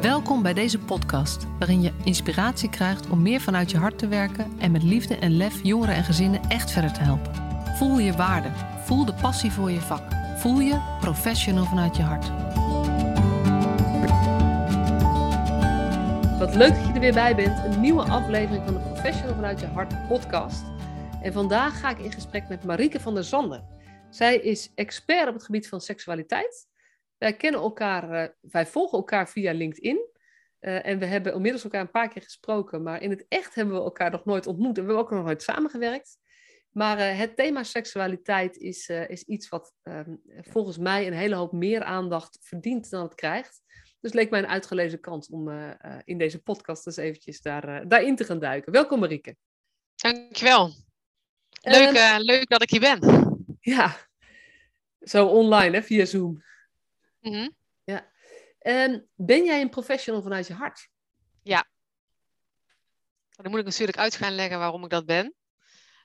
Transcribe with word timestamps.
Welkom 0.00 0.42
bij 0.42 0.54
deze 0.54 0.78
podcast, 0.78 1.46
waarin 1.58 1.82
je 1.82 1.92
inspiratie 2.04 2.70
krijgt 2.70 3.08
om 3.08 3.22
meer 3.22 3.40
vanuit 3.40 3.70
je 3.70 3.76
hart 3.76 3.98
te 3.98 4.08
werken 4.08 4.58
en 4.58 4.70
met 4.70 4.82
liefde 4.82 5.16
en 5.16 5.36
lef 5.36 5.62
jongeren 5.62 5.94
en 5.94 6.04
gezinnen 6.04 6.40
echt 6.48 6.70
verder 6.70 6.92
te 6.92 7.00
helpen. 7.00 7.34
Voel 7.76 7.98
je 7.98 8.12
waarde, 8.12 8.48
voel 8.84 9.04
de 9.04 9.14
passie 9.14 9.52
voor 9.52 9.70
je 9.70 9.80
vak, 9.80 10.02
voel 10.36 10.60
je 10.60 10.96
professional 11.00 11.64
vanuit 11.64 11.96
je 11.96 12.02
hart. 12.02 12.28
Wat 16.38 16.54
leuk 16.54 16.74
dat 16.74 16.86
je 16.86 16.92
er 16.92 17.00
weer 17.00 17.14
bij 17.14 17.36
bent, 17.36 17.64
een 17.64 17.80
nieuwe 17.80 18.02
aflevering 18.02 18.64
van 18.64 18.74
de 18.74 18.80
Professional 18.80 19.34
vanuit 19.34 19.60
je 19.60 19.66
hart 19.66 20.08
podcast. 20.08 20.62
En 21.22 21.32
vandaag 21.32 21.80
ga 21.80 21.90
ik 21.90 21.98
in 21.98 22.12
gesprek 22.12 22.48
met 22.48 22.64
Marieke 22.64 23.00
van 23.00 23.14
der 23.14 23.24
Zanden. 23.24 23.68
Zij 24.10 24.36
is 24.36 24.72
expert 24.74 25.28
op 25.28 25.34
het 25.34 25.44
gebied 25.44 25.68
van 25.68 25.80
seksualiteit 25.80 26.67
wij 27.18 27.36
kennen 27.36 27.60
elkaar, 27.60 28.22
uh, 28.22 28.28
wij 28.40 28.66
volgen 28.66 28.98
elkaar 28.98 29.28
via 29.28 29.52
LinkedIn. 29.52 30.06
Uh, 30.60 30.86
en 30.86 30.98
we 30.98 31.06
hebben 31.06 31.34
inmiddels 31.34 31.64
elkaar 31.64 31.80
een 31.80 31.90
paar 31.90 32.08
keer 32.08 32.22
gesproken, 32.22 32.82
maar 32.82 33.02
in 33.02 33.10
het 33.10 33.24
echt 33.28 33.54
hebben 33.54 33.74
we 33.74 33.80
elkaar 33.80 34.10
nog 34.10 34.24
nooit 34.24 34.46
ontmoet 34.46 34.78
en 34.78 34.82
we 34.82 34.92
hebben 34.92 35.04
ook 35.04 35.10
nog 35.10 35.24
nooit 35.24 35.42
samengewerkt. 35.42 36.18
Maar 36.70 36.98
uh, 36.98 37.18
het 37.18 37.36
thema 37.36 37.62
seksualiteit 37.62 38.56
is, 38.56 38.88
is 38.88 39.22
iets 39.22 39.48
wat 39.48 39.74
ehm, 39.82 40.14
volgens 40.40 40.78
mij 40.78 41.06
een 41.06 41.12
hele 41.12 41.34
hoop 41.34 41.52
meer 41.52 41.82
aandacht 41.82 42.38
verdient 42.42 42.90
dan 42.90 43.02
het 43.02 43.14
krijgt. 43.14 43.62
Dus 44.00 44.12
leek 44.12 44.30
mij 44.30 44.38
een 44.38 44.48
uitgelezen 44.48 45.00
kans 45.00 45.28
om 45.28 45.50
in 46.04 46.18
deze 46.18 46.42
podcast 46.42 46.86
eens 46.86 46.96
eventjes 46.96 47.40
daar, 47.40 47.88
daarin 47.88 48.16
te 48.16 48.24
gaan 48.24 48.38
duiken. 48.38 48.72
Welkom 48.72 49.00
Marieke. 49.00 49.36
Dankjewel. 49.94 50.72
Leuk, 51.60 52.18
leuk 52.18 52.48
dat 52.48 52.62
ik 52.62 52.70
hier 52.70 52.80
ben. 52.80 52.98
Ja, 53.60 53.96
zo 55.00 55.26
online 55.26 55.76
hè, 55.76 55.82
via 55.82 56.04
Zoom. 56.04 56.42
Mhm. 57.20 57.48
Ja. 57.84 58.12
Um, 58.62 59.08
ben 59.14 59.44
jij 59.44 59.60
een 59.60 59.70
professional 59.70 60.22
vanuit 60.22 60.46
je 60.46 60.54
hart? 60.54 60.88
Ja. 61.42 61.68
Dan 63.30 63.50
moet 63.50 63.60
ik 63.60 63.66
natuurlijk 63.66 63.98
uit 63.98 64.16
gaan 64.16 64.34
leggen 64.34 64.58
waarom 64.58 64.84
ik 64.84 64.90
dat 64.90 65.06
ben. 65.06 65.34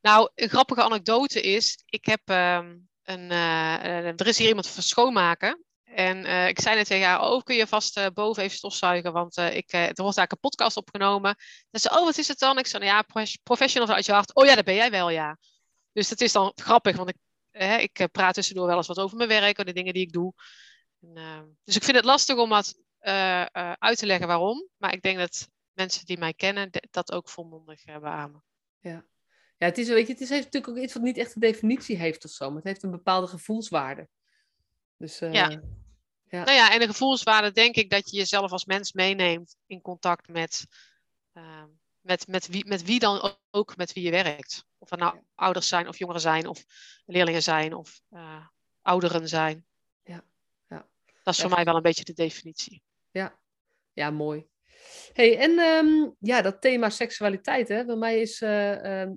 Nou, 0.01 0.29
een 0.35 0.49
grappige 0.49 0.83
anekdote 0.83 1.41
is, 1.41 1.83
ik 1.85 2.05
heb 2.05 2.21
uh, 2.29 2.69
een, 3.03 3.31
uh, 3.31 4.05
er 4.05 4.27
is 4.27 4.37
hier 4.37 4.47
iemand 4.47 4.67
van 4.67 4.83
schoonmaken. 4.83 5.63
En 5.83 6.25
uh, 6.25 6.47
ik 6.47 6.59
zei 6.59 6.75
net 6.75 6.87
tegen 6.87 7.07
haar, 7.07 7.21
oh, 7.21 7.43
kun 7.43 7.55
je 7.55 7.67
vast 7.67 7.97
uh, 7.97 8.05
boven 8.13 8.43
even 8.43 8.57
stofzuigen, 8.57 9.13
want 9.13 9.37
ik, 9.37 9.71
er 9.71 9.79
wordt 9.79 9.97
eigenlijk 10.17 10.31
een 10.31 10.39
podcast 10.49 10.77
opgenomen. 10.77 11.35
En 11.71 11.79
ze 11.79 11.89
oh, 11.89 12.03
wat 12.03 12.17
is 12.17 12.27
het 12.27 12.39
dan? 12.39 12.57
Ik 12.57 12.67
zei, 12.67 12.85
nou 12.85 12.95
ja, 12.95 13.25
professional 13.43 13.87
vanuit 13.87 14.05
je 14.05 14.11
hart. 14.11 14.35
Oh 14.35 14.45
ja, 14.45 14.55
dat 14.55 14.65
ben 14.65 14.75
jij 14.75 14.91
wel, 14.91 15.09
ja. 15.09 15.37
Dus 15.91 16.09
dat 16.09 16.21
is 16.21 16.31
dan 16.31 16.51
grappig, 16.55 16.95
want 16.95 17.09
ik, 17.09 17.17
ik 17.91 18.07
praat 18.11 18.33
tussendoor 18.33 18.67
wel 18.67 18.77
eens 18.77 18.87
wat 18.87 18.99
over 18.99 19.17
mijn 19.17 19.29
werk 19.29 19.57
en 19.57 19.65
de 19.65 19.73
dingen 19.73 19.93
die 19.93 20.03
ik 20.03 20.11
doe. 20.11 20.33
En, 21.03 21.17
uh, 21.17 21.41
dus 21.63 21.75
ik 21.75 21.83
vind 21.83 21.95
het 21.95 22.05
lastig 22.05 22.37
om 22.37 22.49
dat 22.49 22.75
uh, 23.01 23.45
uh, 23.53 23.71
uit 23.71 23.97
te 23.97 24.05
leggen 24.05 24.27
waarom. 24.27 24.69
Maar 24.77 24.93
ik 24.93 25.01
denk 25.01 25.17
dat 25.17 25.49
mensen 25.73 26.05
die 26.05 26.17
mij 26.17 26.33
kennen 26.33 26.69
dat 26.91 27.11
ook 27.11 27.29
volmondig 27.29 27.83
beamen. 27.85 28.43
Ja. 28.79 29.05
ja, 29.57 29.65
het 29.65 29.77
is, 29.77 29.87
weet 29.87 30.07
je, 30.07 30.13
het 30.13 30.21
is 30.21 30.29
heeft 30.29 30.43
natuurlijk 30.43 30.77
ook 30.77 30.83
iets 30.83 30.93
wat 30.93 31.03
niet 31.03 31.17
echt 31.17 31.35
een 31.35 31.41
definitie 31.41 31.97
heeft 31.97 32.25
of 32.25 32.31
zo. 32.31 32.47
Maar 32.47 32.55
het 32.55 32.65
heeft 32.65 32.83
een 32.83 32.91
bepaalde 32.91 33.27
gevoelswaarde. 33.27 34.07
Dus, 34.97 35.19
ja. 35.19 35.29
ja. 35.29 36.43
Nou 36.43 36.51
ja, 36.51 36.73
en 36.73 36.79
de 36.79 36.87
gevoelswaarde 36.87 37.51
denk 37.51 37.75
ik 37.75 37.89
dat 37.89 38.09
je 38.09 38.17
jezelf 38.17 38.51
als 38.51 38.65
mens 38.65 38.93
meeneemt 38.93 39.55
in 39.65 39.81
contact 39.81 40.27
met, 40.27 40.65
ehm, 41.33 41.67
met, 42.01 42.27
met, 42.27 42.47
wie, 42.47 42.67
met 42.67 42.83
wie 42.83 42.99
dan 42.99 43.37
ook 43.51 43.77
met 43.77 43.93
wie 43.93 44.03
je 44.03 44.11
werkt. 44.11 44.65
Of 44.77 44.91
er 44.91 44.97
nou 44.97 45.19
ouders 45.35 45.67
zijn 45.67 45.87
of 45.87 45.97
jongeren 45.97 46.21
zijn 46.21 46.47
of 46.47 46.65
leerlingen 47.05 47.43
zijn 47.43 47.73
of 47.73 48.01
ouderen 48.81 49.27
zijn. 49.27 49.65
Dat 51.23 51.33
is 51.33 51.41
voor 51.41 51.49
mij 51.49 51.63
wel 51.63 51.75
een 51.75 51.81
beetje 51.81 52.03
de 52.03 52.13
definitie. 52.13 52.81
Ja, 53.11 53.39
ja 53.93 54.11
mooi. 54.11 54.47
Hey, 55.13 55.37
en 55.37 55.59
um, 55.59 56.15
ja, 56.19 56.41
dat 56.41 56.61
thema 56.61 56.89
seksualiteit, 56.89 57.67
hè, 57.67 57.85
bij 57.85 57.95
mij 57.95 58.21
is 58.21 58.41
uh, 58.41 58.71
uh, 58.71 59.09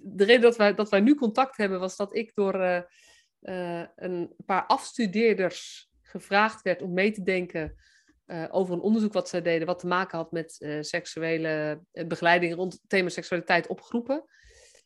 de 0.00 0.24
reden 0.24 0.40
dat 0.40 0.56
wij, 0.56 0.74
dat 0.74 0.88
wij 0.88 1.00
nu 1.00 1.14
contact 1.14 1.56
hebben, 1.56 1.80
was 1.80 1.96
dat 1.96 2.16
ik 2.16 2.34
door 2.34 2.84
uh, 3.40 3.84
een 3.96 4.34
paar 4.46 4.66
afstudeerders 4.66 5.90
gevraagd 6.02 6.62
werd 6.62 6.82
om 6.82 6.92
mee 6.92 7.12
te 7.12 7.22
denken 7.22 7.76
over 8.50 8.74
een 8.74 8.80
onderzoek 8.80 9.12
wat 9.12 9.28
zij 9.28 9.42
deden, 9.42 9.66
wat 9.66 9.78
te 9.78 9.86
maken 9.86 10.18
had 10.18 10.32
met 10.32 10.76
seksuele 10.80 11.80
begeleiding 12.06 12.54
rond 12.54 12.72
het 12.72 12.82
thema 12.86 13.08
seksualiteit 13.08 13.66
op 13.66 13.80
groepen. 13.80 14.24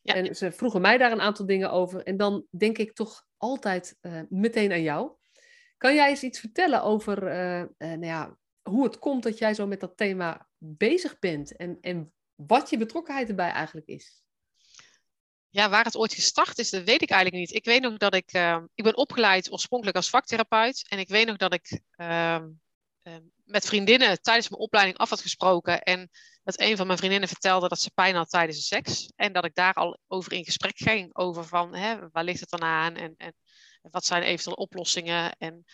Ja. 0.01 0.13
En 0.13 0.35
ze 0.35 0.51
vroegen 0.51 0.81
mij 0.81 0.97
daar 0.97 1.11
een 1.11 1.21
aantal 1.21 1.45
dingen 1.45 1.71
over. 1.71 2.03
En 2.03 2.17
dan 2.17 2.45
denk 2.49 2.77
ik 2.77 2.93
toch 2.93 3.25
altijd 3.37 3.97
meteen 4.29 4.71
aan 4.71 4.81
jou. 4.81 5.11
Kan 5.77 5.95
jij 5.95 6.09
eens 6.09 6.23
iets 6.23 6.39
vertellen 6.39 6.83
over 6.83 7.23
uh, 7.23 7.59
uh, 7.59 7.67
nou 7.77 8.05
ja, 8.05 8.37
hoe 8.69 8.83
het 8.83 8.99
komt 8.99 9.23
dat 9.23 9.37
jij 9.37 9.53
zo 9.53 9.67
met 9.67 9.79
dat 9.79 9.97
thema 9.97 10.47
bezig 10.57 11.19
bent 11.19 11.55
en, 11.55 11.77
en 11.81 12.13
wat 12.35 12.69
je 12.69 12.77
betrokkenheid 12.77 13.29
erbij 13.29 13.51
eigenlijk 13.51 13.87
is? 13.87 14.23
Ja, 15.49 15.69
waar 15.69 15.83
het 15.83 15.95
ooit 15.95 16.13
gestart 16.13 16.57
is, 16.59 16.69
dat 16.69 16.83
weet 16.83 17.01
ik 17.01 17.09
eigenlijk 17.09 17.41
niet. 17.41 17.53
Ik 17.53 17.65
weet 17.65 17.81
nog 17.81 17.97
dat 17.97 18.15
ik, 18.15 18.33
uh, 18.33 18.63
ik 18.73 18.83
ben 18.83 18.97
opgeleid 18.97 19.51
oorspronkelijk 19.51 19.97
als 19.97 20.09
vaktherapeut 20.09 20.85
en 20.87 20.99
ik 20.99 21.07
weet 21.07 21.27
nog 21.27 21.37
dat 21.37 21.53
ik 21.53 21.81
ehm, 21.91 22.49
ehm, 23.01 23.21
met 23.43 23.65
vriendinnen 23.65 24.21
tijdens 24.21 24.49
mijn 24.49 24.61
opleiding 24.61 24.97
af 24.97 25.09
had 25.09 25.21
gesproken 25.21 25.81
en 25.81 26.09
dat 26.43 26.59
een 26.59 26.77
van 26.77 26.85
mijn 26.85 26.97
vriendinnen 26.97 27.29
vertelde 27.29 27.67
dat 27.67 27.79
ze 27.79 27.91
pijn 27.91 28.15
had 28.15 28.29
tijdens 28.29 28.57
de 28.57 28.63
seks 28.63 29.11
en 29.15 29.33
dat 29.33 29.45
ik 29.45 29.55
daar 29.55 29.73
al 29.73 29.99
over 30.07 30.33
in 30.33 30.45
gesprek 30.45 30.77
ging 30.77 31.15
over 31.15 31.45
van, 31.45 31.75
hè, 31.75 32.09
waar 32.09 32.23
ligt 32.23 32.39
het 32.39 32.49
dan 32.49 32.63
aan 32.63 32.95
en, 32.95 33.13
en 33.17 33.33
wat 33.91 34.05
zijn 34.05 34.23
eventuele 34.23 34.59
oplossingen? 34.59 35.35
En, 35.37 35.65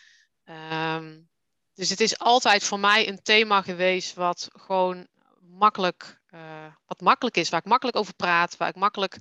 um, 0.95 1.29
dus 1.73 1.89
het 1.89 1.99
is 1.99 2.19
altijd 2.19 2.63
voor 2.63 2.79
mij 2.79 3.07
een 3.07 3.21
thema 3.21 3.61
geweest 3.61 4.13
wat 4.13 4.47
gewoon 4.51 5.07
makkelijk, 5.41 6.21
uh, 6.29 6.65
wat 6.85 7.01
makkelijk 7.01 7.37
is, 7.37 7.49
waar 7.49 7.59
ik 7.59 7.65
makkelijk 7.65 7.97
over 7.97 8.13
praat, 8.13 8.57
waar 8.57 8.69
ik 8.69 8.75
makkelijk 8.75 9.15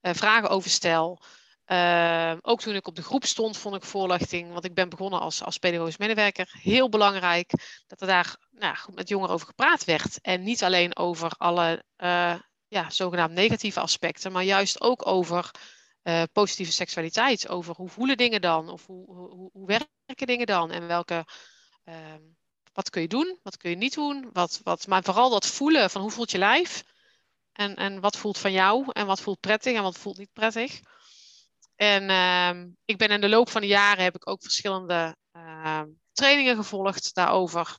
uh, 0.00 0.12
vragen 0.14 0.48
over 0.48 0.70
stel. 0.70 1.22
Uh, 1.66 2.34
ook 2.40 2.60
toen 2.60 2.74
ik 2.74 2.86
op 2.86 2.96
de 2.96 3.02
groep 3.02 3.24
stond, 3.24 3.56
vond 3.56 3.74
ik 3.74 3.82
voorlichting, 3.82 4.52
want 4.52 4.64
ik 4.64 4.74
ben 4.74 4.88
begonnen 4.88 5.20
als, 5.20 5.42
als 5.42 5.58
pedagogisch 5.58 5.96
medewerker, 5.96 6.48
heel 6.62 6.88
belangrijk 6.88 7.50
dat 7.86 8.00
er 8.00 8.06
daar 8.06 8.36
nou, 8.50 8.76
goed 8.76 8.94
met 8.94 9.08
jongeren 9.08 9.34
over 9.34 9.46
gepraat 9.46 9.84
werd. 9.84 10.20
En 10.20 10.42
niet 10.42 10.62
alleen 10.62 10.96
over 10.96 11.30
alle 11.36 11.84
ja, 12.68 12.90
zogenaamd 12.90 13.32
negatieve 13.32 13.80
aspecten, 13.80 14.32
maar 14.32 14.42
juist 14.42 14.80
ook 14.80 15.06
over 15.06 15.50
uh, 16.04 16.22
positieve 16.32 16.72
seksualiteit. 16.72 17.48
Over 17.48 17.74
hoe 17.74 17.88
voelen 17.88 18.16
dingen 18.16 18.40
dan? 18.40 18.68
Of 18.68 18.86
hoe, 18.86 19.06
hoe, 19.06 19.50
hoe 19.52 19.66
werken 19.66 20.26
dingen 20.26 20.46
dan? 20.46 20.70
En 20.70 20.86
welke, 20.86 21.24
uh, 21.84 21.94
wat 22.72 22.90
kun 22.90 23.02
je 23.02 23.08
doen? 23.08 23.38
Wat 23.42 23.56
kun 23.56 23.70
je 23.70 23.76
niet 23.76 23.94
doen? 23.94 24.30
Wat, 24.32 24.60
wat, 24.62 24.86
maar 24.86 25.02
vooral 25.02 25.30
dat 25.30 25.46
voelen 25.46 25.90
van 25.90 26.00
hoe 26.00 26.10
voelt 26.10 26.30
je 26.30 26.38
lijf? 26.38 26.84
En, 27.52 27.74
en 27.74 28.00
wat 28.00 28.16
voelt 28.16 28.38
van 28.38 28.52
jou? 28.52 28.84
En 28.92 29.06
wat 29.06 29.20
voelt 29.20 29.40
prettig 29.40 29.74
en 29.74 29.82
wat 29.82 29.98
voelt 29.98 30.18
niet 30.18 30.32
prettig? 30.32 30.80
En 31.76 32.10
uh, 32.10 32.72
ik 32.84 32.96
ben 32.96 33.08
in 33.08 33.20
de 33.20 33.28
loop 33.28 33.50
van 33.50 33.60
de 33.60 33.66
jaren 33.66 34.04
heb 34.04 34.14
ik 34.14 34.28
ook 34.28 34.42
verschillende 34.42 35.16
ehm, 35.32 35.88
trainingen 36.12 36.56
gevolgd 36.56 37.14
daarover. 37.14 37.78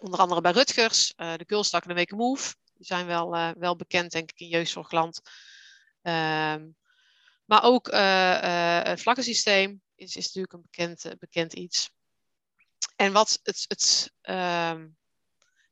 Onder 0.00 0.20
andere 0.20 0.40
bij 0.40 0.52
Rutgers, 0.52 1.12
uh, 1.16 1.34
de 1.36 1.44
Girlstak 1.46 1.82
en 1.82 1.88
de 1.88 1.94
Make 1.94 2.16
Move. 2.16 2.54
Die 2.74 2.86
zijn 2.86 3.06
wel, 3.06 3.34
uh, 3.34 3.50
wel 3.58 3.76
bekend, 3.76 4.12
denk 4.12 4.30
ik, 4.30 4.40
in 4.40 4.48
jeugdzorgland. 4.48 5.20
Maar 7.52 7.62
ook 7.62 7.88
uh, 7.88 7.98
uh, 8.44 8.82
het 8.82 9.02
vlaggensysteem 9.02 9.82
is, 9.94 10.16
is 10.16 10.24
natuurlijk 10.24 10.52
een 10.52 10.62
bekend, 10.62 11.04
uh, 11.04 11.12
bekend 11.18 11.52
iets. 11.52 11.90
En 12.96 13.12
wat, 13.12 13.40
het, 13.42 13.64
het, 13.68 14.12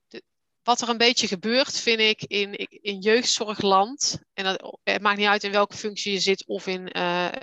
de, 0.08 0.22
wat 0.62 0.80
er 0.80 0.88
een 0.88 0.96
beetje 0.96 1.26
gebeurt, 1.26 1.78
vind 1.78 2.00
ik, 2.00 2.22
in, 2.22 2.54
in 2.68 2.98
jeugdzorgland. 2.98 4.20
En 4.32 4.46
het 4.82 5.02
maakt 5.02 5.18
niet 5.18 5.26
uit 5.26 5.44
in 5.44 5.50
welke 5.50 5.76
functie 5.76 6.12
je 6.12 6.20
zit, 6.20 6.46
of 6.46 6.66
in, 6.66 6.92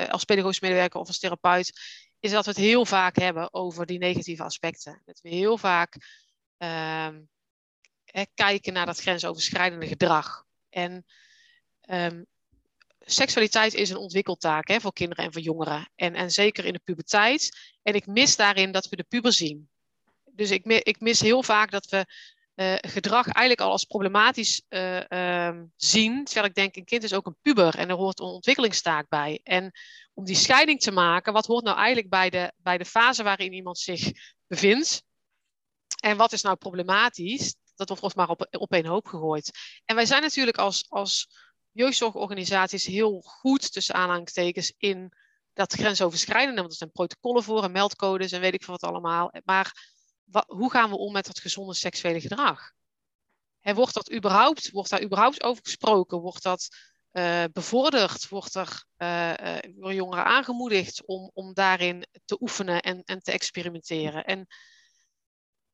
als 0.09 0.23
pedagogisch 0.23 0.59
medewerker 0.59 0.99
of 0.99 1.07
als 1.07 1.19
therapeut, 1.19 1.79
is 2.19 2.31
dat 2.31 2.45
we 2.45 2.51
het 2.51 2.59
heel 2.59 2.85
vaak 2.85 3.15
hebben 3.15 3.53
over 3.53 3.85
die 3.85 3.99
negatieve 3.99 4.43
aspecten. 4.43 5.01
Dat 5.05 5.19
we 5.21 5.29
heel 5.29 5.57
vaak 5.57 5.95
ehm, 6.57 7.21
kijken 8.33 8.73
naar 8.73 8.85
dat 8.85 8.99
grensoverschrijdende 8.99 9.87
gedrag. 9.87 10.45
En 10.69 11.05
um, 11.89 12.25
seksualiteit 13.09 13.73
is 13.73 13.89
een 13.89 13.97
ontwikkeltaak 13.97 14.67
hè, 14.67 14.79
voor 14.79 14.93
kinderen 14.93 15.25
en 15.25 15.33
voor 15.33 15.41
jongeren. 15.41 15.91
En, 15.95 16.15
en 16.15 16.31
zeker 16.31 16.65
in 16.65 16.73
de 16.73 16.81
puberteit. 16.83 17.75
En 17.83 17.95
ik 17.95 18.07
mis 18.07 18.35
daarin 18.35 18.71
dat 18.71 18.89
we 18.89 18.95
de 18.95 19.03
puber 19.03 19.33
zien. 19.33 19.69
Dus 20.31 20.51
ik, 20.51 20.65
ik 20.65 20.99
mis 20.99 21.19
heel 21.19 21.43
vaak 21.43 21.71
dat 21.71 21.89
we 21.89 22.05
uh, 22.55 22.75
gedrag 22.91 23.25
eigenlijk 23.25 23.61
al 23.61 23.71
als 23.71 23.83
problematisch 23.83 24.61
uh, 24.69 25.01
uh, 25.09 25.59
zien. 25.75 26.23
Terwijl 26.23 26.45
ik 26.45 26.55
denk, 26.55 26.75
een 26.75 26.85
kind 26.85 27.03
is 27.03 27.13
ook 27.13 27.25
een 27.25 27.37
puber 27.41 27.77
en 27.77 27.89
er 27.89 27.95
hoort 27.95 28.19
een 28.19 28.25
ontwikkelingstaak 28.25 29.09
bij. 29.09 29.39
En 29.43 29.71
om 30.13 30.25
die 30.25 30.35
scheiding 30.35 30.79
te 30.79 30.91
maken, 30.91 31.33
wat 31.33 31.45
hoort 31.45 31.63
nou 31.63 31.77
eigenlijk 31.77 32.09
bij 32.09 32.29
de, 32.29 32.51
bij 32.57 32.77
de 32.77 32.85
fase 32.85 33.23
waarin 33.23 33.53
iemand 33.53 33.77
zich 33.77 34.11
bevindt? 34.47 35.03
En 36.01 36.17
wat 36.17 36.31
is 36.31 36.41
nou 36.41 36.55
problematisch? 36.55 37.55
Dat 37.75 37.99
wordt 37.99 38.15
maar 38.15 38.29
op, 38.29 38.47
op 38.51 38.71
één 38.71 38.85
hoop 38.85 39.07
gegooid. 39.07 39.51
En 39.85 39.95
wij 39.95 40.05
zijn 40.05 40.21
natuurlijk 40.21 40.57
als, 40.57 40.85
als 40.89 41.27
jeugdzorgorganisaties 41.77 42.85
heel 42.85 43.21
goed, 43.21 43.71
tussen 43.71 43.95
aanhalingstekens, 43.95 44.73
in 44.77 45.13
dat 45.53 45.73
grensoverschrijdende. 45.73 46.59
Want 46.59 46.71
er 46.71 46.77
zijn 46.77 46.91
protocollen 46.91 47.43
voor 47.43 47.63
en 47.63 47.71
meldcodes 47.71 48.31
en 48.31 48.41
weet 48.41 48.53
ik 48.53 48.63
veel 48.63 48.77
wat 48.79 48.89
allemaal. 48.89 49.31
Maar 49.43 49.95
hoe 50.47 50.71
gaan 50.71 50.89
we 50.89 50.97
om 50.97 51.11
met 51.11 51.25
dat 51.25 51.39
gezonde 51.39 51.73
seksuele 51.73 52.21
gedrag? 52.21 52.71
Wordt, 53.61 53.93
dat 53.93 54.11
überhaupt, 54.11 54.71
wordt 54.71 54.89
daar 54.89 55.03
überhaupt 55.03 55.43
over 55.43 55.63
gesproken? 55.63 56.19
Wordt 56.19 56.43
dat 56.43 56.67
uh, 57.11 57.43
bevorderd? 57.53 58.29
Wordt 58.29 58.55
er 58.55 58.85
uh, 58.97 59.93
jongeren 59.93 60.25
aangemoedigd 60.25 61.05
om, 61.05 61.31
om 61.33 61.53
daarin 61.53 62.07
te 62.25 62.41
oefenen 62.41 62.81
en, 62.81 63.03
en 63.03 63.19
te 63.21 63.31
experimenteren? 63.31 64.25
En 64.25 64.47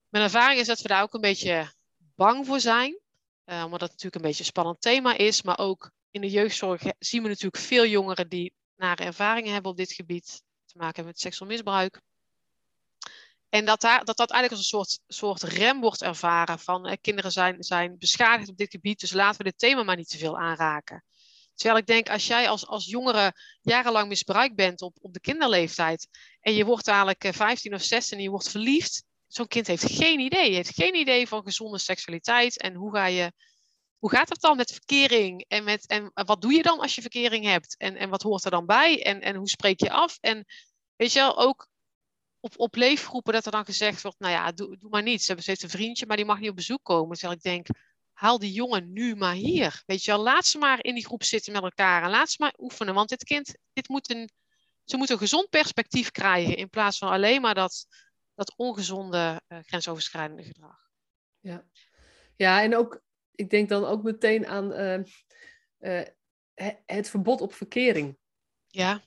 mijn 0.10 0.24
ervaring 0.24 0.60
is 0.60 0.68
dat 0.68 0.82
we 0.82 0.88
daar 0.88 1.02
ook 1.02 1.14
een 1.14 1.22
beetje 1.22 1.72
bang 2.16 2.46
voor 2.46 2.60
zijn. 2.60 3.03
Uh, 3.46 3.64
omdat 3.64 3.82
het 3.82 3.90
natuurlijk 3.90 4.16
een 4.16 4.22
beetje 4.22 4.40
een 4.40 4.46
spannend 4.46 4.82
thema 4.82 5.18
is. 5.18 5.42
Maar 5.42 5.60
ook 5.60 5.92
in 6.12 6.22
de 6.22 6.30
jeugdzorg 6.30 6.82
zien 7.00 7.22
we 7.24 7.28
natuurlijk 7.28 7.64
veel 7.64 7.86
jongeren 7.86 8.30
die 8.30 8.54
nare 8.76 9.04
ervaringen 9.04 9.54
hebben 9.54 9.72
op 9.72 9.78
dit 9.78 9.94
gebied. 9.94 10.44
Te 10.66 10.78
maken 10.78 10.96
hebben 10.96 11.06
met 11.06 11.20
seksueel 11.20 11.50
misbruik. 11.50 12.02
En 13.50 13.66
dat, 13.66 13.82
daar, 13.82 14.06
dat 14.06 14.18
dat 14.18 14.32
eigenlijk 14.32 14.52
als 14.52 14.72
een 14.72 14.80
soort, 14.80 15.00
soort 15.08 15.44
rem 15.44 15.82
wordt 15.82 16.02
ervaren 16.02 16.60
van 16.60 16.88
eh, 16.88 16.98
kinderen 17.02 17.32
zijn, 17.32 17.64
zijn 17.64 17.98
beschadigd 17.98 18.50
op 18.50 18.58
dit 18.58 18.72
gebied, 18.72 19.00
dus 19.00 19.12
laten 19.12 19.38
we 19.38 19.44
dit 19.44 19.60
thema 19.60 19.84
maar 19.84 19.96
niet 19.96 20.10
te 20.10 20.18
veel 20.18 20.40
aanraken. 20.40 21.04
Terwijl 21.56 21.80
ik 21.80 21.86
denk, 21.86 22.10
als 22.10 22.28
jij 22.28 22.50
als, 22.50 22.68
als 22.68 22.86
jongere 22.86 23.34
jarenlang 23.62 24.08
misbruikt 24.08 24.56
bent 24.56 24.82
op, 24.82 24.98
op 25.02 25.14
de 25.14 25.20
kinderleeftijd 25.20 26.08
en 26.40 26.54
je 26.54 26.66
wordt 26.66 26.86
dadelijk 26.86 27.30
15 27.32 27.72
eh, 27.72 27.78
of 27.78 27.84
16 27.84 28.18
en 28.18 28.24
je 28.24 28.30
wordt 28.30 28.50
verliefd, 28.50 29.04
zo'n 29.36 29.48
kind 29.48 29.68
heeft 29.68 29.92
geen 29.92 30.20
idee. 30.20 30.54
heeft 30.54 30.74
geen 30.74 30.96
idee 30.96 31.28
van 31.28 31.44
gezonde 31.44 31.78
seksualiteit 31.78 32.58
en 32.58 32.74
hoe, 32.74 32.94
ga 32.94 33.06
je, 33.06 33.32
hoe 33.98 34.10
gaat 34.10 34.30
het 34.30 34.42
dan 34.42 34.58
met 34.58 34.72
verkering 34.72 35.46
en, 35.48 35.64
met, 35.64 35.88
en 35.88 36.12
wat 36.14 36.42
doe 36.42 36.54
je 36.54 36.64
dan 36.64 36.80
als 36.80 36.96
je 36.96 37.02
verkering 37.02 37.46
hebt 37.46 37.78
en, 37.78 37.96
en 37.96 38.10
wat 38.10 38.22
hoort 38.22 38.46
er 38.46 38.52
dan 38.52 38.66
bij 38.66 39.04
en, 39.04 39.22
en 39.22 39.36
hoe 39.36 39.50
spreek 39.50 39.80
je 39.80 39.92
af? 39.92 40.18
En 40.22 40.46
weet 40.96 41.14
je 41.14 41.20
wel, 41.20 41.38
ook 41.38 41.68
op, 42.40 42.54
op 42.56 42.76
leefgroepen 42.76 43.34
dat 43.34 43.46
er 43.46 43.52
dan 43.52 43.66
gezegd 43.66 44.02
wordt, 44.02 44.20
nou 44.20 44.34
ja, 44.34 44.52
doe, 44.52 44.78
doe 44.78 44.90
maar 44.90 45.04
niets. 45.04 45.26
Ze 45.26 45.36
heeft 45.44 45.64
een 45.64 45.70
vriendje, 45.70 46.06
maar 46.06 46.18
die 46.18 46.26
mag 46.26 46.40
niet 46.40 46.50
op 46.50 46.56
bezoek 46.56 46.84
komen. 46.84 47.18
Terwijl 47.18 47.38
ik 47.38 47.44
denk, 47.44 47.68
haal 48.14 48.40
die 48.40 48.52
jongen 48.52 48.94
nu 48.94 49.16
maar 49.16 49.34
hier. 49.34 49.84
Weet 49.86 50.04
je 50.04 50.12
wel, 50.12 50.24
laat 50.24 50.46
ze 50.46 50.58
maar 50.58 50.84
in 50.84 50.94
die 50.94 51.06
groep 51.06 51.24
zitten 51.24 51.54
met 51.54 51.64
elkaar 51.64 52.04
en 52.04 52.10
laat 52.10 52.30
ze 52.30 52.36
maar 52.40 52.54
oefenen. 52.58 52.94
Want 52.94 53.10
dit 53.10 53.24
kind, 53.24 53.56
dit 53.74 53.88
moet 53.88 54.10
een, 54.10 54.30
ze 54.84 54.98
moet 54.98 55.10
een 55.10 55.18
gezond 55.18 55.50
perspectief 55.50 56.12
krijgen 56.12 56.56
in 56.56 56.70
plaats 56.70 56.98
van 56.98 57.10
alleen 57.10 57.42
maar 57.42 57.56
dat, 57.56 57.86
dat 58.36 58.54
ongezonde 58.56 59.42
uh, 59.48 59.60
grensoverschrijdende 59.62 60.44
gedrag. 60.44 60.92
Ja. 61.40 61.66
ja, 62.36 62.62
en 62.62 62.76
ook, 62.76 63.04
ik 63.32 63.50
denk 63.50 63.70
dan 63.70 63.86
ook 63.86 64.04
meteen 64.04 64.48
aan 64.48 64.72
uh, 64.72 65.00
uh, 65.80 66.08
het 66.86 67.10
verbod 67.10 67.42
op 67.42 67.54
verkering. 67.54 68.18
Ja 68.68 69.02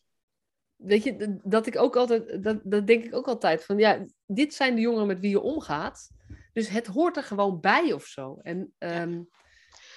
weet 0.76 1.02
je, 1.02 1.38
dat 1.42 1.66
ik 1.66 1.76
ook 1.76 1.96
altijd, 1.96 2.42
dat, 2.42 2.60
dat 2.64 2.86
denk 2.86 3.04
ik 3.04 3.14
ook 3.14 3.26
altijd 3.26 3.64
van, 3.64 3.78
ja, 3.78 4.06
dit 4.26 4.54
zijn 4.54 4.74
de 4.74 4.80
jongeren 4.80 5.06
met 5.06 5.20
wie 5.20 5.30
je 5.30 5.40
omgaat. 5.40 6.10
Dus 6.52 6.68
het 6.68 6.86
hoort 6.86 7.16
er 7.16 7.22
gewoon 7.22 7.60
bij 7.60 7.92
of 7.92 8.04
zo. 8.04 8.38
En 8.42 8.74
um, 8.78 9.28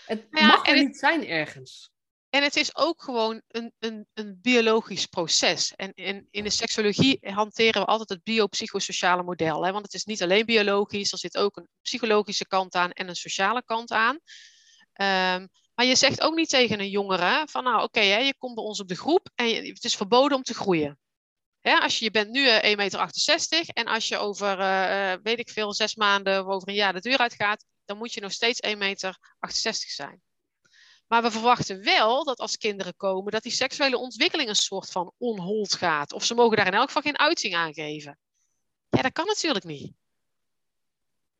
het 0.05 0.27
ja, 0.29 0.47
mag 0.47 0.67
er 0.67 0.83
niet 0.83 0.97
zijn 0.97 1.27
ergens. 1.27 1.93
En 2.29 2.43
het 2.43 2.55
is 2.55 2.75
ook 2.75 3.03
gewoon 3.03 3.41
een, 3.47 3.73
een, 3.79 4.07
een 4.13 4.39
biologisch 4.41 5.05
proces. 5.05 5.75
En 5.75 5.93
in, 5.93 6.27
in 6.31 6.43
de 6.43 6.49
seksologie 6.49 7.19
hanteren 7.21 7.81
we 7.81 7.87
altijd 7.87 8.09
het 8.09 8.23
biopsychosociale 8.23 9.23
model. 9.23 9.65
Hè? 9.65 9.71
Want 9.71 9.85
het 9.85 9.93
is 9.93 10.03
niet 10.03 10.23
alleen 10.23 10.45
biologisch, 10.45 11.11
er 11.11 11.17
zit 11.17 11.37
ook 11.37 11.57
een 11.57 11.67
psychologische 11.81 12.47
kant 12.47 12.75
aan 12.75 12.91
en 12.91 13.07
een 13.07 13.15
sociale 13.15 13.63
kant 13.63 13.91
aan. 13.91 14.15
Um, 15.35 15.49
maar 15.73 15.85
je 15.85 15.95
zegt 15.95 16.21
ook 16.21 16.35
niet 16.35 16.49
tegen 16.49 16.79
een 16.79 16.89
jongere 16.89 17.47
van 17.49 17.63
nou 17.63 17.83
oké, 17.83 17.99
je 18.01 18.37
komt 18.37 18.55
bij 18.55 18.63
ons 18.63 18.79
op 18.79 18.87
de 18.87 18.95
groep 18.95 19.29
en 19.35 19.65
het 19.65 19.83
is 19.83 19.95
verboden 19.95 20.37
om 20.37 20.43
te 20.43 20.53
groeien. 20.53 20.99
Als 21.61 21.99
je, 21.99 22.05
je 22.05 22.11
bent 22.11 22.29
nu 22.29 22.39
uh, 22.39 22.71
eh, 22.71 22.77
1,68 22.77 22.77
meter 22.77 23.69
en 23.73 23.85
als 23.85 24.07
je 24.07 24.17
over, 24.17 24.59
uh, 24.59 25.13
weet 25.23 25.39
ik 25.39 25.49
veel, 25.49 25.73
zes 25.73 25.95
maanden 25.95 26.45
of 26.45 26.53
over 26.53 26.67
een 26.67 26.73
jaar 26.73 26.93
de 26.93 26.99
deur 26.99 27.17
uitgaat, 27.17 27.65
dan 27.85 27.97
moet 27.97 28.13
je 28.13 28.21
nog 28.21 28.31
steeds 28.31 28.61
1,68 28.67 28.77
meter 28.77 29.17
zijn. 29.87 30.21
Maar 31.09 31.21
we 31.21 31.31
verwachten 31.31 31.83
wel 31.83 32.23
dat 32.23 32.39
als 32.39 32.57
kinderen 32.57 32.95
komen, 32.95 33.31
dat 33.31 33.44
die 33.44 33.51
seksuele 33.51 33.97
ontwikkeling 33.97 34.50
een 34.50 34.56
soort 34.56 34.91
van 34.91 35.13
onhold 35.17 35.73
gaat. 35.73 36.13
Of 36.13 36.25
ze 36.25 36.33
mogen 36.33 36.57
daar 36.57 36.67
in 36.67 36.73
elk 36.73 36.88
geval 36.88 37.01
geen 37.01 37.19
uiting 37.19 37.56
aan 37.56 37.73
geven. 37.73 38.19
Ja, 38.89 39.01
dat 39.01 39.11
kan 39.11 39.25
natuurlijk 39.25 39.65
niet. 39.65 39.94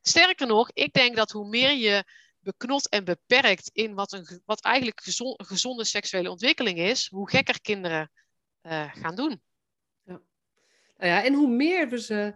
Sterker 0.02 0.48
nog, 0.48 0.72
ik 0.74 0.94
denk 0.94 1.16
dat 1.16 1.32
hoe 1.32 1.48
meer 1.48 1.72
je 1.72 2.04
beknot 2.40 2.90
en 2.90 3.04
beperkt 3.04 3.70
in 3.74 3.94
wat, 3.94 4.12
een, 4.12 4.42
wat 4.46 4.62
eigenlijk 4.62 5.02
gezond, 5.02 5.48
gezonde 5.48 5.84
seksuele 5.84 6.30
ontwikkeling 6.30 6.78
is, 6.78 7.08
hoe 7.08 7.30
gekker 7.30 7.62
kinderen 7.62 8.12
uh, 8.62 8.94
gaan 8.94 9.16
doen. 9.16 9.42
Ja. 10.04 10.22
Nou 10.98 11.12
ja, 11.12 11.24
en 11.24 11.34
hoe 11.34 11.50
meer 11.50 11.90
we 11.90 12.02
ze 12.02 12.36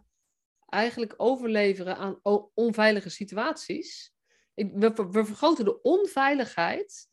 eigenlijk 0.70 1.14
overleveren 1.18 1.98
aan 1.98 2.20
onveilige 2.54 3.10
situaties. 3.10 4.12
We 4.54 4.92
vergroten 5.26 5.66
de 5.66 5.82
onveiligheid 5.82 7.12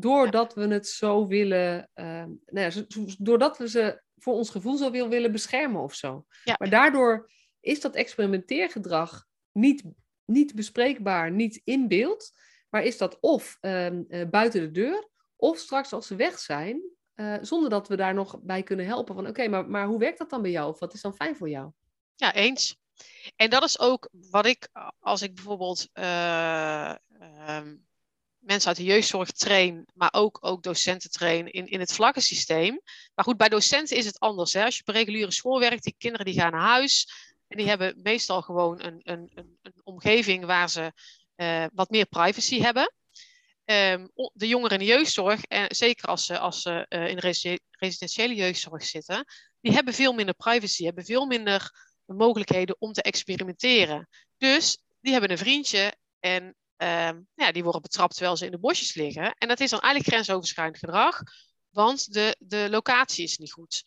doordat 0.00 0.54
we 0.54 0.66
het 0.66 0.86
zo 0.88 1.26
willen, 1.26 1.90
uh, 1.94 2.04
nou 2.46 2.70
ja, 2.70 2.70
doordat 3.18 3.58
we 3.58 3.68
ze 3.68 4.02
voor 4.16 4.34
ons 4.34 4.50
gevoel 4.50 4.76
zo 4.76 4.90
willen 4.90 5.32
beschermen 5.32 5.82
of 5.82 5.94
zo. 5.94 6.24
Ja. 6.44 6.54
Maar 6.58 6.70
daardoor 6.70 7.30
is 7.60 7.80
dat 7.80 7.94
experimenteergedrag 7.94 9.26
niet 9.52 9.82
niet 10.28 10.54
bespreekbaar, 10.54 11.30
niet 11.30 11.60
in 11.64 11.88
beeld. 11.88 12.32
Maar 12.68 12.82
is 12.82 12.98
dat 12.98 13.20
of 13.20 13.56
ehm, 13.60 14.02
eh, 14.08 14.28
buiten 14.28 14.60
de 14.60 14.70
deur, 14.70 15.08
of 15.36 15.58
straks 15.58 15.92
als 15.92 16.06
ze 16.06 16.16
weg 16.16 16.38
zijn, 16.38 16.82
uh, 17.14 17.36
zonder 17.40 17.70
dat 17.70 17.88
we 17.88 17.96
daar 17.96 18.14
nog 18.14 18.40
bij 18.42 18.62
kunnen 18.62 18.86
helpen. 18.86 19.14
Van 19.14 19.26
oké, 19.26 19.48
maar, 19.48 19.70
maar 19.70 19.86
hoe 19.86 19.98
werkt 19.98 20.18
dat 20.18 20.30
dan 20.30 20.42
bij 20.42 20.50
jou? 20.50 20.70
Of 20.70 20.78
wat 20.78 20.94
is 20.94 21.00
dan 21.00 21.14
fijn 21.14 21.36
voor 21.36 21.48
jou? 21.48 21.70
Ja, 22.14 22.34
eens. 22.34 22.76
En 23.36 23.50
dat 23.50 23.62
is 23.62 23.78
ook 23.78 24.08
wat 24.10 24.46
ik, 24.46 24.68
als 25.00 25.22
ik 25.22 25.34
bijvoorbeeld 25.34 25.88
uh, 25.94 26.94
mensen 28.48 28.68
uit 28.68 28.76
de 28.76 28.84
jeugdzorg 28.84 29.30
train, 29.30 29.86
maar 29.94 30.12
ook, 30.12 30.38
ook 30.40 30.62
docenten 30.62 31.10
train 31.10 31.52
in, 31.52 31.66
in 31.66 31.80
het 31.80 31.92
vlaggensysteem. 31.92 32.80
Maar 33.14 33.24
goed, 33.24 33.36
bij 33.36 33.48
docenten 33.48 33.96
is 33.96 34.04
het 34.04 34.18
anders. 34.18 34.52
Hè? 34.52 34.64
Als 34.64 34.76
je 34.76 34.82
op 34.86 34.94
reguliere 34.94 35.30
school 35.30 35.60
werkt, 35.60 35.84
die 35.84 35.94
kinderen 35.98 36.26
die 36.26 36.34
gaan 36.34 36.52
naar 36.52 36.60
huis. 36.60 37.08
En 37.48 37.56
die 37.56 37.68
hebben 37.68 38.00
meestal 38.02 38.42
gewoon 38.42 38.84
een, 38.84 39.00
een, 39.02 39.30
een, 39.34 39.58
een 39.62 39.80
omgeving 39.82 40.44
waar 40.44 40.70
ze 40.70 40.92
uh, 41.36 41.64
wat 41.72 41.90
meer 41.90 42.06
privacy 42.06 42.60
hebben. 42.60 42.92
Um, 43.64 44.10
de 44.32 44.48
jongeren 44.48 44.78
in 44.78 44.86
de 44.86 44.92
jeugdzorg, 44.92 45.42
en 45.42 45.76
zeker 45.76 46.08
als 46.08 46.26
ze, 46.26 46.38
als 46.38 46.62
ze 46.62 46.86
uh, 46.88 47.08
in 47.08 47.16
de 47.16 47.60
residentiële 47.70 48.34
jeugdzorg 48.34 48.84
zitten, 48.84 49.24
die 49.60 49.72
hebben 49.72 49.94
veel 49.94 50.12
minder 50.12 50.34
privacy, 50.34 50.84
hebben 50.84 51.04
veel 51.04 51.26
minder 51.26 51.70
mogelijkheden 52.04 52.76
om 52.78 52.92
te 52.92 53.02
experimenteren. 53.02 54.08
Dus 54.36 54.82
die 55.00 55.12
hebben 55.12 55.30
een 55.30 55.38
vriendje 55.38 55.94
en 56.20 56.54
um, 56.82 57.28
ja, 57.34 57.52
die 57.52 57.62
worden 57.62 57.82
betrapt 57.82 58.14
terwijl 58.14 58.36
ze 58.36 58.44
in 58.44 58.50
de 58.50 58.58
bosjes 58.58 58.94
liggen. 58.94 59.34
En 59.38 59.48
dat 59.48 59.60
is 59.60 59.70
dan 59.70 59.80
eigenlijk 59.80 60.12
grensoverschrijdend 60.12 60.78
gedrag, 60.78 61.22
want 61.70 62.12
de, 62.12 62.36
de 62.38 62.66
locatie 62.70 63.24
is 63.24 63.38
niet 63.38 63.52
goed. 63.52 63.82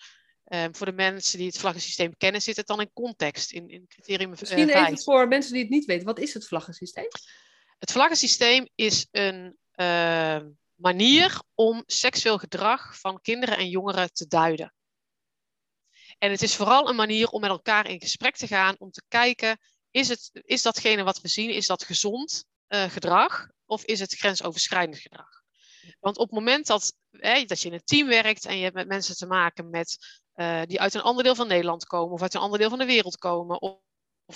Um, 0.46 0.76
voor 0.76 0.86
de 0.86 0.92
mensen 0.92 1.38
die 1.38 1.48
het 1.48 1.58
vlaggensysteem 1.58 2.18
kennen, 2.18 2.42
zit 2.42 2.56
het 2.56 2.68
dan 2.68 2.82
in 2.82 2.92
context, 2.94 3.52
in, 3.52 3.70
in 3.70 3.88
criterium 3.88 4.30
Misschien 4.30 4.70
uh, 4.70 4.76
even 4.76 5.02
voor 5.02 5.28
mensen 5.28 5.54
die 5.54 5.62
het 5.62 5.72
niet 5.72 5.86
weten, 5.86 6.06
wat 6.06 6.20
is 6.20 6.34
het 6.34 6.48
vlaggensysteem? 6.48 7.08
Het 7.80 7.92
vlaggensysteem 7.92 8.70
is 8.76 9.08
een 9.12 9.58
uh, 9.76 10.40
manier 10.76 11.42
om 11.56 11.84
seksueel 11.86 12.38
gedrag 12.38 13.00
van 13.00 13.22
kinderen 13.22 13.58
en 13.58 13.70
jongeren 13.70 14.14
te 14.14 14.28
duiden. 14.28 14.74
En 16.18 16.32
het 16.32 16.42
is 16.42 16.56
vooral 16.56 16.90
een 16.90 16.96
manier 16.96 17.28
om 17.28 17.42
met 17.42 17.50
elkaar 17.50 17.90
in 17.90 18.02
gesprek 18.02 18.36
te 18.36 18.48
gaan, 18.48 18.76
om 18.78 18.92
te 18.92 19.04
kijken, 19.08 19.60
is, 19.92 20.08
het, 20.08 20.30
is 20.34 20.62
datgene 20.62 21.04
wat 21.04 21.22
we 21.22 21.28
zien, 21.28 21.50
is 21.50 21.68
dat 21.68 21.84
gezond 21.84 22.46
uh, 22.74 22.84
gedrag 22.84 23.48
of 23.66 23.84
is 23.84 24.00
het 24.00 24.14
grensoverschrijdend 24.14 25.00
gedrag? 25.00 25.42
Want 26.00 26.18
op 26.18 26.30
het 26.30 26.40
moment 26.40 26.68
dat, 26.68 26.94
hè, 27.12 27.44
dat 27.44 27.62
je 27.62 27.68
in 27.68 27.74
een 27.74 27.84
team 27.84 28.08
werkt 28.08 28.46
en 28.46 28.58
je 28.58 28.64
hebt 28.64 28.76
met 28.76 28.88
mensen 28.88 29.16
te 29.16 29.26
maken 29.26 29.70
met 29.70 29.98
uh, 30.36 30.62
die 30.66 30.82
uit 30.82 30.94
een 30.94 31.02
ander 31.02 31.24
deel 31.24 31.36
van 31.36 31.48
Nederland 31.48 31.86
komen 31.86 32.14
of 32.14 32.22
uit 32.22 32.34
een 32.34 32.42
ander 32.42 32.60
deel 32.60 32.70
van 32.70 32.80
de 32.80 32.86
wereld 32.86 33.18
komen. 33.18 33.62
Of, 33.62 33.80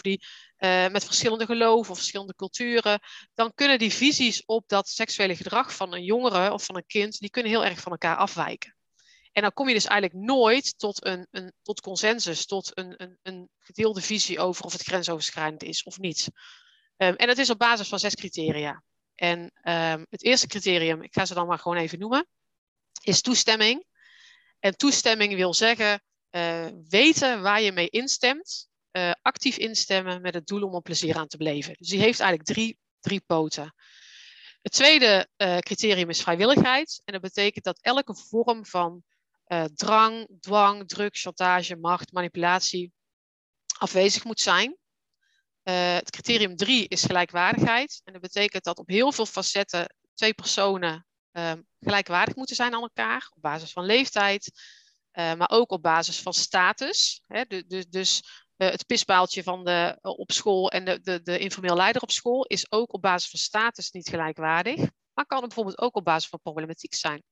die 0.01 0.25
uh, 0.59 0.87
met 0.87 1.05
verschillende 1.05 1.45
geloven 1.45 1.91
of 1.91 1.97
verschillende 1.97 2.35
culturen. 2.35 2.99
Dan 3.33 3.53
kunnen 3.53 3.79
die 3.79 3.93
visies 3.93 4.45
op 4.45 4.63
dat 4.67 4.89
seksuele 4.89 5.35
gedrag 5.35 5.75
van 5.75 5.93
een 5.93 6.03
jongere 6.03 6.53
of 6.53 6.63
van 6.63 6.75
een 6.75 6.85
kind, 6.87 7.19
die 7.19 7.29
kunnen 7.29 7.51
heel 7.51 7.65
erg 7.65 7.79
van 7.79 7.91
elkaar 7.91 8.15
afwijken. 8.15 8.75
En 9.31 9.41
dan 9.41 9.53
kom 9.53 9.67
je 9.67 9.73
dus 9.73 9.85
eigenlijk 9.85 10.25
nooit 10.25 10.77
tot 10.77 11.05
een, 11.05 11.27
een 11.31 11.53
tot 11.61 11.81
consensus, 11.81 12.45
tot 12.45 12.77
een, 12.77 12.93
een, 12.97 13.19
een 13.23 13.49
gedeelde 13.59 14.01
visie 14.01 14.39
over 14.39 14.65
of 14.65 14.71
het 14.73 14.83
grensoverschrijdend 14.83 15.63
is 15.63 15.83
of 15.83 15.97
niet. 15.97 16.29
Um, 16.97 17.15
en 17.15 17.27
dat 17.27 17.37
is 17.37 17.49
op 17.49 17.59
basis 17.59 17.87
van 17.87 17.99
zes 17.99 18.15
criteria. 18.15 18.83
En 19.15 19.39
um, 19.39 20.05
het 20.09 20.23
eerste 20.23 20.47
criterium, 20.47 21.01
ik 21.01 21.13
ga 21.13 21.25
ze 21.25 21.33
dan 21.33 21.47
maar 21.47 21.59
gewoon 21.59 21.77
even 21.77 21.99
noemen, 21.99 22.27
is 23.01 23.21
toestemming. 23.21 23.85
En 24.59 24.77
toestemming 24.77 25.35
wil 25.35 25.53
zeggen 25.53 26.01
uh, 26.31 26.67
weten 26.89 27.41
waar 27.41 27.61
je 27.61 27.71
mee 27.71 27.89
instemt, 27.89 28.67
uh, 28.91 29.11
actief 29.21 29.57
instemmen 29.57 30.21
met 30.21 30.33
het 30.33 30.47
doel 30.47 30.63
om 30.63 30.75
er 30.75 30.81
plezier 30.81 31.17
aan 31.17 31.27
te 31.27 31.37
beleven. 31.37 31.75
Dus 31.77 31.89
die 31.89 31.99
heeft 31.99 32.19
eigenlijk 32.19 32.49
drie, 32.49 32.79
drie 32.99 33.21
poten. 33.25 33.75
Het 34.61 34.71
tweede 34.71 35.27
uh, 35.37 35.57
criterium 35.57 36.09
is 36.09 36.21
vrijwilligheid. 36.21 37.01
En 37.05 37.13
dat 37.13 37.21
betekent 37.21 37.63
dat 37.63 37.79
elke 37.81 38.15
vorm 38.15 38.65
van 38.65 39.03
drang, 39.73 40.27
dwang, 40.39 40.87
druk, 40.87 41.17
chantage, 41.17 41.75
macht, 41.75 42.11
manipulatie 42.11 42.91
afwezig 43.77 44.23
moet 44.23 44.39
zijn. 44.39 44.77
Het 45.71 46.09
criterium 46.09 46.55
3 46.55 46.87
is 46.87 47.03
gelijkwaardigheid. 47.03 48.01
En 48.03 48.13
dat 48.13 48.21
betekent 48.21 48.63
dat 48.63 48.77
op 48.77 48.87
heel 48.87 49.11
veel 49.11 49.25
facetten 49.25 49.95
twee 50.13 50.33
personen 50.33 51.05
ehm, 51.31 51.61
gelijkwaardig 51.79 52.35
moeten 52.35 52.55
zijn 52.55 52.73
aan 52.73 52.81
elkaar. 52.81 53.31
Op 53.35 53.41
basis 53.41 53.71
van 53.71 53.85
leeftijd, 53.85 54.51
maar 55.11 55.49
ook 55.51 55.71
op 55.71 55.81
basis 55.81 56.21
van 56.21 56.33
status. 56.33 57.21
Hè? 57.27 57.43
Dus, 57.67 57.85
dus 57.89 58.21
het 58.57 58.85
pisbaaltje 58.85 59.43
van 59.43 59.63
de, 59.63 59.97
op 60.01 60.31
school 60.31 60.71
en 60.71 60.85
de, 60.85 60.99
de, 61.01 61.21
de 61.21 61.39
informeel 61.39 61.75
leider 61.75 62.01
op 62.01 62.11
school 62.11 62.45
is 62.45 62.71
ook 62.71 62.93
op 62.93 63.01
basis 63.01 63.29
van 63.29 63.39
status 63.39 63.91
niet 63.91 64.09
gelijkwaardig. 64.09 64.89
Maar 65.13 65.25
kan 65.25 65.39
bijvoorbeeld 65.39 65.77
ook 65.77 65.95
op 65.95 66.03
basis 66.03 66.29
van 66.29 66.39
problematiek 66.39 66.93
zijn. 66.93 67.23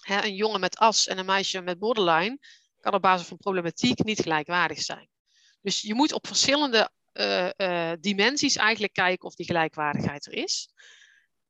Hè, 0.00 0.24
een 0.24 0.34
jongen 0.34 0.60
met 0.60 0.76
as 0.76 1.06
en 1.06 1.18
een 1.18 1.26
meisje 1.26 1.60
met 1.60 1.78
borderline 1.78 2.38
kan 2.80 2.94
op 2.94 3.02
basis 3.02 3.26
van 3.26 3.36
problematiek 3.36 4.04
niet 4.04 4.20
gelijkwaardig 4.20 4.82
zijn. 4.82 5.08
Dus 5.60 5.80
je 5.80 5.94
moet 5.94 6.12
op 6.12 6.26
verschillende 6.26 6.90
uh, 7.12 7.50
uh, 7.56 7.92
dimensies 8.00 8.56
eigenlijk 8.56 8.92
kijken 8.92 9.26
of 9.26 9.34
die 9.34 9.46
gelijkwaardigheid 9.46 10.26
er 10.26 10.32
is. 10.32 10.68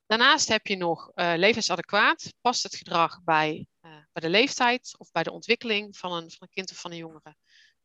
Daarnaast 0.07 0.49
heb 0.49 0.67
je 0.67 0.77
nog 0.77 1.11
uh, 1.15 1.33
levensadequaat. 1.37 2.35
Past 2.41 2.62
het 2.62 2.77
gedrag 2.77 3.23
bij, 3.25 3.67
bij 3.81 4.23
de 4.23 4.29
leeftijd 4.29 4.95
of 4.99 5.11
bij 5.11 5.23
de 5.23 5.33
ontwikkeling 5.33 5.97
van 5.97 6.12
een, 6.12 6.31
van 6.31 6.38
een 6.41 6.55
kind 6.55 6.71
of 6.71 6.77
van 6.77 6.91
een 6.91 6.97
jongere? 6.97 7.37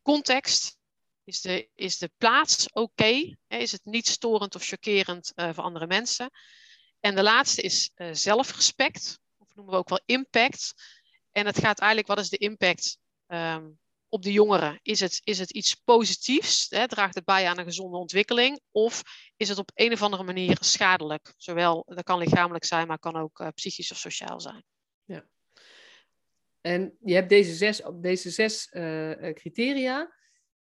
Context. 0.02 0.78
Is 1.24 1.42
de, 1.42 1.70
is 1.76 1.98
de 1.98 2.12
plaats 2.18 2.72
oké? 2.72 3.36
Is 3.48 3.72
het 3.72 3.86
niet 3.86 4.08
storend 4.08 4.56
of 4.56 4.66
chockerend 4.66 5.32
voor 5.36 5.64
andere 5.64 5.88
mensen? 5.88 6.30
En 7.00 7.16
de 7.16 7.24
laatste 7.24 7.62
is 7.62 7.92
zelfrespect 8.12 9.22
noemen 9.56 9.74
we 9.74 9.80
ook 9.80 9.90
wel 9.90 10.02
impact. 10.06 10.74
En 11.32 11.46
het 11.46 11.60
gaat 11.60 11.80
eigenlijk, 11.80 12.08
wat 12.08 12.20
is 12.20 12.30
de 12.30 12.38
impact 12.38 12.98
um, 13.28 13.80
op 14.14 14.24
de 14.24 14.32
jongeren? 14.32 14.80
Is 14.82 15.00
het, 15.00 15.22
is 15.24 15.40
het 15.40 15.52
iets 15.52 15.76
positiefs? 15.76 16.70
Hè? 16.70 16.88
Draagt 16.88 17.16
het 17.16 17.26
bij 17.26 17.48
aan 17.48 17.58
een 17.58 17.66
gezonde 17.66 17.98
ontwikkeling? 17.98 18.60
Of 18.72 19.02
is 19.38 19.50
het 19.50 19.58
op 19.58 19.72
een 19.74 19.92
of 19.92 20.02
andere 20.02 20.24
manier 20.24 20.58
schadelijk? 20.60 21.34
Zowel, 21.38 21.84
dat 21.88 22.04
kan 22.04 22.18
lichamelijk 22.18 22.66
zijn, 22.66 22.88
maar 22.88 23.00
kan 23.00 23.16
ook 23.16 23.40
uh, 23.40 23.48
psychisch 23.56 23.92
of 23.92 23.98
sociaal 23.98 24.40
zijn. 24.42 24.64
Ja. 25.06 25.26
En 26.62 26.98
je 27.04 27.14
hebt 27.14 27.30
deze 27.30 27.54
zes, 27.54 27.82
deze 27.94 28.30
zes 28.30 28.70
uh, 28.72 29.34
criteria. 29.34 30.14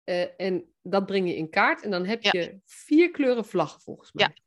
Uh, 0.05 0.39
en 0.41 0.73
dat 0.81 1.05
breng 1.05 1.27
je 1.27 1.35
in 1.35 1.49
kaart. 1.49 1.81
En 1.81 1.91
dan 1.91 2.05
heb 2.05 2.23
je 2.23 2.37
ja. 2.37 2.59
vier 2.65 3.11
kleuren 3.11 3.45
vlaggen 3.45 3.81
volgens 3.81 4.11
mij. 4.11 4.25
Ja, 4.25 4.41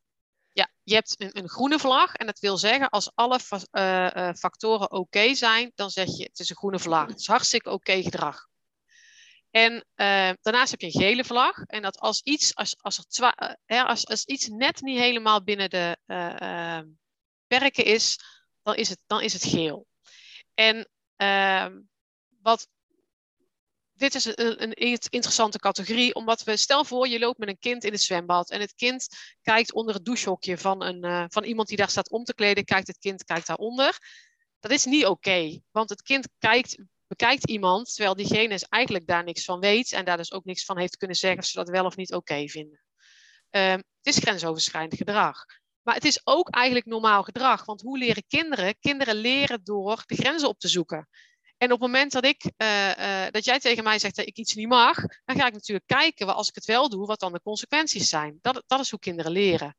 ja, 0.53 0.71
je 0.83 0.95
hebt 0.95 1.15
een, 1.21 1.39
een, 1.39 1.49
groene 1.49 1.79
vlag 1.79 2.15
en 2.15 2.27
dat 2.27 2.39
wil 2.39 2.57
zeggen 2.57 2.89
als 2.89 3.11
alle 3.15 3.39
uh, 3.73 4.33
factoren 4.33 4.91
oké 4.91 5.35
zijn, 5.35 5.73
dan 5.75 5.91
zeg 5.91 6.07
je 6.17 6.23
het 6.23 6.39
is 6.39 6.51
een 6.51 6.57
groene 6.57 6.79
vlag. 6.79 7.09
Het 7.09 7.21
is 7.21 7.27
hartstikke 7.27 7.71
oké 7.71 8.03
gedrag. 8.03 8.47
En 9.57 9.73
uh, 9.73 10.31
daarnaast 10.41 10.71
heb 10.71 10.81
je 10.81 10.87
een 10.87 11.01
gele 11.01 11.25
vlag 11.25 11.63
en 11.63 11.83
dat 11.83 11.99
als 11.99 12.21
iets, 12.23 12.55
als, 12.55 12.77
als, 12.81 12.99
er 12.99 13.05
twa, 13.07 13.57
als, 13.67 14.07
als 14.07 14.25
iets 14.25 14.49
net 14.49 14.81
niet 14.81 14.99
helemaal 14.99 15.43
binnen 15.43 15.71
de 15.71 15.99
perken 17.47 17.85
is, 17.85 18.19
dan 18.63 18.75
is 18.75 18.89
het, 18.89 18.99
dan 19.07 19.21
is 19.21 19.33
het 19.33 19.45
geel. 19.45 19.87
En 20.55 20.89
ehm, 21.17 21.81
wat 22.43 22.69
dit 23.93 24.15
is 24.15 24.25
een, 24.25 24.63
een, 24.63 24.73
interessante 25.11 25.59
categorie, 25.59 26.15
omdat 26.15 26.43
we, 26.43 26.57
stel 26.57 26.85
voor, 26.85 27.09
je 27.09 27.19
loopt 27.19 27.39
met 27.39 27.49
een 27.49 27.59
kind 27.59 27.85
in 27.85 27.93
het 27.93 28.03
zwembad 28.03 28.51
en 28.51 28.61
het 28.61 28.75
kind 28.75 29.09
kijkt 29.43 29.73
onder 29.73 29.95
het 29.95 30.05
douchehokje 30.05 30.59
van, 30.59 30.83
een, 30.83 31.05
uh, 31.05 31.25
van 31.29 31.45
iemand 31.45 31.69
die 31.69 31.77
daar 31.77 31.91
staat 31.91 32.11
om 32.11 32.25
te 32.25 32.35
kleden, 32.35 32.65
kijkt 32.65 32.87
het 32.87 32.99
kind 32.99 33.25
kijkt 33.25 33.47
daaronder. 33.47 33.99
Dat 34.61 34.71
is 34.71 34.85
niet 34.85 35.07
oké, 35.07 35.61
want 35.71 35.91
het 35.91 36.03
kind 36.03 36.29
kijkt, 36.39 36.77
bekijkt 37.07 37.51
iemand, 37.51 37.95
terwijl 37.95 38.15
diegene 38.17 38.55
is 38.55 38.63
eigenlijk 38.63 39.07
daar 39.07 39.25
niks 39.25 39.45
van 39.45 39.61
weet 39.61 39.93
en 39.93 40.05
daar 40.05 40.17
dus 40.17 40.33
ook 40.33 40.45
niks 40.45 40.65
van 40.65 40.79
heeft 40.79 40.97
kunnen 40.97 41.17
zeggen 41.17 41.39
of 41.39 41.47
ze 41.47 41.59
dat 41.59 41.69
wel 41.69 41.85
of 41.85 41.97
niet 41.97 42.15
oké 42.15 42.49
vinden. 42.49 42.81
Uh, 43.51 43.71
het 43.73 43.85
is 44.03 44.19
grensoverschrijdend 44.19 44.97
gedrag. 44.97 45.45
Maar 45.83 45.95
het 45.95 46.05
is 46.05 46.21
ook 46.25 46.51
eigenlijk 46.51 46.87
normaal 46.87 47.23
gedrag, 47.23 47.65
want 47.65 47.81
hoe 47.81 47.99
leren 47.99 48.27
kinderen? 48.29 48.79
Kinderen 48.79 49.15
leren 49.15 49.65
door 49.65 50.03
de 50.07 50.17
grenzen 50.17 50.49
op 50.49 50.59
te 50.59 50.69
zoeken. 50.69 51.09
En 51.59 51.73
op 51.73 51.81
het 51.81 51.91
moment 51.91 52.13
dat, 52.13 52.25
ik, 52.25 52.51
uh, 52.57 52.91
uh, 52.99 53.27
dat 53.31 53.45
jij 53.45 53.59
tegen 53.59 53.85
mij 53.85 53.99
zegt 53.99 54.17
dat 54.17 54.27
ik 54.27 54.37
iets 54.37 54.55
niet 54.55 54.69
mag, 54.69 54.97
dan 55.25 55.37
ga 55.37 55.47
ik 55.47 55.53
natuurlijk 55.53 55.87
kijken, 55.87 56.35
als 56.35 56.49
ik 56.49 56.55
het 56.55 56.65
wel 56.65 56.89
doe, 56.89 57.07
wat 57.07 57.21
dan 57.21 57.33
de 57.33 57.41
consequenties 57.41 58.09
zijn. 58.09 58.39
Dat, 58.41 58.63
dat 58.67 58.81
is 58.81 58.91
hoe 58.91 58.99
kinderen 58.99 59.33
leren. 59.33 59.77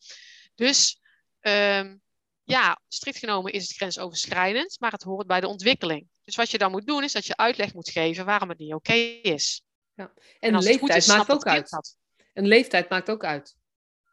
Dus 0.55 1.00
um, 1.41 2.01
ja, 2.48 2.82
strikt 2.88 3.18
genomen 3.18 3.51
is 3.51 3.68
het 3.68 3.77
grensoverschrijdend, 3.77 4.80
maar 4.80 4.92
het 4.92 5.04
hoort 5.04 5.27
bij 5.27 5.39
de 5.39 5.48
ontwikkeling. 5.48 6.08
Dus 6.24 6.36
wat 6.36 6.51
je 6.51 6.58
dan 6.58 6.72
moet 6.72 6.88
doen, 6.88 7.04
is 7.04 7.12
dat 7.12 7.25
je 7.25 7.38
uitleg 7.38 7.74
moet 7.74 7.89
geven 7.89 8.25
waarom 8.25 8.50
het 8.50 8.58
niet 8.58 8.74
oké 8.74 8.92
okay 8.92 9.20
is. 9.22 9.63
Ja. 9.94 10.13
En, 10.39 10.54
en 10.54 10.63
leeftijd 10.63 10.96
is, 10.96 11.08
maakt 11.08 11.32
ook 11.32 11.46
uit. 11.46 11.98
Een 12.34 12.48
leeftijd 12.48 12.89
maakt 12.89 13.10
ook 13.10 13.24
uit. 13.24 13.56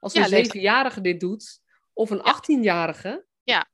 Als 0.00 0.14
een 0.14 0.21
ja, 0.21 0.29
zevenjarige 0.29 1.00
dit 1.00 1.21
doet, 1.21 1.61
of 1.93 2.11
een 2.11 2.23
achttienjarige. 2.23 3.26
Ja. 3.43 3.71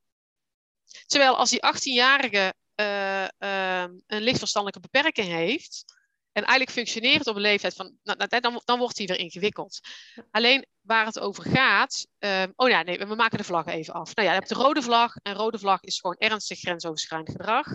Terwijl 1.07 1.37
als 1.37 1.51
die 1.51 1.63
achttienjarige 1.63 2.55
uh, 2.81 3.29
uh, 3.39 3.87
een 4.07 4.23
lichtverstandelijke 4.23 4.89
beperking 4.91 5.29
heeft, 5.29 5.85
en 6.33 6.43
eigenlijk 6.45 6.71
functioneert 6.71 7.27
op 7.27 7.37
een 7.37 7.41
leeftijd 7.41 7.75
van, 7.75 7.99
nou, 8.03 8.19
nou 8.19 8.41
dan, 8.41 8.63
dan 8.65 8.79
wordt 8.79 8.99
hij 8.99 9.07
weer 9.07 9.19
ingewikkeld. 9.19 9.81
Alleen 10.31 10.67
waar 10.81 11.07
het 11.07 11.19
over 11.19 11.45
gaat, 11.45 12.07
uh, 12.19 12.45
oh 12.57 12.69
ja, 12.69 12.83
nee, 12.83 12.99
we 12.99 13.15
maken 13.15 13.39
de 13.39 13.45
vlag 13.45 13.67
even 13.67 13.95
af. 13.95 14.15
Nou 14.15 14.29
ja, 14.29 14.35
je 14.35 14.39
hebt 14.39 14.49
de 14.49 14.63
rode 14.63 14.83
vlag, 14.83 15.17
en 15.17 15.35
rode 15.35 15.59
vlag 15.59 15.83
is 15.83 16.01
gewoon 16.01 16.17
ernstig 16.17 16.59
grensoverschrijdend 16.59 17.31
gedrag. 17.31 17.67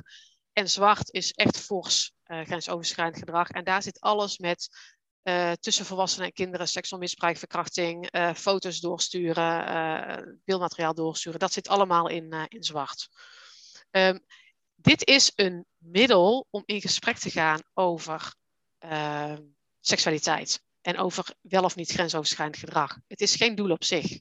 En 0.54 0.70
zwart 0.70 1.14
is 1.14 1.32
echt 1.32 1.58
fors 1.58 2.12
uh, 2.26 2.42
grensoverschrijdend 2.42 3.18
gedrag. 3.18 3.50
En 3.50 3.64
daar 3.64 3.82
zit 3.82 4.00
alles 4.00 4.38
met 4.38 4.70
uh, 5.24 5.52
tussen 5.52 5.86
volwassenen 5.86 6.28
en 6.28 6.34
kinderen, 6.34 6.68
seksueel 6.68 7.02
misbruik, 7.02 7.38
verkrachting, 7.38 8.10
foto's 8.36 8.80
doorsturen, 8.80 10.42
beeldmateriaal 10.46 10.94
doorsturen. 10.94 11.40
Dat 11.40 11.54
zit 11.54 11.68
allemaal 11.68 12.10
in, 12.10 12.48
in 12.48 12.64
zwart. 12.64 13.08
Um, 13.92 14.26
dit 14.76 15.08
is 15.08 15.32
een 15.36 15.66
middel 15.78 16.48
om 16.50 16.64
in 16.66 16.82
gesprek 16.82 17.18
te 17.18 17.30
gaan 17.30 17.62
over 17.74 18.34
uh, 18.92 19.38
seksualiteit 19.80 20.62
en 20.82 20.98
over 20.98 21.36
wel 21.42 21.64
of 21.64 21.76
niet 21.76 21.92
grensoverschrijdend 21.92 22.58
gedrag. 22.60 22.98
Het 23.08 23.22
is 23.22 23.36
geen 23.36 23.56
doel 23.56 23.72
op 23.72 23.84
zich. 23.84 24.20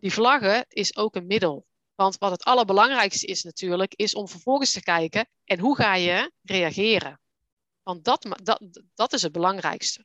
Die 0.00 0.12
vlaggen 0.12 0.64
is 0.68 0.96
ook 0.96 1.16
een 1.16 1.26
middel. 1.26 1.66
Want 1.94 2.18
wat 2.18 2.30
het 2.30 2.44
allerbelangrijkste 2.44 3.26
is 3.26 3.42
natuurlijk, 3.42 3.94
is 3.94 4.14
om 4.14 4.28
vervolgens 4.28 4.72
te 4.72 4.82
kijken 4.82 5.28
en 5.44 5.58
hoe 5.58 5.76
ga 5.76 5.94
je 5.94 6.32
reageren. 6.42 7.20
Want 7.82 8.04
dat, 8.04 8.26
dat, 8.42 8.60
dat 8.94 9.12
is 9.12 9.22
het 9.22 9.32
belangrijkste. 9.32 10.04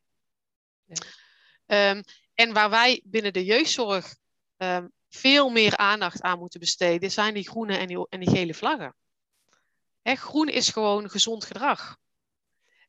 Ja. 0.86 1.90
Um, 1.92 2.04
en 2.34 2.54
waar 2.54 2.70
wij 2.70 3.02
binnen 3.04 3.34
de 3.34 3.44
jeugdzorg 3.44 4.16
um, 4.58 4.92
veel 5.10 5.50
meer 5.50 5.78
aandacht 5.78 6.22
aan 6.22 6.40
moeten 6.40 6.60
besteden, 6.60 7.12
zijn 7.12 7.34
die 7.34 7.50
groene 7.50 7.78
en 7.78 7.88
die, 7.88 8.08
en 8.10 8.20
die 8.20 8.30
gele 8.30 8.54
vlaggen 8.54 8.96
groen 10.14 10.48
is 10.48 10.70
gewoon 10.70 11.10
gezond 11.10 11.46
gedrag. 11.46 11.98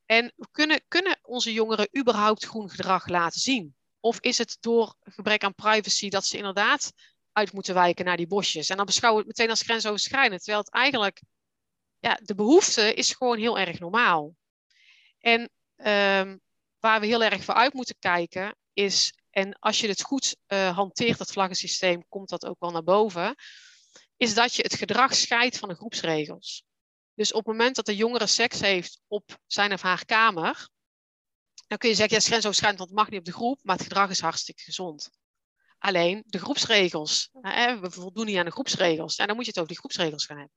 En 0.07 0.33
kunnen, 0.51 0.85
kunnen 0.89 1.19
onze 1.23 1.53
jongeren 1.53 1.89
überhaupt 1.99 2.45
groen 2.45 2.71
gedrag 2.71 3.09
laten 3.09 3.41
zien? 3.41 3.77
Of 4.01 4.21
is 4.21 4.39
het 4.39 4.57
door 4.61 4.95
gebrek 5.01 5.45
aan 5.45 5.55
privacy 5.55 6.09
dat 6.09 6.27
ze 6.27 6.37
inderdaad 6.37 6.93
uit 7.33 7.53
moeten 7.53 7.75
wijken 7.75 8.05
naar 8.05 8.17
die 8.17 8.27
bosjes? 8.27 8.69
En 8.69 8.77
dan 8.77 8.87
beschouwen 8.87 9.23
we 9.23 9.29
het 9.29 9.39
meteen 9.39 9.53
als 9.53 9.63
grensoverschrijdend. 9.63 10.43
Terwijl 10.43 10.65
het 10.65 10.75
eigenlijk, 10.75 11.23
ja, 11.99 12.21
de 12.23 12.35
behoefte 12.35 12.95
is 12.95 13.13
gewoon 13.13 13.39
heel 13.39 13.59
erg 13.59 13.79
normaal. 13.79 14.35
En 15.19 15.41
um, 16.21 16.41
waar 16.79 17.01
we 17.01 17.07
heel 17.07 17.23
erg 17.23 17.45
voor 17.45 17.55
uit 17.55 17.73
moeten 17.73 17.99
kijken 17.99 18.57
is, 18.73 19.15
en 19.31 19.59
als 19.59 19.81
je 19.81 19.89
het 19.89 20.03
goed 20.03 20.37
uh, 20.49 20.77
hanteert, 20.77 21.19
dat 21.19 21.33
vlaggensysteem, 21.33 22.09
komt 22.09 22.29
dat 22.29 22.47
ook 22.47 22.61
wel 22.61 22.71
naar 22.71 22.83
boven, 22.83 23.35
is 24.17 24.35
dat 24.35 24.55
je 24.55 24.63
het 24.63 24.75
gedrag 24.75 25.15
scheidt 25.15 25.59
van 25.59 25.69
de 25.69 25.75
groepsregels. 25.75 26.65
Dus 27.17 27.33
op 27.33 27.47
het 27.47 27.57
moment 27.57 27.77
dat 27.77 27.87
de 27.87 27.97
jongere 27.97 28.27
seks 28.27 28.61
heeft 28.61 29.01
op 29.07 29.39
zijn 29.47 29.73
of 29.73 29.83
haar 29.83 30.05
kamer, 30.05 30.69
dan 31.67 31.79
kun 31.79 31.89
je 31.89 31.95
zeggen, 31.95 32.15
ja, 32.15 32.21
is 32.21 32.27
grensoverschrijdend, 32.27 32.79
want 32.79 32.91
het 32.91 33.01
mag 33.01 33.11
niet 33.11 33.19
op 33.19 33.27
de 33.27 33.33
groep, 33.33 33.59
maar 33.63 33.77
het 33.77 33.85
gedrag 33.85 34.11
is 34.11 34.21
hartstikke 34.21 34.63
gezond. 34.63 35.11
Alleen 35.79 36.23
de 36.27 36.39
groepsregels, 36.39 37.29
hè, 37.41 37.81
we 37.81 37.91
voldoen 37.91 38.27
niet 38.27 38.37
aan 38.37 38.45
de 38.45 38.51
groepsregels. 38.51 39.17
En 39.17 39.27
dan 39.27 39.37
moet 39.37 39.45
je 39.45 39.51
het 39.51 39.61
over 39.61 39.71
die 39.71 39.81
groepsregels 39.81 40.27
gaan 40.27 40.37
hebben. 40.37 40.57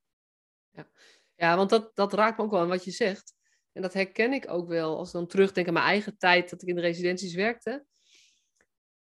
Ja, 0.69 0.87
ja 1.35 1.55
want 1.55 1.69
dat, 1.69 1.95
dat 1.95 2.13
raakt 2.13 2.37
me 2.37 2.43
ook 2.43 2.51
wel 2.51 2.59
aan 2.59 2.67
wat 2.67 2.83
je 2.83 2.91
zegt. 2.91 3.33
En 3.71 3.81
dat 3.81 3.93
herken 3.93 4.33
ik 4.33 4.49
ook 4.49 4.67
wel 4.67 4.97
als 4.97 5.07
ik 5.07 5.13
dan 5.13 5.27
terugdenk 5.27 5.67
aan 5.67 5.73
mijn 5.73 5.85
eigen 5.85 6.17
tijd 6.17 6.49
dat 6.49 6.61
ik 6.61 6.67
in 6.67 6.75
de 6.75 6.81
residenties 6.81 7.33
werkte. 7.33 7.85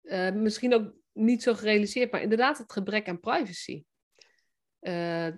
Uh, 0.02 0.30
misschien 0.30 0.74
ook 0.74 0.92
niet 1.12 1.42
zo 1.42 1.54
gerealiseerd, 1.54 2.12
maar 2.12 2.22
inderdaad 2.22 2.58
het 2.58 2.72
gebrek 2.72 3.08
aan 3.08 3.20
privacy. 3.20 3.84
Uh, 4.80 5.28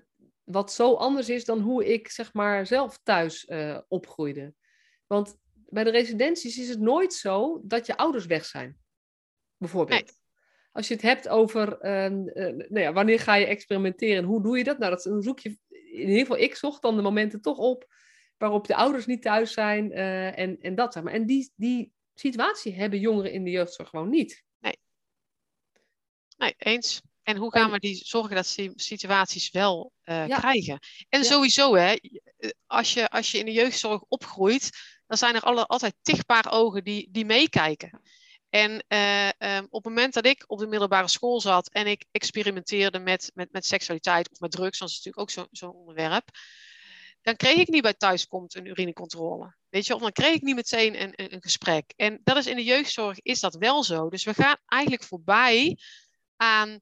wat 0.50 0.72
zo 0.72 0.94
anders 0.94 1.28
is 1.28 1.44
dan 1.44 1.60
hoe 1.60 1.92
ik 1.92 2.08
zeg 2.08 2.32
maar 2.32 2.66
zelf 2.66 3.00
thuis 3.02 3.48
uh, 3.48 3.78
opgroeide. 3.88 4.54
Want 5.06 5.36
bij 5.52 5.84
de 5.84 5.90
residenties 5.90 6.58
is 6.58 6.68
het 6.68 6.80
nooit 6.80 7.14
zo 7.14 7.60
dat 7.64 7.86
je 7.86 7.96
ouders 7.96 8.26
weg 8.26 8.44
zijn. 8.44 8.78
Bijvoorbeeld. 9.56 10.18
Als 10.72 10.88
je 10.88 10.94
het 10.94 11.02
hebt 11.02 11.28
over 11.28 11.84
uh, 11.84 12.08
nou 12.68 12.80
ja, 12.80 12.92
wanneer 12.92 13.20
ga 13.20 13.34
je 13.34 13.46
experimenteren, 13.46 14.24
hoe 14.24 14.42
doe 14.42 14.58
je 14.58 14.64
dat? 14.64 14.78
Nou, 14.78 14.90
dat 14.90 15.02
dan 15.02 15.22
zoek 15.22 15.38
je, 15.38 15.58
in 15.68 16.08
ieder 16.08 16.18
geval 16.18 16.38
ik 16.38 16.54
zocht 16.54 16.82
dan 16.82 16.96
de 16.96 17.02
momenten 17.02 17.40
toch 17.40 17.58
op 17.58 17.88
waarop 18.36 18.66
de 18.66 18.74
ouders 18.74 19.06
niet 19.06 19.22
thuis 19.22 19.52
zijn 19.52 19.92
uh, 19.92 20.38
en, 20.38 20.60
en 20.60 20.74
dat 20.74 20.92
zeg 20.92 21.02
maar. 21.02 21.12
En 21.12 21.26
die, 21.26 21.52
die 21.56 21.92
situatie 22.14 22.74
hebben 22.74 22.98
jongeren 22.98 23.32
in 23.32 23.44
de 23.44 23.50
jeugdzorg 23.50 23.88
gewoon 23.88 24.08
niet. 24.08 24.44
Nee. 24.58 24.78
Nee, 26.36 26.54
eens. 26.58 27.00
En 27.30 27.36
hoe 27.36 27.52
gaan 27.52 27.70
we 27.70 27.78
die 27.78 28.00
zorgen 28.04 28.36
dat 28.36 28.46
ze 28.46 28.62
die 28.62 28.72
situaties 28.74 29.50
wel 29.50 29.92
uh, 30.04 30.24
krijgen? 30.24 30.78
En 31.08 31.24
sowieso, 31.24 31.74
hè, 31.74 31.96
als 32.66 32.92
je, 32.92 33.08
als 33.08 33.30
je 33.30 33.38
in 33.38 33.44
de 33.44 33.52
jeugdzorg 33.52 34.02
opgroeit, 34.08 34.70
dan 35.06 35.18
zijn 35.18 35.34
er 35.34 35.40
alle, 35.40 35.66
altijd 35.66 35.94
tig 36.02 36.26
paar 36.26 36.52
ogen 36.52 36.84
die, 36.84 37.08
die 37.10 37.24
meekijken. 37.24 38.00
En 38.48 38.84
uh, 38.88 39.28
um, 39.28 39.66
op 39.70 39.84
het 39.84 39.94
moment 39.94 40.14
dat 40.14 40.26
ik 40.26 40.44
op 40.46 40.58
de 40.58 40.66
middelbare 40.66 41.08
school 41.08 41.40
zat 41.40 41.68
en 41.68 41.86
ik 41.86 42.04
experimenteerde 42.10 42.98
met, 42.98 43.30
met, 43.34 43.52
met 43.52 43.66
seksualiteit 43.66 44.30
of 44.30 44.40
met 44.40 44.50
drugs, 44.50 44.78
dat 44.78 44.88
is 44.88 44.94
natuurlijk 44.94 45.22
ook 45.22 45.30
zo'n 45.30 45.48
zo 45.50 45.68
onderwerp, 45.68 46.28
dan 47.22 47.36
kreeg 47.36 47.56
ik 47.56 47.68
niet 47.68 47.82
bij 47.82 47.94
thuiskomt 47.94 48.54
een 48.54 48.66
urinecontrole. 48.66 49.54
Weet 49.68 49.86
je, 49.86 49.94
of 49.94 50.00
dan 50.00 50.12
kreeg 50.12 50.34
ik 50.34 50.42
niet 50.42 50.54
meteen 50.54 51.02
een, 51.02 51.12
een, 51.14 51.34
een, 51.34 51.42
gesprek. 51.42 51.92
En 51.96 52.20
dat 52.24 52.36
is 52.36 52.46
in 52.46 52.56
de 52.56 52.64
jeugdzorg 52.64 53.20
is 53.20 53.40
dat 53.40 53.54
wel 53.54 53.84
zo. 53.84 54.08
Dus 54.08 54.24
we 54.24 54.34
gaan 54.34 54.56
eigenlijk 54.66 55.04
voorbij 55.04 55.78
aan 56.36 56.80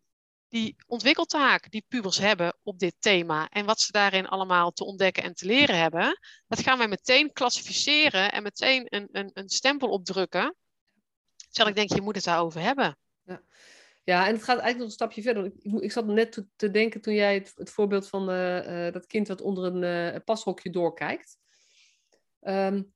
die 0.49 0.77
ontwikkeltaak 0.87 1.71
die 1.71 1.85
pubers 1.89 2.19
hebben 2.19 2.57
op 2.63 2.79
dit 2.79 2.95
thema 2.99 3.49
en 3.49 3.67
wat 3.67 3.81
ze 3.81 3.93
daarin 3.93 4.29
allemaal 4.29 4.71
te 4.73 4.85
ontdekken 4.85 5.23
en 5.23 5.35
te 5.35 5.47
leren 5.47 5.79
hebben, 5.79 6.19
dat 6.47 6.61
gaan 6.61 6.79
wij 6.79 6.89
meteen 6.89 7.33
klassificeren 7.33 8.33
en 8.33 8.43
meteen 8.43 8.87
een, 8.89 9.09
een, 9.13 9.31
een 9.33 9.49
stempel 9.49 9.89
opdrukken. 9.89 10.57
Terwijl 11.51 11.69
ik 11.69 11.77
denk, 11.77 11.93
je 11.93 12.05
moet 12.05 12.15
het 12.15 12.25
daarover 12.25 12.61
hebben. 12.61 12.99
Ja. 13.25 13.43
Ja, 14.05 14.27
en 14.27 14.33
het 14.33 14.43
gaat 14.43 14.59
eigenlijk 14.59 14.77
nog 14.79 14.87
een 14.87 14.93
stapje 14.93 15.23
verder. 15.23 15.45
Ik, 15.45 15.83
ik 15.83 15.93
zat 15.93 16.07
net 16.07 16.45
te, 16.57 16.71
denken 16.71 17.01
toen 17.01 17.15
jij 17.15 17.35
het, 17.35 17.53
het 17.55 17.71
voorbeeld 17.71 18.09
van 18.09 18.31
uh, 18.31 18.87
uh, 18.87 18.93
dat 18.93 19.07
kind 19.07 19.29
wat 19.29 19.41
onder 19.41 19.65
een 19.65 20.15
uh, 20.15 20.21
pashokje 20.25 20.71
doorkijkt. 20.71 21.39
Um, 22.41 22.93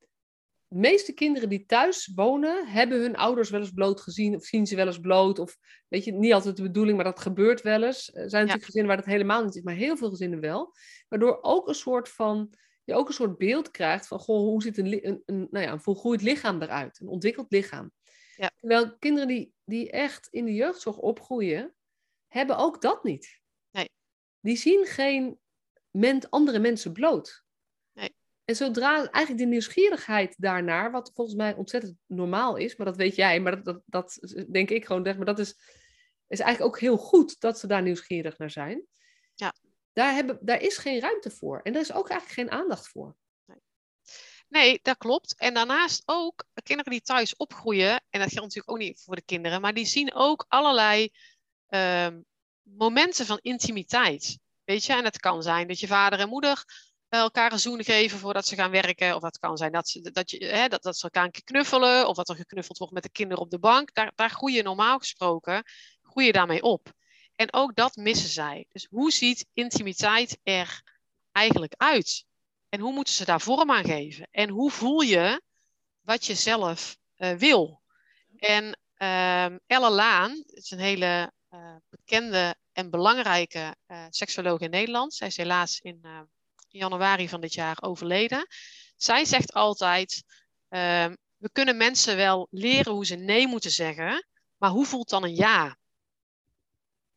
de 0.73 0.79
meeste 0.79 1.13
kinderen 1.13 1.49
die 1.49 1.67
thuis 1.67 2.11
wonen, 2.15 2.67
hebben 2.67 3.01
hun 3.01 3.17
ouders 3.17 3.51
wel 3.51 3.61
eens 3.61 3.71
bloot 3.71 4.01
gezien 4.01 4.35
of 4.35 4.45
zien 4.45 4.67
ze 4.67 4.77
wel 4.77 4.87
eens 4.87 5.01
bloot. 5.01 5.39
Of 5.39 5.59
weet 5.89 6.05
je, 6.05 6.13
niet 6.13 6.33
altijd 6.33 6.57
de 6.57 6.63
bedoeling, 6.63 6.97
maar 6.97 7.05
dat 7.05 7.21
gebeurt 7.21 7.63
wel 7.63 7.83
eens. 7.83 8.09
Er 8.09 8.13
zijn 8.13 8.47
natuurlijk 8.47 8.61
ja. 8.61 8.65
gezinnen 8.65 8.87
waar 8.87 8.97
dat 8.97 9.13
helemaal 9.13 9.45
niet 9.45 9.55
is, 9.55 9.63
maar 9.63 9.75
heel 9.75 9.97
veel 9.97 10.11
gezinnen 10.11 10.41
wel. 10.41 10.75
Waardoor 11.09 11.39
ook 11.43 11.69
een 11.69 11.75
soort 11.75 12.09
van, 12.09 12.55
je 12.85 12.95
ook 12.95 13.09
een 13.09 13.15
soort 13.15 13.39
beeld 13.39 13.71
krijgt 13.71 14.07
van, 14.07 14.19
goh, 14.19 14.37
hoe 14.37 14.63
ziet 14.63 14.79
een, 14.79 15.07
een, 15.07 15.23
een, 15.27 15.49
nou 15.51 15.65
ja, 15.65 15.73
een 15.73 15.81
volgroeid 15.81 16.23
lichaam 16.23 16.63
eruit? 16.63 17.01
Een 17.01 17.09
ontwikkeld 17.09 17.51
lichaam. 17.51 17.93
Ja. 18.37 18.51
Terwijl 18.61 18.99
kinderen 18.99 19.29
die, 19.29 19.53
die 19.65 19.91
echt 19.91 20.29
in 20.31 20.45
de 20.45 20.55
jeugdzorg 20.55 20.97
opgroeien, 20.97 21.75
hebben 22.29 22.57
ook 22.57 22.83
dat 22.83 23.05
niet. 23.05 23.41
Nee. 23.71 23.89
Die 24.41 24.57
zien 24.57 24.87
geen 24.87 25.39
ment, 25.91 26.31
andere 26.31 26.59
mensen 26.59 26.93
bloot. 26.93 27.42
En 28.45 28.57
zodra 28.57 28.95
eigenlijk 28.97 29.39
de 29.39 29.51
nieuwsgierigheid 29.51 30.35
daarnaar, 30.39 30.91
wat 30.91 31.11
volgens 31.15 31.37
mij 31.37 31.55
ontzettend 31.55 31.97
normaal 32.07 32.57
is, 32.57 32.77
maar 32.77 32.87
dat 32.87 32.97
weet 32.97 33.17
jij, 33.17 33.41
maar 33.41 33.63
dat, 33.63 33.83
dat, 33.87 34.19
dat 34.21 34.45
denk 34.49 34.71
ik 34.71 34.85
gewoon, 34.85 35.03
maar 35.03 35.25
dat 35.25 35.39
is, 35.39 35.49
is 36.27 36.41
eigenlijk 36.41 36.75
ook 36.75 36.81
heel 36.81 36.97
goed 36.97 37.41
dat 37.41 37.59
ze 37.59 37.67
daar 37.67 37.83
nieuwsgierig 37.83 38.39
naar 38.39 38.51
zijn. 38.51 38.87
Ja. 39.35 39.55
Daar, 39.93 40.15
hebben, 40.15 40.39
daar 40.41 40.61
is 40.61 40.77
geen 40.77 41.01
ruimte 41.01 41.31
voor 41.31 41.61
en 41.63 41.73
daar 41.73 41.83
is 41.83 41.93
ook 41.93 42.09
eigenlijk 42.09 42.41
geen 42.41 42.61
aandacht 42.61 42.89
voor. 42.89 43.17
Nee. 44.49 44.79
dat 44.83 44.97
klopt. 44.97 45.35
En 45.37 45.55
daarnaast 45.55 46.03
ook 46.05 46.45
kinderen 46.63 46.93
die 46.93 47.03
thuis 47.03 47.37
opgroeien, 47.37 47.91
en 47.91 48.21
dat 48.21 48.33
geldt 48.33 48.35
natuurlijk 48.35 48.71
ook 48.71 48.79
niet 48.79 49.03
voor 49.05 49.17
de 49.17 49.25
kinderen, 49.25 49.61
maar 49.61 49.75
die 49.75 49.87
zien 49.87 50.15
ook 50.15 50.45
allerlei 50.49 51.11
uh, 51.69 52.09
momenten 52.63 53.27
van 53.27 53.39
intimiteit. 53.39 54.39
Weet 54.65 54.85
je, 54.85 54.93
en 54.93 55.05
het 55.05 55.19
kan 55.19 55.43
zijn 55.43 55.69
dat 55.69 55.81
je 55.81 55.87
vader 55.87 56.19
en 56.19 56.29
moeder 56.29 56.65
elkaar 57.21 57.53
een 57.53 57.59
zoen 57.59 57.85
geven 57.85 58.19
voordat 58.19 58.47
ze 58.47 58.55
gaan 58.55 58.71
werken. 58.71 59.15
Of 59.15 59.23
dat 59.23 59.39
kan 59.39 59.57
zijn 59.57 59.73
dat 59.73 59.89
ze, 59.89 60.11
dat 60.13 60.31
je, 60.31 60.45
hè, 60.45 60.69
dat, 60.69 60.83
dat 60.83 60.97
ze 60.97 61.03
elkaar 61.03 61.25
een 61.25 61.31
keer 61.31 61.45
knuffelen. 61.45 62.09
Of 62.09 62.17
dat 62.17 62.29
er 62.29 62.37
geknuffeld 62.37 62.79
wordt 62.79 62.93
met 62.93 63.03
de 63.03 63.11
kinderen 63.11 63.43
op 63.43 63.51
de 63.51 63.59
bank. 63.59 63.95
Daar, 63.95 64.13
daar 64.15 64.31
groei 64.31 64.55
je 64.55 64.63
normaal 64.63 64.99
gesproken 64.99 65.65
groei 66.13 66.27
je 66.27 66.33
daarmee 66.33 66.63
op. 66.63 66.93
En 67.35 67.53
ook 67.53 67.75
dat 67.75 67.97
missen 67.97 68.29
zij. 68.29 68.67
Dus 68.69 68.87
hoe 68.91 69.13
ziet 69.13 69.47
intimiteit 69.53 70.39
er 70.43 70.83
eigenlijk 71.33 71.75
uit? 71.77 72.25
En 72.69 72.81
hoe 72.81 72.93
moeten 72.93 73.15
ze 73.15 73.25
daar 73.25 73.41
vorm 73.41 73.71
aan 73.71 73.85
geven? 73.85 74.29
En 74.31 74.49
hoe 74.49 74.71
voel 74.71 75.01
je 75.01 75.43
wat 76.01 76.27
je 76.27 76.35
zelf 76.35 76.97
uh, 77.17 77.33
wil? 77.33 77.83
En 78.37 78.65
um, 78.65 79.61
Elle 79.67 79.91
Laan 79.91 80.43
is 80.47 80.71
een 80.71 80.79
hele 80.79 81.33
uh, 81.51 81.77
bekende 81.89 82.57
en 82.73 82.91
belangrijke 82.91 83.77
uh, 83.87 84.07
seksuoloog 84.11 84.61
in 84.61 84.71
Nederland. 84.71 85.15
Zij 85.15 85.27
is 85.27 85.37
helaas 85.37 85.81
in 85.81 86.07
januari 86.79 87.29
van 87.29 87.41
dit 87.41 87.55
jaar 87.55 87.77
overleden. 87.81 88.47
Zij 88.97 89.25
zegt 89.25 89.53
altijd: 89.53 90.23
uh, 90.69 91.11
we 91.37 91.51
kunnen 91.53 91.77
mensen 91.77 92.17
wel 92.17 92.49
leren 92.51 92.93
hoe 92.93 93.07
ze 93.07 93.15
nee 93.15 93.47
moeten 93.47 93.71
zeggen, 93.71 94.27
maar 94.57 94.71
hoe 94.71 94.87
voelt 94.87 95.09
dan 95.09 95.25
een 95.25 95.35
ja? 95.35 95.77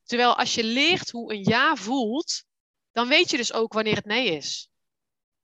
Terwijl 0.04 0.38
als 0.38 0.56
je 0.56 0.63
leert 0.63 1.12
hoe 1.12 1.34
een 1.34 1.44
ja 1.44 1.76
voelt, 1.76 2.44
dan 2.91 3.08
weet 3.08 3.30
je 3.30 3.38
dus 3.38 3.54
ook 3.54 3.74
wanneer 3.74 3.96
het 3.96 4.06
nee 4.06 4.28
is. 4.28 4.70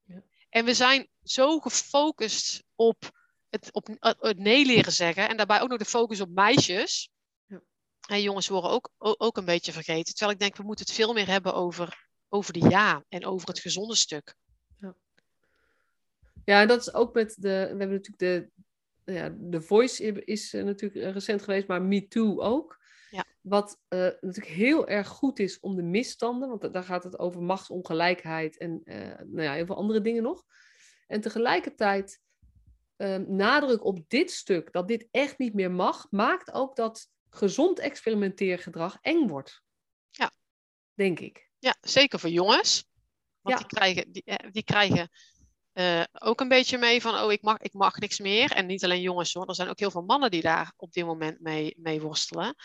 Ja. 0.03 0.23
En 0.49 0.65
we 0.65 0.73
zijn 0.73 1.09
zo 1.23 1.59
gefocust 1.59 2.63
op 2.75 3.11
het, 3.49 3.71
op 3.71 3.87
het 3.99 4.37
nee 4.37 4.65
leren 4.65 4.91
zeggen 4.91 5.29
en 5.29 5.37
daarbij 5.37 5.61
ook 5.61 5.69
nog 5.69 5.77
de 5.77 5.85
focus 5.85 6.21
op 6.21 6.29
meisjes. 6.29 7.09
Ja. 7.45 7.61
En 8.07 8.21
jongens 8.21 8.47
worden 8.47 8.71
ook, 8.71 8.89
ook 8.97 9.37
een 9.37 9.45
beetje 9.45 9.71
vergeten. 9.71 10.13
Terwijl 10.13 10.31
ik 10.31 10.39
denk, 10.39 10.55
we 10.55 10.63
moeten 10.63 10.85
het 10.85 10.95
veel 10.95 11.13
meer 11.13 11.27
hebben 11.27 11.53
over 11.53 12.09
over 12.33 12.53
de 12.53 12.69
ja 12.69 13.05
en 13.09 13.25
over 13.25 13.47
het 13.47 13.59
gezonde 13.59 13.95
stuk. 13.95 14.35
Ja, 14.79 14.95
ja 16.45 16.65
dat 16.65 16.79
is 16.79 16.93
ook 16.93 17.13
met 17.13 17.35
de. 17.39 17.49
We 17.49 17.77
hebben 17.77 17.91
natuurlijk 17.91 18.17
de. 18.17 18.49
Ja, 19.13 19.35
de 19.39 19.61
Voice 19.61 20.23
is 20.23 20.53
uh, 20.53 20.63
natuurlijk 20.63 21.13
recent 21.13 21.41
geweest, 21.41 21.67
maar 21.67 21.81
Me 21.81 22.07
Too 22.07 22.41
ook. 22.41 22.79
Ja. 23.09 23.25
Wat 23.41 23.79
uh, 23.89 23.99
natuurlijk 23.99 24.55
heel 24.55 24.87
erg 24.87 25.07
goed 25.07 25.39
is 25.39 25.59
om 25.59 25.75
de 25.75 25.83
misstanden, 25.83 26.49
want 26.49 26.73
daar 26.73 26.83
gaat 26.83 27.03
het 27.03 27.19
over 27.19 27.41
machtsongelijkheid 27.41 28.57
en 28.57 28.81
uh, 28.83 28.95
nou 29.17 29.41
ja, 29.41 29.53
heel 29.53 29.65
veel 29.65 29.75
andere 29.75 30.01
dingen 30.01 30.23
nog. 30.23 30.43
En 31.07 31.21
tegelijkertijd 31.21 32.21
ehm, 32.95 33.23
nadruk 33.27 33.83
op 33.83 34.09
dit 34.09 34.31
stuk, 34.31 34.71
dat 34.71 34.87
dit 34.87 35.07
echt 35.11 35.37
niet 35.37 35.53
meer 35.53 35.71
mag, 35.71 36.07
maakt 36.11 36.51
ook 36.51 36.75
dat 36.75 37.09
gezond 37.29 37.79
experimenteergedrag 37.79 38.97
eng 39.01 39.27
wordt. 39.27 39.63
Ja. 40.09 40.31
Denk 40.93 41.19
ik. 41.19 41.50
Ja, 41.61 41.75
zeker 41.81 42.19
voor 42.19 42.29
jongens. 42.29 42.85
Want 43.41 43.57
die 43.57 43.67
krijgen, 43.67 44.11
die, 44.11 44.23
eh, 44.25 44.51
die 44.51 44.63
krijgen 44.63 45.09
uh, 45.73 46.03
ook 46.11 46.39
een 46.39 46.47
beetje 46.47 46.77
mee 46.77 47.01
van, 47.01 47.15
oh, 47.15 47.31
ik 47.31 47.41
mag, 47.41 47.57
ik 47.57 47.73
mag 47.73 47.97
niks 47.97 48.19
meer. 48.19 48.51
En 48.51 48.65
niet 48.65 48.83
alleen 48.83 49.01
jongens 49.01 49.33
hoor, 49.33 49.47
er 49.47 49.55
zijn 49.55 49.69
ook 49.69 49.79
heel 49.79 49.91
veel 49.91 50.03
mannen 50.03 50.31
die 50.31 50.41
daar 50.41 50.73
op 50.77 50.91
dit 50.93 51.05
moment 51.05 51.39
mee, 51.39 51.75
mee 51.77 52.01
worstelen. 52.01 52.55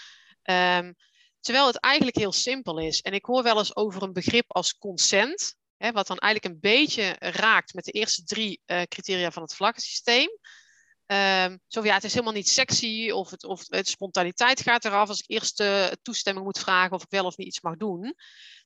Um, 0.43 0.95
terwijl 1.41 1.67
het 1.67 1.81
eigenlijk 1.81 2.17
heel 2.17 2.33
simpel 2.33 2.79
is. 2.79 3.01
En 3.01 3.13
ik 3.13 3.25
hoor 3.25 3.43
wel 3.43 3.59
eens 3.59 3.77
over 3.77 4.03
een 4.03 4.13
begrip 4.13 4.45
als 4.49 4.79
consent, 4.79 5.55
hè, 5.77 5.93
wat 5.93 6.07
dan 6.07 6.19
eigenlijk 6.19 6.55
een 6.55 6.61
beetje 6.61 7.17
raakt 7.19 7.75
met 7.75 7.85
de 7.85 7.93
eerste 7.93 8.25
drie 8.25 8.61
uh, 8.67 8.83
criteria 8.83 9.31
van 9.31 9.43
het 9.43 9.55
vlaggensysteem. 9.55 10.29
Um, 11.13 11.61
zo 11.67 11.85
ja, 11.85 11.95
het 11.95 12.05
is 12.05 12.13
helemaal 12.13 12.35
niet 12.35 12.49
sexy 12.49 13.11
of 13.11 13.31
het, 13.31 13.45
of 13.45 13.65
het 13.67 13.89
spontaniteit 13.89 14.61
gaat 14.61 14.85
eraf 14.85 15.09
als 15.09 15.19
ik 15.19 15.25
eerst 15.31 15.61
uh, 15.61 15.87
toestemming 16.03 16.47
moet 16.47 16.59
vragen 16.59 16.93
of 16.93 17.03
ik 17.03 17.11
wel 17.11 17.25
of 17.25 17.37
niet 17.37 17.47
iets 17.47 17.61
mag 17.61 17.77
doen. 17.77 18.15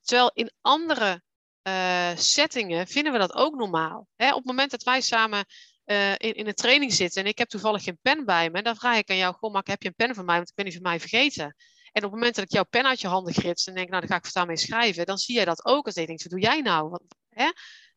Terwijl 0.03 0.31
in 0.35 0.53
andere 0.61 1.22
uh, 1.62 2.16
settingen 2.16 2.87
vinden 2.87 3.12
we 3.12 3.18
dat 3.18 3.35
ook 3.35 3.55
normaal. 3.55 4.07
Hè, 4.16 4.29
op 4.29 4.37
het 4.37 4.44
moment 4.44 4.70
dat 4.70 4.83
wij 4.83 5.00
samen 5.00 5.44
uh, 5.85 6.12
in, 6.12 6.35
in 6.35 6.46
een 6.46 6.55
training 6.55 6.92
zitten 6.92 7.22
en 7.22 7.29
ik 7.29 7.38
heb 7.38 7.48
toevallig 7.48 7.83
geen 7.83 7.98
pen 8.03 8.24
bij 8.24 8.50
me, 8.50 8.62
dan 8.62 8.76
vraag 8.76 8.98
ik 8.98 9.11
aan 9.11 9.16
jou, 9.16 9.35
goh, 9.35 9.61
heb 9.62 9.83
je 9.83 9.88
een 9.88 9.94
pen 9.94 10.14
voor 10.14 10.24
mij, 10.24 10.37
want 10.37 10.48
ik 10.48 10.55
ben 10.55 10.64
die 10.64 10.74
van 10.74 10.83
mij 10.83 11.00
vergeten. 11.00 11.57
En 11.92 12.05
op 12.05 12.11
het 12.11 12.18
moment 12.20 12.35
dat 12.35 12.44
ik 12.44 12.53
jouw 12.53 12.64
pen 12.64 12.87
uit 12.87 13.00
je 13.00 13.09
handen 13.09 13.35
grits 13.35 13.66
en 13.66 13.74
denk, 13.74 13.88
nou, 13.88 14.00
dan 14.00 14.11
ga 14.11 14.26
ik 14.26 14.33
daarmee 14.33 14.57
schrijven, 14.57 15.07
dan 15.07 15.18
zie 15.18 15.35
jij 15.35 15.44
dat 15.44 15.64
ook. 15.64 15.87
Als 15.87 15.94
je 15.94 16.07
denkt, 16.07 16.22
wat 16.22 16.33
doe 16.33 16.40
jij 16.40 16.61
nou? 16.61 16.88
Wat, 16.88 17.03
hè? 17.29 17.50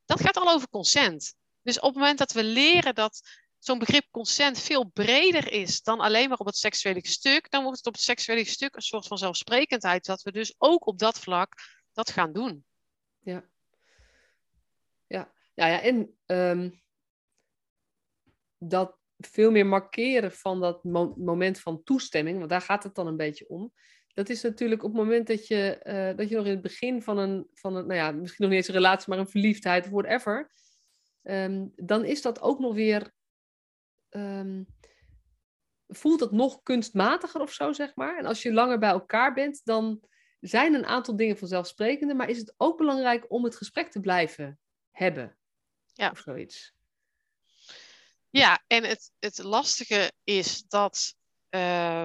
Dat 0.05 0.21
gaat 0.21 0.37
al 0.37 0.49
over 0.49 0.69
consent. 0.69 1.33
Dus 1.61 1.79
op 1.79 1.89
het 1.89 1.95
moment 1.95 2.17
dat 2.17 2.31
we 2.31 2.43
leren 2.43 2.95
dat 2.95 3.21
zo'n 3.65 3.79
begrip 3.79 4.05
consent 4.11 4.59
veel 4.59 4.85
breder 4.85 5.51
is 5.51 5.81
dan 5.81 5.99
alleen 5.99 6.29
maar 6.29 6.37
op 6.37 6.45
het 6.45 6.57
seksuele 6.57 7.07
stuk, 7.07 7.51
dan 7.51 7.63
wordt 7.63 7.77
het 7.77 7.87
op 7.87 7.93
het 7.93 8.01
seksuele 8.01 8.45
stuk 8.45 8.75
een 8.75 8.81
soort 8.81 9.07
van 9.07 9.17
zelfsprekendheid, 9.17 10.05
dat 10.05 10.21
we 10.21 10.31
dus 10.31 10.55
ook 10.57 10.87
op 10.87 10.99
dat 10.99 11.19
vlak 11.19 11.53
dat 11.93 12.09
gaan 12.09 12.33
doen. 12.33 12.65
Ja. 13.19 13.49
Ja, 15.07 15.33
ja, 15.53 15.67
ja 15.67 15.81
en 15.81 16.17
um, 16.25 16.81
dat 18.57 18.97
veel 19.17 19.51
meer 19.51 19.65
markeren 19.65 20.31
van 20.31 20.61
dat 20.61 20.83
mo 20.83 21.13
moment 21.17 21.59
van 21.59 21.83
toestemming, 21.83 22.37
want 22.37 22.49
daar 22.49 22.61
gaat 22.61 22.83
het 22.83 22.95
dan 22.95 23.07
een 23.07 23.17
beetje 23.17 23.49
om. 23.49 23.73
Dat 24.13 24.29
is 24.29 24.41
natuurlijk 24.41 24.83
op 24.83 24.93
het 24.93 25.01
moment 25.01 25.27
dat 25.27 25.47
je, 25.47 25.79
uh, 25.83 26.17
dat 26.17 26.29
je 26.29 26.35
nog 26.35 26.45
in 26.45 26.51
het 26.51 26.61
begin 26.61 27.01
van 27.01 27.17
een, 27.17 27.47
van 27.53 27.75
een, 27.75 27.87
nou 27.87 27.99
ja, 27.99 28.11
misschien 28.11 28.45
nog 28.45 28.53
niet 28.53 28.59
eens 28.59 28.67
een 28.67 28.81
relatie, 28.81 29.09
maar 29.09 29.19
een 29.19 29.29
verliefdheid 29.29 29.89
whatever, 29.89 30.51
um, 31.23 31.71
dan 31.75 32.05
is 32.05 32.21
dat 32.21 32.41
ook 32.41 32.59
nog 32.59 32.73
weer, 32.73 33.13
um, 34.15 34.65
voelt 35.87 36.19
het 36.19 36.31
nog 36.31 36.63
kunstmatiger 36.63 37.41
of 37.41 37.53
zo, 37.53 37.73
zeg 37.73 37.95
maar. 37.95 38.17
En 38.17 38.25
als 38.25 38.41
je 38.41 38.53
langer 38.53 38.79
bij 38.79 38.89
elkaar 38.89 39.33
bent, 39.33 39.61
dan 39.63 40.01
zijn 40.39 40.73
een 40.73 40.85
aantal 40.85 41.15
dingen 41.15 41.37
vanzelfsprekende, 41.37 42.13
maar 42.13 42.29
is 42.29 42.37
het 42.37 42.53
ook 42.57 42.77
belangrijk 42.77 43.31
om 43.31 43.43
het 43.43 43.55
gesprek 43.55 43.91
te 43.91 43.99
blijven 43.99 44.59
hebben? 44.91 45.37
Ja. 45.93 46.09
Of 46.09 46.19
zoiets. 46.19 46.73
Ja, 48.29 48.63
en 48.67 48.83
het, 48.83 49.11
het 49.19 49.37
lastige 49.37 50.11
is 50.23 50.63
dat 50.67 51.15
uh, 51.49 52.03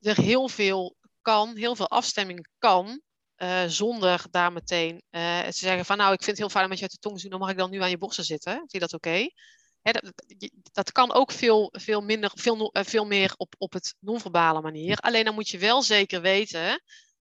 er 0.00 0.20
heel 0.20 0.48
veel 0.48 0.96
kan, 1.22 1.56
heel 1.56 1.76
veel 1.76 1.88
afstemming 1.88 2.48
kan, 2.58 3.00
uh, 3.36 3.64
zonder 3.66 4.24
daar 4.30 4.52
meteen 4.52 5.02
uh, 5.10 5.40
te 5.40 5.52
zeggen 5.52 5.84
van 5.84 5.96
nou, 5.96 6.12
ik 6.12 6.22
vind 6.22 6.30
het 6.30 6.38
heel 6.38 6.48
fijn 6.48 6.64
om 6.64 6.70
met 6.70 6.78
je 6.78 6.84
uit 6.84 6.92
de 6.92 6.98
tong 6.98 7.16
te 7.16 7.22
doen, 7.22 7.30
dan 7.30 7.40
mag 7.40 7.50
ik 7.50 7.56
dan 7.56 7.70
nu 7.70 7.82
aan 7.82 7.90
je 7.90 7.98
borsten 7.98 8.24
zitten. 8.24 8.52
Vind 8.52 8.72
je 8.72 8.78
dat 8.78 8.94
oké? 8.94 9.28
Dat, 9.82 10.12
dat, 10.72 10.92
kan 10.92 11.12
ook 11.12 11.32
veel, 11.32 11.72
veel, 11.72 12.00
minder, 12.00 12.30
veel, 12.34 12.70
veel 12.72 13.06
meer 13.06 13.34
op, 13.36 13.54
op 13.58 13.72
het 13.72 13.94
non-verbale 13.98 14.60
manier. 14.60 14.96
Alleen 14.98 15.24
dan 15.24 15.34
moet 15.34 15.48
je 15.48 15.58
wel 15.58 15.82
zeker 15.82 16.20
weten 16.20 16.82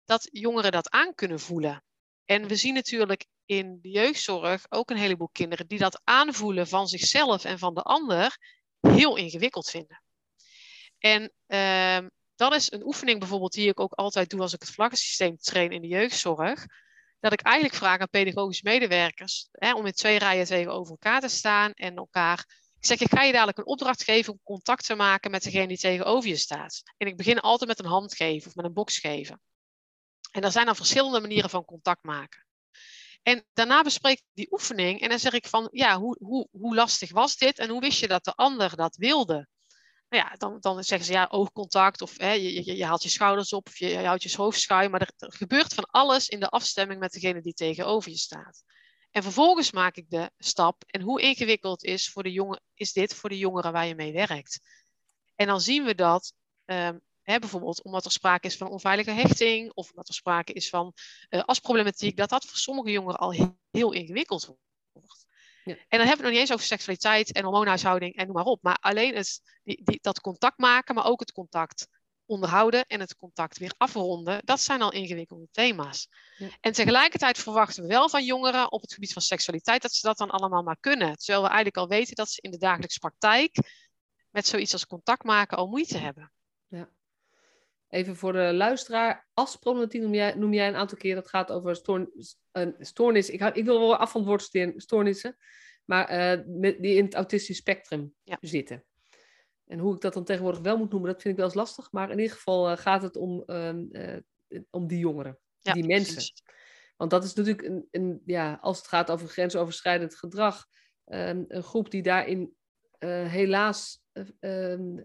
dat 0.04 0.28
jongeren 0.32 0.72
dat 0.72 0.90
aan 0.90 1.14
kunnen 1.14 1.40
voelen. 1.40 1.84
En 2.24 2.46
we 2.46 2.56
zien 2.56 2.74
natuurlijk 2.74 3.26
in 3.44 3.78
de 3.82 3.88
jeugdzorg 3.88 4.66
ook 4.68 4.90
een 4.90 4.96
heleboel 4.96 5.28
kinderen 5.32 5.66
die 5.66 5.78
dat 5.78 6.00
aanvoelen 6.04 6.68
van 6.68 6.88
zichzelf 6.88 7.44
en 7.44 7.58
van 7.58 7.74
de 7.74 7.82
ander 7.82 8.38
heel 8.80 9.16
ingewikkeld 9.16 9.70
vinden. 9.70 10.02
En 10.98 11.32
uh, 11.46 12.08
dat 12.34 12.54
is 12.54 12.72
een 12.72 12.86
oefening 12.86 13.18
bijvoorbeeld 13.18 13.52
die 13.52 13.68
ik 13.68 13.80
ook 13.80 13.92
altijd 13.92 14.30
doe 14.30 14.40
als 14.40 14.52
ik 14.52 14.60
het 14.60 14.70
vlaggensysteem 14.70 15.36
train 15.36 15.70
in 15.70 15.80
de 15.80 15.88
jeugdzorg. 15.88 16.66
Dat 17.20 17.32
ik 17.32 17.40
eigenlijk 17.40 17.74
vraag 17.76 17.98
aan 17.98 18.08
pedagogische 18.08 18.64
medewerkers 18.64 19.48
hè, 19.52 19.74
om 19.74 19.86
in 19.86 19.92
twee 19.92 20.18
rijen 20.18 20.46
tegenover 20.46 20.90
elkaar 20.90 21.20
te 21.20 21.28
staan 21.28 21.72
en 21.72 21.96
elkaar. 21.96 22.38
Ik 22.78 22.86
zeg, 22.86 23.00
ik 23.00 23.10
ga 23.10 23.22
je 23.22 23.32
dadelijk 23.32 23.58
een 23.58 23.66
opdracht 23.66 24.04
geven 24.04 24.32
om 24.32 24.40
contact 24.42 24.84
te 24.86 24.94
maken 24.94 25.30
met 25.30 25.42
degene 25.42 25.66
die 25.66 25.78
tegenover 25.78 26.28
je 26.28 26.36
staat. 26.36 26.82
En 26.96 27.06
ik 27.06 27.16
begin 27.16 27.40
altijd 27.40 27.68
met 27.68 27.78
een 27.78 27.90
hand 27.90 28.14
geven 28.14 28.48
of 28.48 28.54
met 28.54 28.64
een 28.64 28.72
box 28.72 28.98
geven. 28.98 29.40
En 30.30 30.42
er 30.42 30.52
zijn 30.52 30.66
dan 30.66 30.76
verschillende 30.76 31.20
manieren 31.20 31.50
van 31.50 31.64
contact 31.64 32.02
maken. 32.02 32.46
En 33.22 33.46
daarna 33.52 33.82
bespreek 33.82 34.18
ik 34.18 34.26
die 34.32 34.52
oefening 34.52 35.00
en 35.00 35.08
dan 35.08 35.18
zeg 35.18 35.32
ik 35.32 35.46
van, 35.46 35.68
ja, 35.72 35.98
hoe, 35.98 36.16
hoe, 36.20 36.48
hoe 36.50 36.74
lastig 36.74 37.12
was 37.12 37.36
dit 37.36 37.58
en 37.58 37.68
hoe 37.68 37.80
wist 37.80 38.00
je 38.00 38.08
dat 38.08 38.24
de 38.24 38.34
ander 38.34 38.76
dat 38.76 38.96
wilde? 38.96 39.48
Ja, 40.10 40.34
dan, 40.38 40.56
dan 40.60 40.84
zeggen 40.84 41.06
ze 41.06 41.12
ja, 41.12 41.28
oogcontact 41.30 42.02
of 42.02 42.18
hè, 42.18 42.32
je, 42.32 42.64
je, 42.64 42.76
je, 42.76 42.84
haalt 42.84 43.02
je 43.02 43.08
schouders 43.08 43.52
op 43.52 43.66
of 43.66 43.76
je, 43.78 43.88
je 43.88 44.06
houdt 44.06 44.22
je 44.22 44.36
hoofd 44.36 44.60
schuin. 44.60 44.90
Maar 44.90 45.00
er, 45.00 45.32
gebeurt 45.32 45.74
van 45.74 45.84
alles 45.84 46.28
in 46.28 46.40
de 46.40 46.48
afstemming 46.48 47.00
met 47.00 47.12
degene 47.12 47.40
die 47.40 47.54
tegenover 47.54 48.10
je 48.10 48.16
staat. 48.16 48.62
En 49.10 49.22
vervolgens 49.22 49.72
maak 49.72 49.96
ik 49.96 50.10
de 50.10 50.30
stap. 50.38 50.84
En 50.86 51.00
hoe 51.00 51.20
ingewikkeld 51.20 51.84
is, 51.84 52.10
voor 52.10 52.22
de 52.22 52.32
jongen, 52.32 52.62
is 52.74 52.92
dit 52.92 53.14
voor 53.14 53.28
de 53.28 53.38
jongeren 53.38 53.72
waar 53.72 53.86
je 53.86 53.94
mee 53.94 54.12
werkt? 54.12 54.60
En 55.34 55.46
dan 55.46 55.60
zien 55.60 55.84
we 55.84 55.94
dat 55.94 56.34
Hè, 57.30 57.38
bijvoorbeeld 57.38 57.82
omdat 57.82 58.04
er 58.04 58.10
sprake 58.10 58.46
is 58.46 58.56
van 58.56 58.68
onveilige 58.68 59.10
hechting 59.10 59.72
of 59.72 59.90
omdat 59.90 60.08
er 60.08 60.14
sprake 60.14 60.52
is 60.52 60.68
van 60.68 60.92
uh, 61.30 61.42
asproblematiek, 61.42 62.16
dat 62.16 62.28
dat 62.28 62.44
voor 62.44 62.58
sommige 62.58 62.90
jongeren 62.90 63.18
al 63.18 63.32
heel, 63.32 63.58
heel 63.70 63.92
ingewikkeld 63.92 64.56
wordt. 64.92 65.26
Ja. 65.70 65.84
En 65.88 65.98
dan 65.98 66.06
hebben 66.06 66.06
we 66.06 66.10
het 66.10 66.20
nog 66.22 66.30
niet 66.30 66.40
eens 66.40 66.52
over 66.52 66.66
seksualiteit 66.66 67.32
en 67.32 67.44
hormoonhuishouding 67.44 68.16
en 68.16 68.26
noem 68.26 68.34
maar 68.34 68.44
op. 68.44 68.62
Maar 68.62 68.78
alleen 68.80 69.14
het, 69.14 69.40
die, 69.62 69.84
die, 69.84 69.98
dat 70.02 70.20
contact 70.20 70.58
maken, 70.58 70.94
maar 70.94 71.04
ook 71.04 71.20
het 71.20 71.32
contact 71.32 71.88
onderhouden 72.26 72.86
en 72.86 73.00
het 73.00 73.16
contact 73.16 73.58
weer 73.58 73.74
afronden, 73.76 74.40
dat 74.44 74.60
zijn 74.60 74.82
al 74.82 74.92
ingewikkelde 74.92 75.48
thema's. 75.50 76.08
Ja. 76.36 76.48
En 76.60 76.72
tegelijkertijd 76.72 77.38
verwachten 77.38 77.82
we 77.82 77.88
wel 77.88 78.08
van 78.08 78.24
jongeren 78.24 78.72
op 78.72 78.80
het 78.80 78.92
gebied 78.92 79.12
van 79.12 79.22
seksualiteit 79.22 79.82
dat 79.82 79.92
ze 79.92 80.06
dat 80.06 80.18
dan 80.18 80.30
allemaal 80.30 80.62
maar 80.62 80.80
kunnen. 80.80 81.16
Terwijl 81.16 81.42
we 81.42 81.48
eigenlijk 81.48 81.76
al 81.76 81.88
weten 81.88 82.14
dat 82.14 82.30
ze 82.30 82.40
in 82.40 82.50
de 82.50 82.58
dagelijkse 82.58 82.98
praktijk 82.98 83.56
met 84.30 84.46
zoiets 84.46 84.72
als 84.72 84.86
contact 84.86 85.24
maken 85.24 85.56
al 85.56 85.66
moeite 85.66 85.98
hebben. 85.98 86.32
Even 87.90 88.16
voor 88.16 88.32
de 88.32 88.52
luisteraar, 88.54 89.28
asproblematiek 89.34 90.00
noem 90.02 90.14
jij, 90.14 90.34
noem 90.34 90.52
jij 90.52 90.68
een 90.68 90.76
aantal 90.76 90.98
keer. 90.98 91.14
Dat 91.14 91.28
gaat 91.28 91.52
over 91.52 91.76
stoorn, 91.76 92.10
een 92.52 92.76
stoornis. 92.78 93.30
Ik, 93.30 93.40
ik, 93.40 93.64
wil 93.64 93.78
wel 93.78 93.96
af 93.96 94.10
van 94.10 94.20
het 94.20 94.28
woord 94.28 94.74
stoornissen, 94.82 95.36
maar 95.84 96.36
uh, 96.38 96.72
die 96.80 96.94
in 96.94 97.04
het 97.04 97.14
autistisch 97.14 97.56
spectrum 97.56 98.14
ja. 98.22 98.38
zitten. 98.40 98.84
En 99.66 99.78
hoe 99.78 99.94
ik 99.94 100.00
dat 100.00 100.14
dan 100.14 100.24
tegenwoordig 100.24 100.60
wel 100.60 100.78
moet 100.78 100.90
noemen, 100.90 101.10
dat 101.10 101.22
vind 101.22 101.34
ik 101.34 101.40
wel 101.40 101.48
eens 101.48 101.58
lastig. 101.58 101.92
Maar 101.92 102.10
in 102.10 102.18
ieder 102.18 102.36
geval 102.36 102.70
uh, 102.70 102.76
gaat 102.76 103.02
het 103.02 103.16
om, 103.16 103.42
uh, 103.46 104.16
om 104.70 104.86
die 104.86 104.98
jongeren, 104.98 105.38
ja, 105.58 105.72
die 105.72 105.86
mensen. 105.86 106.14
Precies. 106.14 106.42
Want 106.96 107.10
dat 107.10 107.24
is 107.24 107.34
natuurlijk, 107.34 107.66
een, 107.66 107.88
een, 107.90 108.22
ja, 108.24 108.58
als 108.60 108.78
het 108.78 108.86
gaat 108.86 109.10
over 109.10 109.28
grensoverschrijdend 109.28 110.14
gedrag, 110.14 110.66
ehm, 111.04 111.44
een 111.48 111.62
groep 111.62 111.90
die 111.90 112.02
daarin 112.02 112.54
helaas 113.28 114.02
ehm, 114.40 114.98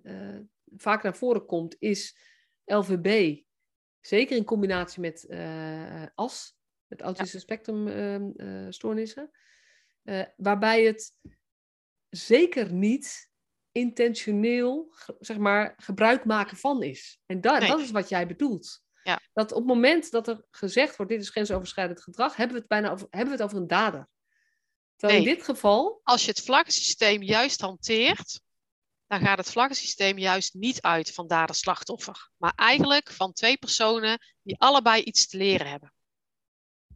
vaak 0.78 1.04
naar 1.04 1.16
voren 1.16 1.46
komt, 1.46 1.76
is 1.80 2.18
LVB, 2.66 3.42
zeker 4.00 4.38
in 4.38 4.44
combinatie 4.44 5.02
met 5.02 5.26
uh, 5.30 6.06
AS, 6.16 6.58
met 6.88 7.02
autische 7.02 7.36
ja. 7.38 7.44
spectrumstoornissen, 7.44 9.32
uh, 10.04 10.24
waarbij 10.36 10.84
het 10.84 11.14
zeker 12.10 12.74
niet 12.74 13.30
intentioneel 13.72 14.94
zeg 15.20 15.38
maar, 15.38 15.74
gebruik 15.78 16.26
maken 16.26 16.58
van 16.58 16.84
is. 16.84 17.20
En 17.26 17.42
da 17.42 17.58
nee. 17.58 17.70
dat 17.70 17.80
is 17.80 17.92
wat 17.92 18.10
jij 18.10 18.28
bedoelt. 18.28 18.84
Ja. 19.04 19.20
Dat 19.34 19.52
op 19.52 19.58
het 19.58 19.68
moment 19.68 20.12
dat 20.12 20.28
er 20.28 20.46
gezegd 20.52 20.96
wordt, 20.96 21.12
dit 21.12 21.22
is 21.22 21.30
grensoverschrijdend 21.30 22.02
gedrag, 22.02 22.36
hebben 22.36 22.56
we 22.56 22.60
het 22.60 22.70
bijna 22.70 22.92
over, 22.92 23.08
hebben 23.10 23.36
we 23.36 23.42
het 23.42 23.50
over 23.52 23.58
een 23.58 23.68
dader. 23.68 24.08
Terwijl 24.96 25.20
nee. 25.20 25.30
in 25.30 25.36
dit 25.36 25.46
geval... 25.46 26.00
Als 26.04 26.26
je 26.26 26.30
het 26.30 26.42
vlaggensysteem 26.42 27.22
juist 27.22 27.62
hanteert, 27.62 28.42
dan 29.08 29.20
gaat 29.20 29.38
het 29.38 29.52
vlaggensysteem 29.52 30.18
juist 30.18 30.54
niet 30.54 30.82
uit 30.82 31.14
van 31.14 31.28
dader-slachtoffer, 31.28 32.30
maar 32.38 32.54
eigenlijk 32.56 33.12
van 33.12 33.34
twee 33.34 33.58
personen 33.58 34.20
die 34.42 34.60
allebei 34.60 35.02
iets 35.02 35.28
te 35.28 35.38
leren 35.38 35.68
hebben. 35.68 35.94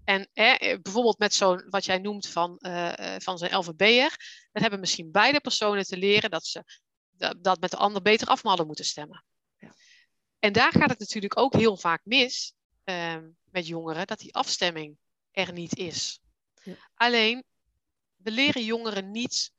En 0.04 0.30
eh, 0.34 0.78
bijvoorbeeld 0.82 1.20
met 1.20 1.34
zo'n, 1.34 1.66
wat 1.70 1.86
jij 1.86 1.98
noemt 1.98 2.28
van, 2.28 2.56
uh, 2.60 3.16
van 3.18 3.38
zijn 3.38 3.56
LVB'er, 3.56 4.16
dan 4.52 4.62
hebben 4.62 4.80
misschien 4.80 5.12
beide 5.12 5.40
personen 5.40 5.84
te 5.84 5.98
leren 5.98 6.30
dat 6.30 6.46
ze 6.46 6.64
dat, 7.20 7.44
dat 7.44 7.60
met 7.60 7.72
de 7.72 7.78
ander 7.78 8.02
beter 8.02 8.28
af 8.28 8.42
hadden 8.42 8.66
moeten 8.66 8.86
stemmen. 8.86 9.24
Ja. 9.58 9.74
En 10.40 10.54
daar 10.54 10.72
gaat 10.72 10.90
het 10.90 11.00
natuurlijk 11.00 11.38
ook 11.38 11.54
heel 11.54 11.78
vaak 11.78 12.02
mis 12.04 12.54
uh, 12.86 13.18
met 13.44 13.68
jongeren, 13.68 14.08
dat 14.08 14.20
die 14.20 14.36
afstemming 14.36 14.98
er 15.32 15.54
niet 15.54 15.78
is. 15.78 16.20
Ja. 16.64 16.76
Alleen, 16.94 17.44
we 18.16 18.32
leren 18.32 18.64
jongeren 18.64 19.12
niet 19.12 19.52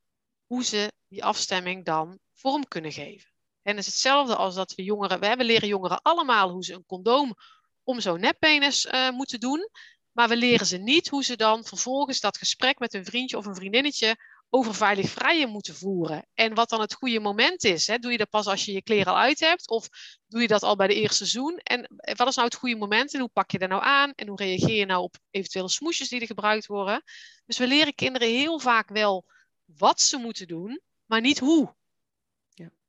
hoe 0.46 0.64
ze 0.64 0.92
die 1.08 1.24
afstemming 1.24 1.84
dan 1.84 2.18
vorm 2.40 2.68
kunnen 2.68 2.92
geven. 2.92 3.30
En 3.62 3.76
is 3.76 3.86
hetzelfde 3.86 4.36
als 4.36 4.54
dat 4.54 4.74
we 4.74 4.82
jongeren, 4.82 5.20
we 5.20 5.26
hebben 5.26 5.46
leren 5.46 5.68
jongeren 5.68 6.02
allemaal 6.02 6.50
hoe 6.50 6.64
ze 6.64 6.74
een 6.74 6.86
condoom 6.86 7.34
om 7.82 8.00
zo'n 8.00 8.20
neppenis 8.20 8.86
uh, 8.86 9.10
moeten 9.10 9.40
doen. 9.40 9.68
Maar 10.12 10.28
we 10.28 10.36
leren 10.36 10.66
ze 10.66 10.76
niet 10.76 11.08
hoe 11.08 11.24
ze 11.24 11.36
dan 11.36 11.64
vervolgens 11.64 12.20
dat 12.20 12.38
gesprek 12.38 12.78
met 12.78 12.94
een 12.94 13.04
vriendje 13.04 13.36
of 13.36 13.46
een 13.46 13.54
vriendinnetje 13.54 14.16
over 14.50 14.74
veilig 14.74 15.10
vrijen 15.10 15.48
moeten 15.48 15.74
voeren. 15.74 16.26
En 16.34 16.54
wat 16.54 16.68
dan 16.68 16.80
het 16.80 16.94
goede 16.94 17.20
moment 17.20 17.64
is. 17.64 17.86
Hè? 17.86 17.98
Doe 17.98 18.12
je 18.12 18.18
dat 18.18 18.30
pas 18.30 18.46
als 18.46 18.64
je 18.64 18.72
je 18.72 18.82
kleren 18.82 19.12
al 19.12 19.18
uit 19.18 19.40
hebt? 19.40 19.68
Of 19.68 19.88
doe 20.26 20.40
je 20.40 20.48
dat 20.48 20.62
al 20.62 20.76
bij 20.76 20.86
de 20.86 20.94
eerste 20.94 21.16
seizoen? 21.16 21.56
En 21.56 21.88
wat 22.16 22.28
is 22.28 22.34
nou 22.34 22.48
het 22.48 22.56
goede 22.56 22.76
moment? 22.76 23.14
En 23.14 23.20
hoe 23.20 23.28
pak 23.28 23.50
je 23.50 23.58
daar 23.58 23.68
nou 23.68 23.82
aan? 23.82 24.12
En 24.14 24.28
hoe 24.28 24.36
reageer 24.36 24.76
je 24.76 24.86
nou 24.86 25.02
op 25.02 25.16
eventuele 25.30 25.68
smoesjes 25.68 26.08
die 26.08 26.20
er 26.20 26.26
gebruikt 26.26 26.66
worden? 26.66 27.02
Dus 27.46 27.58
we 27.58 27.66
leren 27.66 27.94
kinderen 27.94 28.28
heel 28.28 28.58
vaak 28.58 28.88
wel 28.88 29.24
wat 29.64 30.00
ze 30.00 30.16
moeten 30.16 30.46
doen, 30.46 30.80
maar 31.06 31.20
niet 31.20 31.38
hoe. 31.38 31.74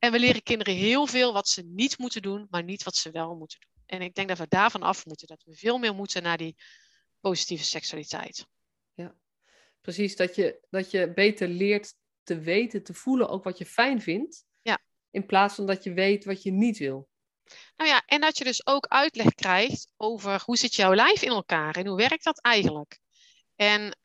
En 0.04 0.12
we 0.12 0.20
leren 0.20 0.44
kinderen 0.44 0.76
heel 0.76 1.08
veel 1.08 1.34
wat 1.34 1.48
ze 1.48 1.62
niet 1.62 1.98
moeten 1.98 2.22
doen, 2.22 2.48
maar 2.50 2.64
niet 2.64 2.84
wat 2.84 2.96
ze 2.96 3.12
wel 3.12 3.36
moeten 3.36 3.60
doen. 3.60 3.70
En 3.86 4.02
ik 4.02 4.14
denk 4.14 4.28
dat 4.28 4.38
we 4.38 4.48
daarvan 4.48 4.82
af 4.82 5.06
moeten, 5.06 5.28
dat 5.28 5.44
we 5.44 5.56
veel 5.56 5.78
meer 5.78 5.96
moeten 5.96 6.24
naar 6.24 6.38
die 6.38 6.56
positieve 7.20 7.64
seksualiteit. 7.64 8.48
Ja, 8.94 9.16
precies. 9.82 10.16
Dat 10.16 10.36
je, 10.36 10.60
dat 10.70 10.92
je 10.92 11.14
beter 11.14 11.48
leert 11.48 11.94
te 12.24 12.40
weten, 12.40 12.84
te 12.84 12.94
voelen 12.94 13.30
ook 13.30 13.44
wat 13.44 13.58
je 13.58 13.66
fijn 13.66 14.02
vindt. 14.02 14.46
Ja. 14.62 14.80
In 15.12 15.26
plaats 15.26 15.56
van 15.56 15.66
dat 15.66 15.84
je 15.84 15.94
weet 15.94 16.26
wat 16.26 16.44
je 16.44 16.52
niet 16.52 16.78
wil. 16.78 17.10
Nou 17.76 17.90
ja, 17.90 18.04
en 18.06 18.22
dat 18.22 18.38
je 18.38 18.44
dus 18.44 18.66
ook 18.66 18.88
uitleg 18.88 19.34
krijgt 19.34 19.92
over 19.98 20.42
hoe 20.46 20.58
zit 20.58 20.76
jouw 20.76 20.94
lijf 20.94 21.22
in 21.22 21.32
elkaar 21.32 21.76
en 21.76 21.88
hoe 21.88 21.98
werkt 21.98 22.24
dat 22.24 22.42
eigenlijk. 22.42 23.00
En 23.56 23.98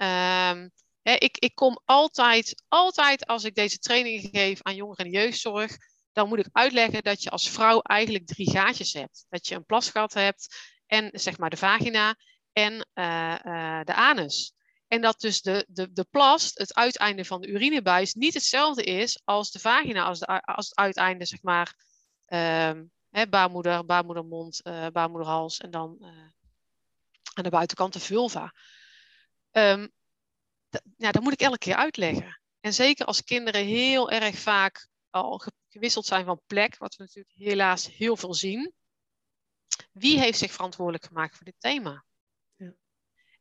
ik, 1.14 1.36
ik 1.38 1.54
kom 1.54 1.80
altijd, 1.84 2.62
altijd 2.68 3.26
als 3.26 3.44
ik 3.44 3.54
deze 3.54 3.78
trainingen 3.78 4.30
geef 4.32 4.62
aan 4.62 4.74
jongeren 4.74 5.04
de 5.04 5.10
jeugdzorg, 5.10 5.76
dan 6.12 6.28
moet 6.28 6.38
ik 6.38 6.48
uitleggen 6.52 7.02
dat 7.02 7.22
je 7.22 7.30
als 7.30 7.50
vrouw 7.50 7.80
eigenlijk 7.80 8.26
drie 8.26 8.50
gaatjes 8.50 8.92
hebt. 8.92 9.26
Dat 9.28 9.48
je 9.48 9.54
een 9.54 9.64
plasgat 9.64 10.14
hebt 10.14 10.56
en 10.86 11.10
zeg 11.12 11.38
maar 11.38 11.50
de 11.50 11.56
vagina 11.56 12.16
en 12.52 12.72
uh, 12.94 13.38
uh, 13.44 13.80
de 13.84 13.94
anus. 13.94 14.54
En 14.88 15.00
dat 15.00 15.20
dus 15.20 15.42
de, 15.42 15.66
de, 15.68 15.92
de 15.92 16.04
plast, 16.04 16.58
het 16.58 16.74
uiteinde 16.74 17.24
van 17.24 17.40
de 17.40 17.48
urinebuis, 17.48 18.14
niet 18.14 18.34
hetzelfde 18.34 18.84
is 18.84 19.20
als 19.24 19.50
de 19.50 19.58
vagina, 19.58 20.04
als, 20.04 20.18
de, 20.18 20.40
als 20.40 20.68
het 20.68 20.78
uiteinde, 20.78 21.24
zeg 21.24 21.42
maar, 21.42 21.74
hè, 23.10 23.28
baarmoeder, 23.28 23.84
baarmoedermond, 23.84 24.60
uh, 24.66 24.86
baarmoederhals 24.92 25.58
en 25.58 25.70
dan 25.70 26.04
aan 27.34 27.44
de 27.44 27.50
buitenkant 27.50 27.92
de 27.92 28.00
vulva. 28.00 28.52
Um, 29.52 29.92
ja, 30.96 31.12
dat 31.12 31.22
moet 31.22 31.32
ik 31.32 31.40
elke 31.40 31.58
keer 31.58 31.74
uitleggen. 31.74 32.40
En 32.60 32.74
zeker 32.74 33.06
als 33.06 33.24
kinderen 33.24 33.64
heel 33.64 34.10
erg 34.10 34.38
vaak 34.38 34.88
al 35.10 35.42
gewisseld 35.68 36.06
zijn 36.06 36.24
van 36.24 36.40
plek, 36.46 36.78
wat 36.78 36.96
we 36.96 37.02
natuurlijk 37.02 37.34
helaas 37.36 37.86
heel 37.96 38.16
veel 38.16 38.34
zien. 38.34 38.72
Wie 39.92 40.18
heeft 40.18 40.38
zich 40.38 40.52
verantwoordelijk 40.52 41.04
gemaakt 41.04 41.36
voor 41.36 41.44
dit 41.44 41.54
thema? 41.58 42.04
Ja. 42.54 42.74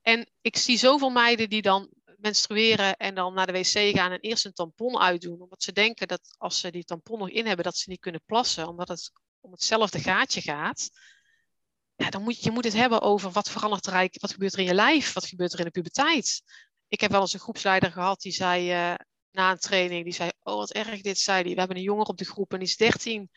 En 0.02 0.32
ik 0.42 0.58
zie 0.58 0.78
zoveel 0.78 1.10
meiden 1.10 1.50
die 1.50 1.62
dan 1.62 1.90
menstrueren 2.18 2.98
en 2.98 3.16
dan 3.16 3.34
naar 3.34 3.46
de 3.46 3.52
wc 3.52 3.96
gaan 3.96 4.12
en 4.12 4.20
eerst 4.20 4.46
een 4.46 4.54
tampon 4.54 5.00
uitdoen, 5.00 5.42
omdat 5.42 5.64
ze 5.64 5.72
denken 5.72 6.08
dat 6.08 6.36
als 6.38 6.60
ze 6.60 6.72
die 6.72 6.84
tampon 6.84 7.20
nog 7.20 7.30
in 7.30 7.46
hebben, 7.46 7.66
dat 7.66 7.78
ze 7.78 7.90
niet 7.90 8.00
kunnen 8.00 8.22
plassen, 8.26 8.68
omdat 8.68 8.88
het 8.88 9.12
om 9.40 9.52
hetzelfde 9.52 10.00
gaatje 10.00 10.42
gaat. 10.42 10.90
ja, 11.96 12.10
dan 12.10 12.22
moet 12.22 12.38
je, 12.38 12.44
je 12.44 12.52
moet 12.52 12.64
het 12.64 12.74
hebben 12.74 13.02
over 13.02 13.32
wat 13.32 13.50
verandert 13.50 13.86
er 13.86 14.10
wat 14.12 14.32
gebeurt 14.32 14.54
er 14.54 14.60
in 14.60 14.66
je 14.66 14.74
lijf, 14.74 15.14
wat 15.14 15.28
gebeurt 15.28 15.54
er 15.54 15.60
in 15.60 15.66
de 15.66 15.72
puberteit. 15.72 16.42
Ik 16.96 17.02
heb 17.02 17.12
wel 17.12 17.22
eens 17.22 17.34
een 17.34 17.40
groepsleider 17.40 17.92
gehad 17.92 18.22
die 18.22 18.32
zei 18.32 18.72
uh, 18.72 18.96
na 19.32 19.52
een 19.52 19.60
training, 19.60 20.04
die 20.04 20.14
zei, 20.14 20.32
oh 20.44 20.56
wat 20.56 20.72
erg 20.72 21.02
dit, 21.02 21.20
zei 21.20 21.44
die. 21.44 21.54
We 21.54 21.60
hebben 21.60 21.78
een 21.78 21.84
jongen 21.84 22.06
op 22.06 22.18
de 22.18 22.26
groep 22.26 22.52
en 22.54 22.60
die 22.60 22.68
is 22.68 22.78
13 22.78 23.30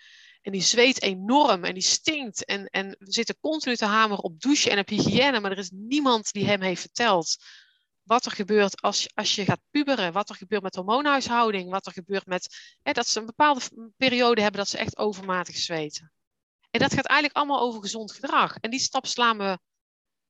en 0.43 0.53
die 0.53 0.63
zweet 0.63 1.03
enorm 1.03 1.65
en 1.65 1.75
die 1.75 1.83
stinkt 1.83 2.45
en, 2.45 2.67
en 2.67 2.97
we 2.99 3.13
zitten 3.13 3.39
continu 3.41 3.77
te 3.77 3.85
hameren 3.85 4.25
op 4.25 4.41
douchen 4.41 4.71
en 4.71 4.79
op 4.79 4.89
hygiëne, 4.89 5.41
maar 5.41 5.51
er 5.51 5.59
is 5.59 5.71
niemand 5.73 6.33
die 6.33 6.47
hem 6.47 6.61
heeft 6.61 6.81
verteld 6.81 7.37
wat 8.03 8.25
er 8.25 8.31
gebeurt 8.31 8.83
als 8.83 9.09
als 9.15 9.35
je 9.35 9.45
gaat 9.45 9.61
puberen, 9.71 10.13
wat 10.13 10.29
er 10.29 10.37
gebeurt 10.37 10.63
met 10.63 10.75
hormoonhuishouding, 10.75 11.71
wat 11.71 11.87
er 11.87 11.93
gebeurt 11.93 12.27
met 12.27 12.77
hè, 12.83 12.93
dat 12.93 13.07
ze 13.07 13.21
een 13.21 13.27
bepaalde 13.27 13.61
periode 13.97 14.41
hebben 14.41 14.61
dat 14.61 14.69
ze 14.69 14.79
echt 14.79 14.99
overmatig 14.99 15.57
zweten. 15.57 16.13
En 16.71 16.81
dat 16.81 16.95
gaat 16.95 17.07
eigenlijk 17.07 17.39
allemaal 17.39 17.61
over 17.61 17.81
gezond 17.81 18.13
gedrag. 18.13 18.57
En 18.57 18.71
die 18.71 18.81
stap 18.81 19.07
slaan 19.07 19.39
we 19.39 19.59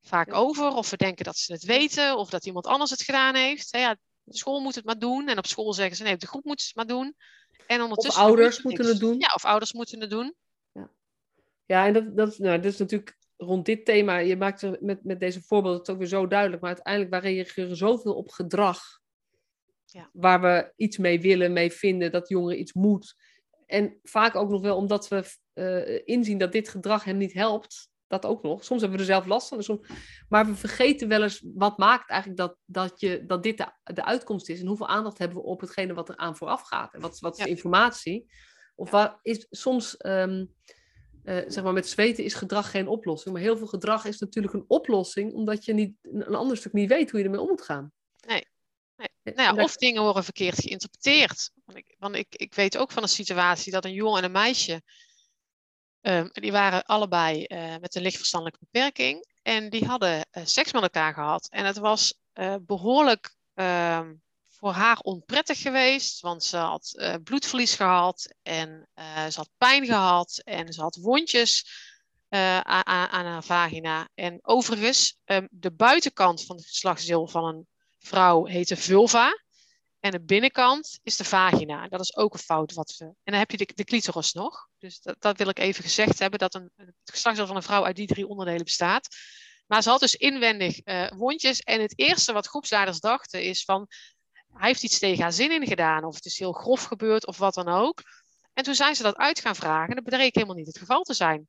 vaak 0.01 0.33
over, 0.33 0.67
of 0.67 0.89
we 0.89 0.97
denken 0.97 1.25
dat 1.25 1.37
ze 1.37 1.53
het 1.53 1.63
weten, 1.63 2.17
of 2.17 2.29
dat 2.29 2.45
iemand 2.45 2.65
anders 2.65 2.91
het 2.91 3.01
gedaan 3.01 3.35
heeft. 3.35 3.69
Ja, 3.71 3.97
de 4.23 4.37
school 4.37 4.59
moet 4.59 4.75
het 4.75 4.85
maar 4.85 4.99
doen, 4.99 5.27
en 5.27 5.37
op 5.37 5.45
school 5.45 5.73
zeggen 5.73 5.95
ze 5.95 6.03
nee, 6.03 6.17
de 6.17 6.27
groep 6.27 6.43
moet 6.43 6.61
het 6.61 6.75
maar 6.75 6.87
doen. 6.87 7.15
En 7.67 7.81
ondertussen 7.81 8.21
of 8.21 8.27
ouders 8.27 8.61
moeten 8.61 8.85
het 8.85 8.99
doen. 8.99 9.19
Ja, 9.19 9.31
of 9.35 9.45
ouders 9.45 9.73
moeten 9.73 9.99
het 9.99 10.09
doen. 10.09 10.35
Ja, 10.71 10.89
ja 11.65 11.85
en 11.85 11.93
dat, 11.93 12.17
dat, 12.17 12.37
nou, 12.37 12.59
dat 12.59 12.71
is 12.71 12.79
natuurlijk 12.79 13.17
rond 13.37 13.65
dit 13.65 13.85
thema, 13.85 14.17
je 14.17 14.37
maakt 14.37 14.61
er 14.61 14.77
met, 14.81 15.03
met 15.03 15.19
deze 15.19 15.41
voorbeelden 15.41 15.79
het 15.79 15.89
ook 15.89 15.97
weer 15.97 16.07
zo 16.07 16.27
duidelijk, 16.27 16.61
maar 16.61 16.73
uiteindelijk 16.73 17.13
waar 17.13 17.31
reageren 17.31 17.75
zoveel 17.75 18.13
op 18.13 18.29
gedrag. 18.29 18.81
Ja. 19.85 20.09
Waar 20.13 20.41
we 20.41 20.73
iets 20.75 20.97
mee 20.97 21.21
willen, 21.21 21.53
mee 21.53 21.71
vinden, 21.71 22.11
dat 22.11 22.29
jongeren 22.29 22.59
iets 22.59 22.73
moet. 22.73 23.15
En 23.65 23.99
vaak 24.03 24.35
ook 24.35 24.49
nog 24.49 24.61
wel 24.61 24.75
omdat 24.75 25.07
we 25.07 25.35
uh, 25.53 26.01
inzien 26.05 26.37
dat 26.37 26.51
dit 26.51 26.69
gedrag 26.69 27.03
hen 27.03 27.17
niet 27.17 27.33
helpt. 27.33 27.88
Dat 28.09 28.25
ook 28.25 28.43
nog. 28.43 28.63
Soms 28.63 28.81
hebben 28.81 28.99
we 28.99 29.05
er 29.05 29.11
zelf 29.11 29.25
last 29.25 29.47
van. 29.47 29.63
Soms... 29.63 29.87
Maar 30.29 30.45
we 30.45 30.55
vergeten 30.55 31.07
wel 31.07 31.23
eens 31.23 31.45
wat 31.53 31.77
maakt 31.77 32.09
eigenlijk 32.09 32.39
dat, 32.39 32.57
dat, 32.65 32.99
je, 32.99 33.25
dat 33.25 33.43
dit 33.43 33.57
de, 33.57 33.93
de 33.93 34.05
uitkomst 34.05 34.49
is. 34.49 34.59
En 34.59 34.67
hoeveel 34.67 34.87
aandacht 34.87 35.17
hebben 35.17 35.37
we 35.37 35.43
op 35.43 35.61
hetgene 35.61 35.93
wat 35.93 36.09
er 36.09 36.17
aan 36.17 36.35
vooraf 36.35 36.61
gaat. 36.61 36.93
En 36.93 37.01
wat, 37.01 37.19
wat 37.19 37.37
is 37.37 37.43
de 37.43 37.49
informatie? 37.49 38.31
Of 38.75 38.89
waar 38.89 39.19
is 39.21 39.47
soms 39.49 39.95
um, 40.05 40.53
uh, 41.23 41.41
zeg 41.47 41.63
maar, 41.63 41.73
met 41.73 41.89
zweten 41.89 42.23
is 42.23 42.33
gedrag 42.33 42.71
geen 42.71 42.87
oplossing. 42.87 43.33
Maar 43.33 43.43
heel 43.43 43.57
veel 43.57 43.67
gedrag 43.67 44.05
is 44.05 44.19
natuurlijk 44.19 44.53
een 44.53 44.65
oplossing, 44.67 45.33
omdat 45.33 45.65
je 45.65 45.73
niet, 45.73 45.95
een 46.01 46.35
ander 46.35 46.57
stuk 46.57 46.73
niet 46.73 46.89
weet 46.89 47.11
hoe 47.11 47.19
je 47.19 47.25
ermee 47.25 47.41
om 47.41 47.47
moet 47.47 47.61
gaan. 47.61 47.91
Nee. 48.27 48.45
nee. 48.95 49.09
Nou 49.35 49.55
ja, 49.55 49.63
of 49.63 49.75
dingen 49.75 50.01
worden 50.01 50.23
verkeerd 50.23 50.61
geïnterpreteerd. 50.61 51.51
Want, 51.65 51.77
ik, 51.77 51.95
want 51.99 52.15
ik, 52.15 52.35
ik 52.35 52.53
weet 52.53 52.77
ook 52.77 52.91
van 52.91 53.03
een 53.03 53.09
situatie 53.09 53.71
dat 53.71 53.85
een 53.85 53.93
jongen 53.93 54.17
en 54.17 54.23
een 54.23 54.31
meisje, 54.31 54.81
um, 56.01 56.29
die 56.31 56.51
waren 56.51 56.83
allebei 56.85 57.45
uh, 57.47 57.75
met 57.77 57.95
een 57.95 58.01
lichtverstandelijke 58.01 58.65
beperking. 58.71 59.27
En 59.41 59.69
die 59.69 59.85
hadden 59.85 60.27
uh, 60.31 60.45
seks 60.45 60.71
met 60.71 60.81
elkaar 60.81 61.13
gehad. 61.13 61.47
En 61.49 61.65
het 61.65 61.77
was 61.77 62.13
behoorlijk 62.61 63.35
ehm, 63.53 64.13
voor 64.47 64.71
haar 64.71 64.97
onprettig 64.97 65.61
geweest, 65.61 66.21
want 66.21 66.43
ze 66.43 66.57
had 66.57 67.19
bloedverlies 67.23 67.75
gehad 67.75 68.33
en 68.41 68.89
ze 69.29 69.33
had 69.35 69.49
pijn 69.57 69.85
gehad 69.85 70.41
en 70.43 70.73
ze 70.73 70.81
had 70.81 70.95
wondjes 70.95 71.65
aan, 72.29 72.85
aan, 72.85 73.25
haar 73.25 73.43
vagina. 73.43 74.09
En 74.15 74.39
overigens, 74.41 75.17
um, 75.25 75.47
de 75.51 75.71
buitenkant 75.71 76.45
van 76.45 76.55
het 76.55 76.65
geslachtsdeel 76.65 77.27
van 77.27 77.45
een 77.45 77.67
vrouw 77.97 78.45
heet 78.45 78.67
de 78.67 78.77
vulva 78.77 79.33
en 79.99 80.11
de 80.11 80.21
binnenkant 80.21 80.99
is 81.03 81.15
de 81.15 81.23
vagina. 81.23 81.87
Dat 81.87 81.99
is 81.99 82.15
ook 82.15 82.33
een 82.33 82.39
fout 82.39 82.73
wat 82.73 82.95
we. 82.97 83.05
En 83.05 83.15
dan 83.23 83.39
heb 83.39 83.51
je 83.51 83.57
de, 83.57 83.71
de 83.75 83.83
clitoris 83.83 84.33
nog. 84.33 84.67
Dus 84.77 85.01
dat, 85.01 85.15
dat, 85.19 85.37
wil 85.37 85.49
ik 85.49 85.59
even 85.59 85.83
gezegd 85.83 86.19
hebben, 86.19 86.39
dat 86.39 86.53
een, 86.53 86.71
het 86.75 86.93
geslachtsdeel 87.03 87.47
van 87.47 87.55
een 87.55 87.63
vrouw 87.63 87.85
uit 87.85 87.95
die 87.95 88.07
drie 88.07 88.27
onderdelen 88.27 88.63
bestaat. 88.63 89.07
Maar 89.67 89.83
ze 89.83 89.89
had 89.89 89.99
dus 89.99 90.15
inwendig 90.15 90.79
wondjes. 91.15 91.59
En 91.59 91.81
het 91.81 91.99
eerste 91.99 92.33
wat 92.33 92.47
groepsleiders 92.47 92.99
dachten 92.99 93.43
is 93.43 93.63
van 93.63 93.87
hij 94.53 94.67
heeft 94.67 94.83
iets 94.83 94.99
tegen 94.99 95.21
haar 95.21 95.33
zin 95.33 95.51
in 95.51 95.67
gedaan, 95.67 96.03
of 96.03 96.15
het 96.15 96.25
is 96.25 96.39
heel 96.39 96.51
grof 96.51 96.83
gebeurd, 96.83 97.25
of 97.27 97.37
wat 97.37 97.53
dan 97.53 97.67
ook. 97.67 98.01
En 98.53 98.63
toen 98.63 98.75
zijn 98.75 98.95
ze 98.95 99.03
dat 99.03 99.15
uit 99.15 99.39
gaan 99.39 99.55
vragen, 99.55 99.89
en 99.89 100.03
dat 100.03 100.13
bleek 100.13 100.35
helemaal 100.35 100.55
niet 100.55 100.67
het 100.67 100.77
geval 100.77 101.03
te 101.03 101.13
zijn. 101.13 101.47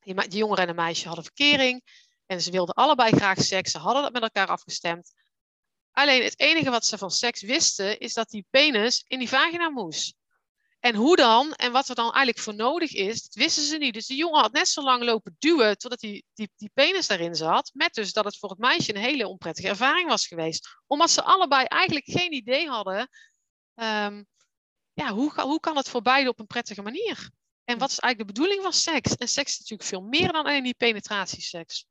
Die, 0.00 0.14
die 0.14 0.38
jongen 0.38 0.58
en 0.58 0.68
een 0.68 0.74
meisje 0.74 1.06
hadden 1.06 1.24
verkering, 1.24 1.82
en 2.26 2.40
ze 2.42 2.50
wilden 2.50 2.74
allebei 2.74 3.10
graag 3.10 3.42
seks, 3.42 3.70
ze 3.70 3.78
hadden 3.78 4.02
dat 4.02 4.12
met 4.12 4.22
elkaar 4.22 4.46
afgestemd. 4.46 5.12
Alleen 5.92 6.22
het 6.22 6.40
enige 6.40 6.70
wat 6.70 6.86
ze 6.86 6.98
van 6.98 7.10
seks 7.10 7.42
wisten, 7.42 7.98
is 7.98 8.14
dat 8.14 8.30
die 8.30 8.46
penis 8.50 9.04
in 9.06 9.18
die 9.18 9.28
vagina 9.28 9.68
moest. 9.68 10.14
En 10.80 10.94
hoe 10.94 11.16
dan 11.16 11.52
en 11.52 11.72
wat 11.72 11.88
er 11.88 11.94
dan 11.94 12.04
eigenlijk 12.04 12.38
voor 12.38 12.54
nodig 12.54 12.92
is, 12.92 13.28
wisten 13.32 13.62
ze 13.62 13.76
niet. 13.76 13.94
Dus 13.94 14.06
die 14.06 14.16
jongen 14.16 14.40
had 14.40 14.52
net 14.52 14.68
zo 14.68 14.82
lang 14.82 15.02
lopen 15.02 15.36
duwen 15.38 15.78
totdat 15.78 16.00
die, 16.00 16.24
die, 16.34 16.50
die 16.56 16.70
penis 16.74 17.06
daarin 17.06 17.34
zat. 17.34 17.70
Met 17.74 17.94
dus 17.94 18.12
dat 18.12 18.24
het 18.24 18.38
voor 18.38 18.50
het 18.50 18.58
meisje 18.58 18.94
een 18.94 19.00
hele 19.00 19.28
onprettige 19.28 19.68
ervaring 19.68 20.08
was 20.08 20.26
geweest. 20.26 20.68
Omdat 20.86 21.10
ze 21.10 21.22
allebei 21.22 21.64
eigenlijk 21.64 22.10
geen 22.10 22.32
idee 22.32 22.68
hadden, 22.68 23.08
um, 23.74 24.26
ja, 24.92 25.12
hoe, 25.12 25.40
hoe 25.40 25.60
kan 25.60 25.76
het 25.76 25.88
voor 25.88 26.02
beide 26.02 26.28
op 26.28 26.38
een 26.38 26.46
prettige 26.46 26.82
manier? 26.82 27.30
En 27.64 27.78
wat 27.78 27.90
is 27.90 27.98
eigenlijk 27.98 28.18
de 28.18 28.40
bedoeling 28.40 28.62
van 28.62 28.72
seks? 28.72 29.16
En 29.16 29.28
seks 29.28 29.52
is 29.52 29.58
natuurlijk 29.58 29.88
veel 29.88 30.02
meer 30.02 30.32
dan 30.32 30.44
alleen 30.44 30.62
die 30.62 30.74
penetratieseks. 30.74 31.86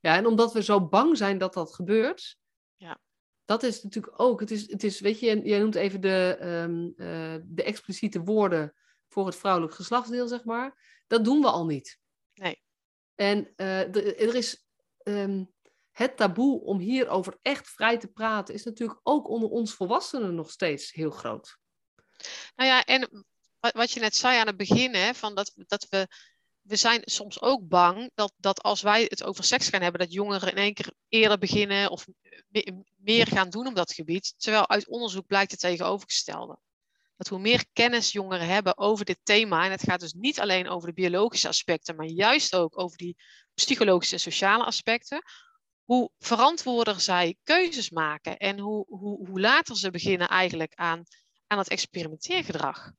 Ja. 0.00 0.16
en 0.16 0.26
omdat 0.26 0.52
we 0.52 0.62
zo 0.62 0.88
bang 0.88 1.16
zijn 1.16 1.38
dat 1.38 1.54
dat 1.54 1.74
gebeurt, 1.74 2.36
ja 2.76 3.00
dat 3.46 3.62
is 3.62 3.82
natuurlijk 3.82 4.20
ook, 4.20 4.40
het 4.40 4.50
is, 4.50 4.70
het 4.70 4.84
is 4.84 5.00
weet 5.00 5.20
je, 5.20 5.40
jij 5.42 5.58
noemt 5.58 5.74
even 5.74 6.00
de, 6.00 6.38
um, 6.42 6.94
uh, 6.96 7.36
de 7.44 7.62
expliciete 7.62 8.20
woorden 8.20 8.74
voor 9.08 9.26
het 9.26 9.36
vrouwelijk 9.36 9.74
geslachtsdeel, 9.74 10.28
zeg 10.28 10.44
maar. 10.44 11.00
Dat 11.06 11.24
doen 11.24 11.40
we 11.40 11.46
al 11.46 11.66
niet. 11.66 11.98
Nee. 12.34 12.62
En 13.14 13.52
uh, 13.56 13.94
er 13.96 14.34
is 14.34 14.66
um, 15.02 15.52
het 15.90 16.16
taboe 16.16 16.60
om 16.60 16.78
hierover 16.78 17.38
echt 17.42 17.68
vrij 17.68 17.98
te 17.98 18.08
praten, 18.08 18.54
is 18.54 18.64
natuurlijk 18.64 19.00
ook 19.02 19.28
onder 19.28 19.48
ons 19.48 19.74
volwassenen 19.74 20.34
nog 20.34 20.50
steeds 20.50 20.92
heel 20.92 21.10
groot. 21.10 21.58
Nou 22.56 22.70
ja, 22.70 22.84
en 22.84 23.24
wat 23.60 23.90
je 23.90 24.00
net 24.00 24.16
zei 24.16 24.38
aan 24.38 24.46
het 24.46 24.56
begin, 24.56 24.94
hè, 24.94 25.14
van 25.14 25.34
dat, 25.34 25.52
dat 25.66 25.88
we 25.88 26.08
we 26.66 26.76
zijn 26.76 27.02
soms 27.04 27.40
ook 27.40 27.68
bang 27.68 28.10
dat, 28.14 28.32
dat 28.36 28.62
als 28.62 28.82
wij 28.82 29.02
het 29.02 29.24
over 29.24 29.44
seks 29.44 29.68
gaan 29.68 29.82
hebben, 29.82 30.00
dat 30.00 30.12
jongeren 30.12 30.50
in 30.50 30.56
één 30.56 30.74
keer 30.74 30.92
eerder 31.08 31.38
beginnen 31.38 31.90
of 31.90 32.06
meer 32.96 33.26
gaan 33.26 33.50
doen 33.50 33.66
op 33.66 33.74
dat 33.74 33.92
gebied. 33.92 34.34
Terwijl 34.36 34.68
uit 34.68 34.88
onderzoek 34.88 35.26
blijkt 35.26 35.50
het 35.50 35.60
tegenovergestelde. 35.60 36.58
Dat 37.16 37.28
hoe 37.28 37.38
meer 37.38 37.64
kennis 37.72 38.12
jongeren 38.12 38.46
hebben 38.46 38.78
over 38.78 39.04
dit 39.04 39.18
thema, 39.22 39.64
en 39.64 39.70
het 39.70 39.82
gaat 39.82 40.00
dus 40.00 40.12
niet 40.12 40.40
alleen 40.40 40.68
over 40.68 40.88
de 40.88 40.94
biologische 40.94 41.48
aspecten, 41.48 41.96
maar 41.96 42.06
juist 42.06 42.54
ook 42.54 42.78
over 42.78 42.96
die 42.96 43.16
psychologische 43.54 44.14
en 44.14 44.20
sociale 44.20 44.64
aspecten, 44.64 45.22
hoe 45.84 46.10
verantwoorder 46.18 47.00
zij 47.00 47.36
keuzes 47.42 47.90
maken 47.90 48.36
en 48.36 48.58
hoe, 48.58 48.84
hoe, 48.88 49.26
hoe 49.26 49.40
later 49.40 49.76
ze 49.76 49.90
beginnen 49.90 50.28
eigenlijk 50.28 50.74
aan, 50.74 51.02
aan 51.46 51.58
het 51.58 51.68
experimenteergedrag. 51.68 52.92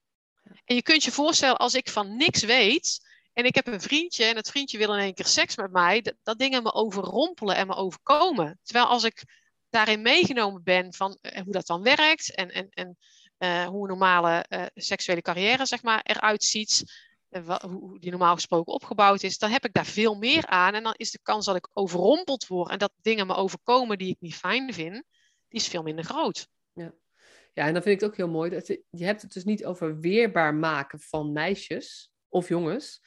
En 0.65 0.75
je 0.75 0.81
kunt 0.81 1.03
je 1.03 1.11
voorstellen, 1.11 1.57
als 1.57 1.73
ik 1.73 1.89
van 1.89 2.17
niks 2.17 2.43
weet, 2.43 3.06
en 3.37 3.45
ik 3.45 3.55
heb 3.55 3.67
een 3.67 3.81
vriendje 3.81 4.23
en 4.23 4.35
het 4.35 4.49
vriendje 4.49 4.77
wil 4.77 4.93
in 4.93 4.99
één 4.99 5.13
keer 5.13 5.25
seks 5.25 5.55
met 5.55 5.71
mij. 5.71 6.01
Dat, 6.01 6.13
dat 6.23 6.39
dingen 6.39 6.63
me 6.63 6.73
overrompelen 6.73 7.55
en 7.55 7.67
me 7.67 7.75
overkomen. 7.75 8.59
Terwijl 8.63 8.85
als 8.85 9.03
ik 9.03 9.23
daarin 9.69 10.01
meegenomen 10.01 10.63
ben 10.63 10.93
van 10.93 11.17
uh, 11.21 11.41
hoe 11.41 11.53
dat 11.53 11.65
dan 11.65 11.83
werkt 11.83 12.35
en, 12.35 12.51
en, 12.51 12.69
en 12.69 12.97
uh, 13.39 13.65
hoe 13.65 13.81
een 13.81 13.87
normale 13.87 14.45
uh, 14.49 14.65
seksuele 14.73 15.21
carrière 15.21 15.65
zeg 15.65 15.83
maar, 15.83 16.01
eruit 16.03 16.43
ziet, 16.43 16.83
hoe 17.61 17.99
die 17.99 18.09
normaal 18.09 18.35
gesproken 18.35 18.73
opgebouwd 18.73 19.23
is, 19.23 19.37
dan 19.37 19.51
heb 19.51 19.65
ik 19.65 19.73
daar 19.73 19.85
veel 19.85 20.15
meer 20.15 20.45
aan. 20.45 20.73
En 20.73 20.83
dan 20.83 20.93
is 20.97 21.11
de 21.11 21.19
kans 21.21 21.45
dat 21.45 21.55
ik 21.55 21.69
overrompeld 21.73 22.47
word 22.47 22.71
en 22.71 22.77
dat 22.77 22.91
dingen 23.01 23.27
me 23.27 23.35
overkomen 23.35 23.97
die 23.97 24.09
ik 24.09 24.19
niet 24.19 24.35
fijn 24.35 24.73
vind, 24.73 24.93
die 25.47 25.59
is 25.59 25.67
veel 25.67 25.83
minder 25.83 26.05
groot. 26.05 26.47
Ja. 26.73 26.93
Ja, 27.53 27.65
en 27.65 27.73
dan 27.73 27.81
vind 27.81 27.95
ik 27.95 28.01
het 28.01 28.09
ook 28.09 28.17
heel 28.17 28.29
mooi. 28.29 28.49
Dat 28.49 28.67
je 28.67 29.05
hebt 29.05 29.21
het 29.21 29.33
dus 29.33 29.43
niet 29.43 29.65
over 29.65 29.99
weerbaar 29.99 30.53
maken 30.53 30.99
van 30.99 31.31
meisjes 31.31 32.11
of 32.29 32.47
jongens. 32.47 33.01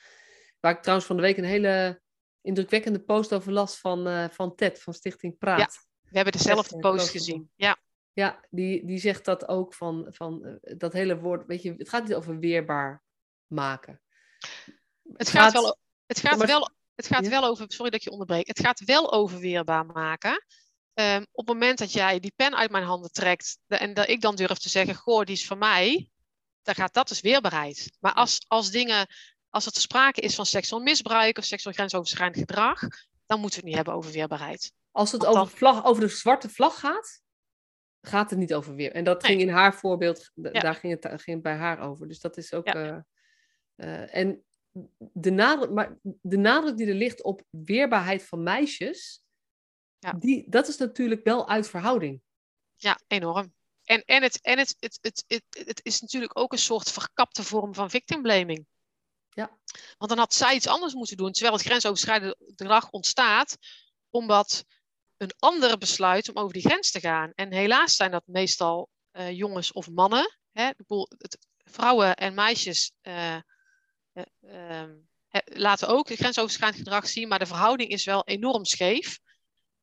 Waar 0.60 0.72
ik 0.72 0.80
trouwens 0.80 1.08
van 1.08 1.16
de 1.16 1.22
week 1.22 1.36
een 1.36 1.44
hele 1.44 2.02
indrukwekkende 2.40 3.00
post 3.00 3.32
over 3.34 3.52
las 3.52 3.78
van, 3.78 4.08
uh, 4.08 4.28
van 4.28 4.54
Ted 4.54 4.82
van 4.82 4.94
Stichting 4.94 5.38
Praat. 5.38 5.58
Ja, 5.58 5.68
we 6.10 6.16
hebben 6.16 6.32
dezelfde 6.32 6.78
post 6.78 7.08
gezien. 7.08 7.50
Ja, 7.54 7.76
ja 8.12 8.40
die, 8.50 8.86
die 8.86 8.98
zegt 8.98 9.24
dat 9.24 9.48
ook 9.48 9.74
van, 9.74 10.06
van 10.10 10.46
uh, 10.46 10.78
dat 10.78 10.92
hele 10.92 11.18
woord. 11.18 11.46
Weet 11.46 11.62
je, 11.62 11.74
het 11.76 11.88
gaat 11.88 12.02
niet 12.02 12.14
over 12.14 12.38
weerbaar 12.38 13.02
maken. 13.46 14.00
Het, 15.12 15.28
gaat, 15.28 15.52
wel, 15.52 15.78
het 16.06 16.20
gaat, 16.20 16.46
wel, 16.46 16.70
het 16.94 17.06
gaat 17.06 17.28
wel 17.28 17.44
over. 17.44 17.64
Sorry 17.68 17.90
dat 17.90 18.02
je 18.02 18.10
onderbreekt. 18.10 18.48
Het 18.48 18.60
gaat 18.60 18.84
wel 18.84 19.12
over 19.12 19.38
weerbaar 19.38 19.86
maken. 19.86 20.44
Um, 20.94 21.26
op 21.32 21.46
het 21.46 21.58
moment 21.58 21.78
dat 21.78 21.92
jij 21.92 22.20
die 22.20 22.32
pen 22.36 22.56
uit 22.56 22.70
mijn 22.70 22.84
handen 22.84 23.12
trekt 23.12 23.58
en 23.66 23.94
dat 23.94 24.08
ik 24.08 24.20
dan 24.20 24.36
durf 24.36 24.58
te 24.58 24.68
zeggen: 24.68 24.94
Goh, 24.94 25.24
die 25.24 25.34
is 25.34 25.46
van 25.46 25.58
mij, 25.58 26.10
dan 26.62 26.74
gaat 26.74 26.94
dat 26.94 27.08
dus 27.08 27.20
weerbaarheid. 27.20 27.96
Maar 28.00 28.12
als, 28.12 28.44
als 28.46 28.70
dingen 28.70 29.06
als 29.50 29.66
er 29.66 29.72
sprake 29.80 30.20
is 30.20 30.34
van 30.34 30.46
seksueel 30.46 30.82
misbruik 30.82 31.38
of 31.38 31.44
seksueel 31.44 31.74
grensoverschrijdend 31.74 32.38
gedrag, 32.38 32.80
dan 33.26 33.40
moeten 33.40 33.48
we 33.48 33.54
het 33.56 33.64
niet 33.64 33.74
hebben 33.74 33.94
over 33.94 34.12
weerbaarheid. 34.12 34.72
Als 34.90 35.12
het 35.12 35.26
over, 35.26 35.48
vlag, 35.48 35.84
over 35.84 36.02
de 36.02 36.08
zwarte 36.08 36.48
vlag 36.48 36.78
gaat, 36.78 37.22
gaat 38.00 38.30
het 38.30 38.38
niet 38.38 38.54
over 38.54 38.74
weer. 38.74 38.92
En 38.92 39.04
dat 39.04 39.24
ging 39.24 39.40
in 39.40 39.48
haar 39.48 39.74
voorbeeld, 39.74 40.30
daar 40.34 40.74
ging 40.74 41.02
het, 41.02 41.22
ging 41.22 41.42
bij 41.42 41.54
haar 41.54 41.80
over. 41.80 42.08
Dus 42.08 42.20
dat 42.20 42.36
is 42.36 42.52
ook. 42.52 42.74
Uh, 42.74 42.98
uh, 43.76 44.14
en 44.14 44.44
de 45.12 45.30
nadruk, 45.30 45.70
maar 45.70 45.98
de 46.02 46.36
nadruk 46.38 46.76
die 46.76 46.86
er 46.86 46.94
ligt 46.94 47.22
op 47.22 47.42
weerbaarheid 47.50 48.24
van 48.24 48.42
meisjes, 48.42 49.22
Ja. 49.98 50.12
die, 50.12 50.44
dat 50.48 50.68
is 50.68 50.76
natuurlijk 50.76 51.24
wel 51.24 51.48
uit 51.48 51.68
verhouding. 51.68 52.20
Ja, 52.76 52.98
enorm. 53.06 53.54
En, 53.84 54.04
en, 54.04 54.22
het, 54.22 54.40
en 54.40 54.58
het, 54.58 54.76
het, 54.78 54.98
het, 55.00 55.24
het, 55.26 55.66
het 55.66 55.80
is 55.82 56.00
natuurlijk 56.00 56.38
ook 56.38 56.52
een 56.52 56.58
soort 56.58 56.90
verkapte 56.90 57.42
vorm 57.42 57.74
van 57.74 57.90
victim 57.90 58.22
blaming. 58.22 58.66
Want 59.98 60.10
dan 60.10 60.18
had 60.18 60.34
zij 60.34 60.54
iets 60.54 60.66
anders 60.66 60.94
moeten 60.94 61.16
doen, 61.16 61.32
terwijl 61.32 61.56
het 61.56 61.64
grensoverschrijdend 61.64 62.34
gedrag 62.38 62.90
ontstaat, 62.90 63.56
omdat 64.10 64.64
een 65.16 65.32
ander 65.38 65.78
besluit 65.78 66.28
om 66.28 66.36
over 66.36 66.52
die 66.52 66.62
grens 66.62 66.90
te 66.90 67.00
gaan. 67.00 67.32
En 67.34 67.52
helaas 67.52 67.96
zijn 67.96 68.10
dat 68.10 68.26
meestal 68.26 68.88
eh, 69.10 69.30
jongens 69.30 69.72
of 69.72 69.90
mannen. 69.90 70.36
Hè? 70.52 70.70
Bedoel, 70.76 71.08
het, 71.18 71.38
vrouwen 71.64 72.16
en 72.16 72.34
meisjes 72.34 72.92
eh, 73.00 73.34
eh, 73.34 73.42
ehm, 74.40 74.94
laten 75.44 75.88
ook 75.88 76.10
grensoverschrijdend 76.12 76.82
gedrag 76.82 77.08
zien, 77.08 77.28
maar 77.28 77.38
de 77.38 77.46
verhouding 77.46 77.90
is 77.90 78.04
wel 78.04 78.24
enorm 78.24 78.64
scheef. 78.64 79.18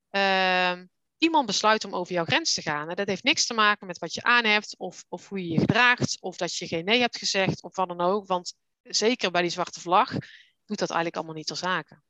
Ehm, 0.10 0.86
iemand 1.18 1.46
besluit 1.46 1.86
om 1.86 1.96
over 1.96 2.14
jouw 2.14 2.26
grens 2.26 2.54
te 2.54 2.62
gaan. 2.62 2.90
En 2.90 2.96
dat 2.96 3.08
heeft 3.08 3.24
niks 3.24 3.46
te 3.46 3.54
maken 3.54 3.88
met 3.88 4.00
wat 4.00 4.14
je 4.14 4.24
aan 4.24 4.46
hebt, 4.46 4.78
of, 4.78 5.04
of 5.10 5.28
hoe 5.28 5.40
je 5.40 5.54
je 5.54 5.60
gedraagt, 5.60 6.22
of 6.22 6.38
dat 6.38 6.56
je 6.56 6.68
geen 6.68 6.86
nee 6.86 7.00
hebt 7.00 7.18
gezegd, 7.18 7.64
of 7.64 7.76
wat 7.76 7.88
dan 7.88 8.02
ook. 8.02 8.28
Want 8.28 8.54
zeker 8.90 9.32
bij 9.32 9.42
die 9.42 9.52
zwarte 9.52 9.80
vlag 9.80 10.12
doet 10.66 10.80
dat 10.80 10.90
eigenlijk 10.90 11.16
allemaal 11.16 11.36
niet 11.36 11.48
ter 11.48 11.56
zake. 11.56 12.02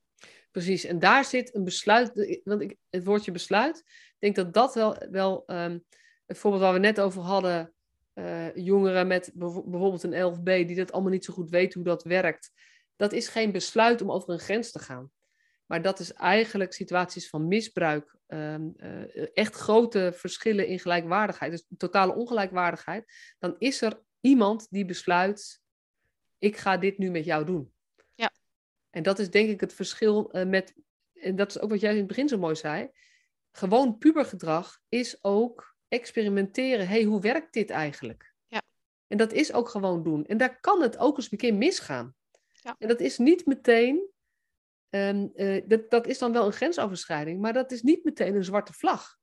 Precies, 0.51 0.83
en 0.83 0.99
daar 0.99 1.25
zit 1.25 1.55
een 1.55 1.63
besluit, 1.63 2.41
want 2.43 2.61
ik, 2.61 2.75
het 2.89 3.03
woordje 3.03 3.31
besluit, 3.31 3.77
ik 3.77 4.15
denk 4.19 4.35
dat 4.35 4.53
dat 4.53 4.73
wel, 4.73 4.97
wel 5.11 5.43
ehm, 5.45 5.79
het 6.25 6.37
voorbeeld 6.37 6.63
waar 6.63 6.73
we 6.73 6.79
net 6.79 6.99
over 6.99 7.21
hadden, 7.21 7.73
eh, 8.13 8.55
jongeren 8.55 9.07
met 9.07 9.31
bijvoorbeeld 9.33 10.03
een 10.03 10.13
11B 10.13 10.43
die 10.43 10.75
dat 10.75 10.91
allemaal 10.91 11.11
niet 11.11 11.25
zo 11.25 11.33
goed 11.33 11.49
weten 11.49 11.79
hoe 11.79 11.89
dat 11.89 12.03
werkt, 12.03 12.51
dat 12.95 13.13
is 13.13 13.27
geen 13.27 13.51
besluit 13.51 14.01
om 14.01 14.11
over 14.11 14.29
een 14.33 14.39
grens 14.39 14.71
te 14.71 14.79
gaan. 14.79 15.11
Maar 15.65 15.81
dat 15.81 15.99
is 15.99 16.13
eigenlijk 16.13 16.73
situaties 16.73 17.29
van 17.29 17.47
misbruik, 17.47 18.15
ehm, 18.27 18.69
eh, 18.77 19.27
echt 19.33 19.55
grote 19.55 20.11
verschillen 20.15 20.67
in 20.67 20.79
gelijkwaardigheid, 20.79 21.51
dus 21.51 21.65
totale 21.77 22.15
ongelijkwaardigheid. 22.15 23.13
Dan 23.39 23.55
is 23.57 23.81
er 23.81 24.01
iemand 24.21 24.67
die 24.69 24.85
besluit, 24.85 25.61
ik 26.37 26.57
ga 26.57 26.77
dit 26.77 26.97
nu 26.97 27.09
met 27.09 27.25
jou 27.25 27.45
doen. 27.45 27.73
Ja. 28.15 28.31
En 28.89 29.03
dat 29.03 29.19
is 29.19 29.29
denk 29.29 29.49
ik 29.49 29.59
het 29.59 29.73
verschil 29.73 30.31
eh, 30.31 30.45
met, 30.45 30.73
en 31.13 31.35
dat 31.35 31.49
is 31.49 31.59
ook 31.59 31.69
wat 31.69 31.79
jij 31.79 31.91
in 31.91 31.97
het 31.97 32.07
begin 32.07 32.29
zo 32.29 32.37
mooi 32.37 32.55
zei, 32.55 32.91
gewoon 33.51 33.97
pubergedrag 33.97 34.79
is 34.89 35.23
ook 35.23 35.75
experimenteren. 35.87 36.87
hey, 36.87 37.03
hoe 37.03 37.21
werkt 37.21 37.53
dit 37.53 37.69
eigenlijk? 37.69 38.33
Ja. 38.47 38.61
En 39.07 39.17
dat 39.17 39.33
is 39.33 39.53
ook 39.53 39.69
gewoon 39.69 40.03
doen. 40.03 40.25
En 40.25 40.37
daar 40.37 40.59
kan 40.59 40.81
het 40.81 40.97
ook 40.97 41.17
eens 41.17 41.31
een 41.31 41.37
keer 41.37 41.55
misgaan. 41.55 42.15
Ja. 42.51 42.75
En 42.79 42.87
dat 42.87 42.99
is 42.99 43.17
niet 43.17 43.45
meteen, 43.45 44.09
ehm, 44.89 45.27
eh, 45.35 45.63
dat, 45.67 45.89
dat 45.89 46.07
is 46.07 46.17
dan 46.17 46.31
wel 46.31 46.45
een 46.45 46.51
grensoverschrijding, 46.51 47.41
maar 47.41 47.53
dat 47.53 47.71
is 47.71 47.81
niet 47.81 48.03
meteen 48.03 48.35
een 48.35 48.43
zwarte 48.43 48.73
vlag. 48.73 49.17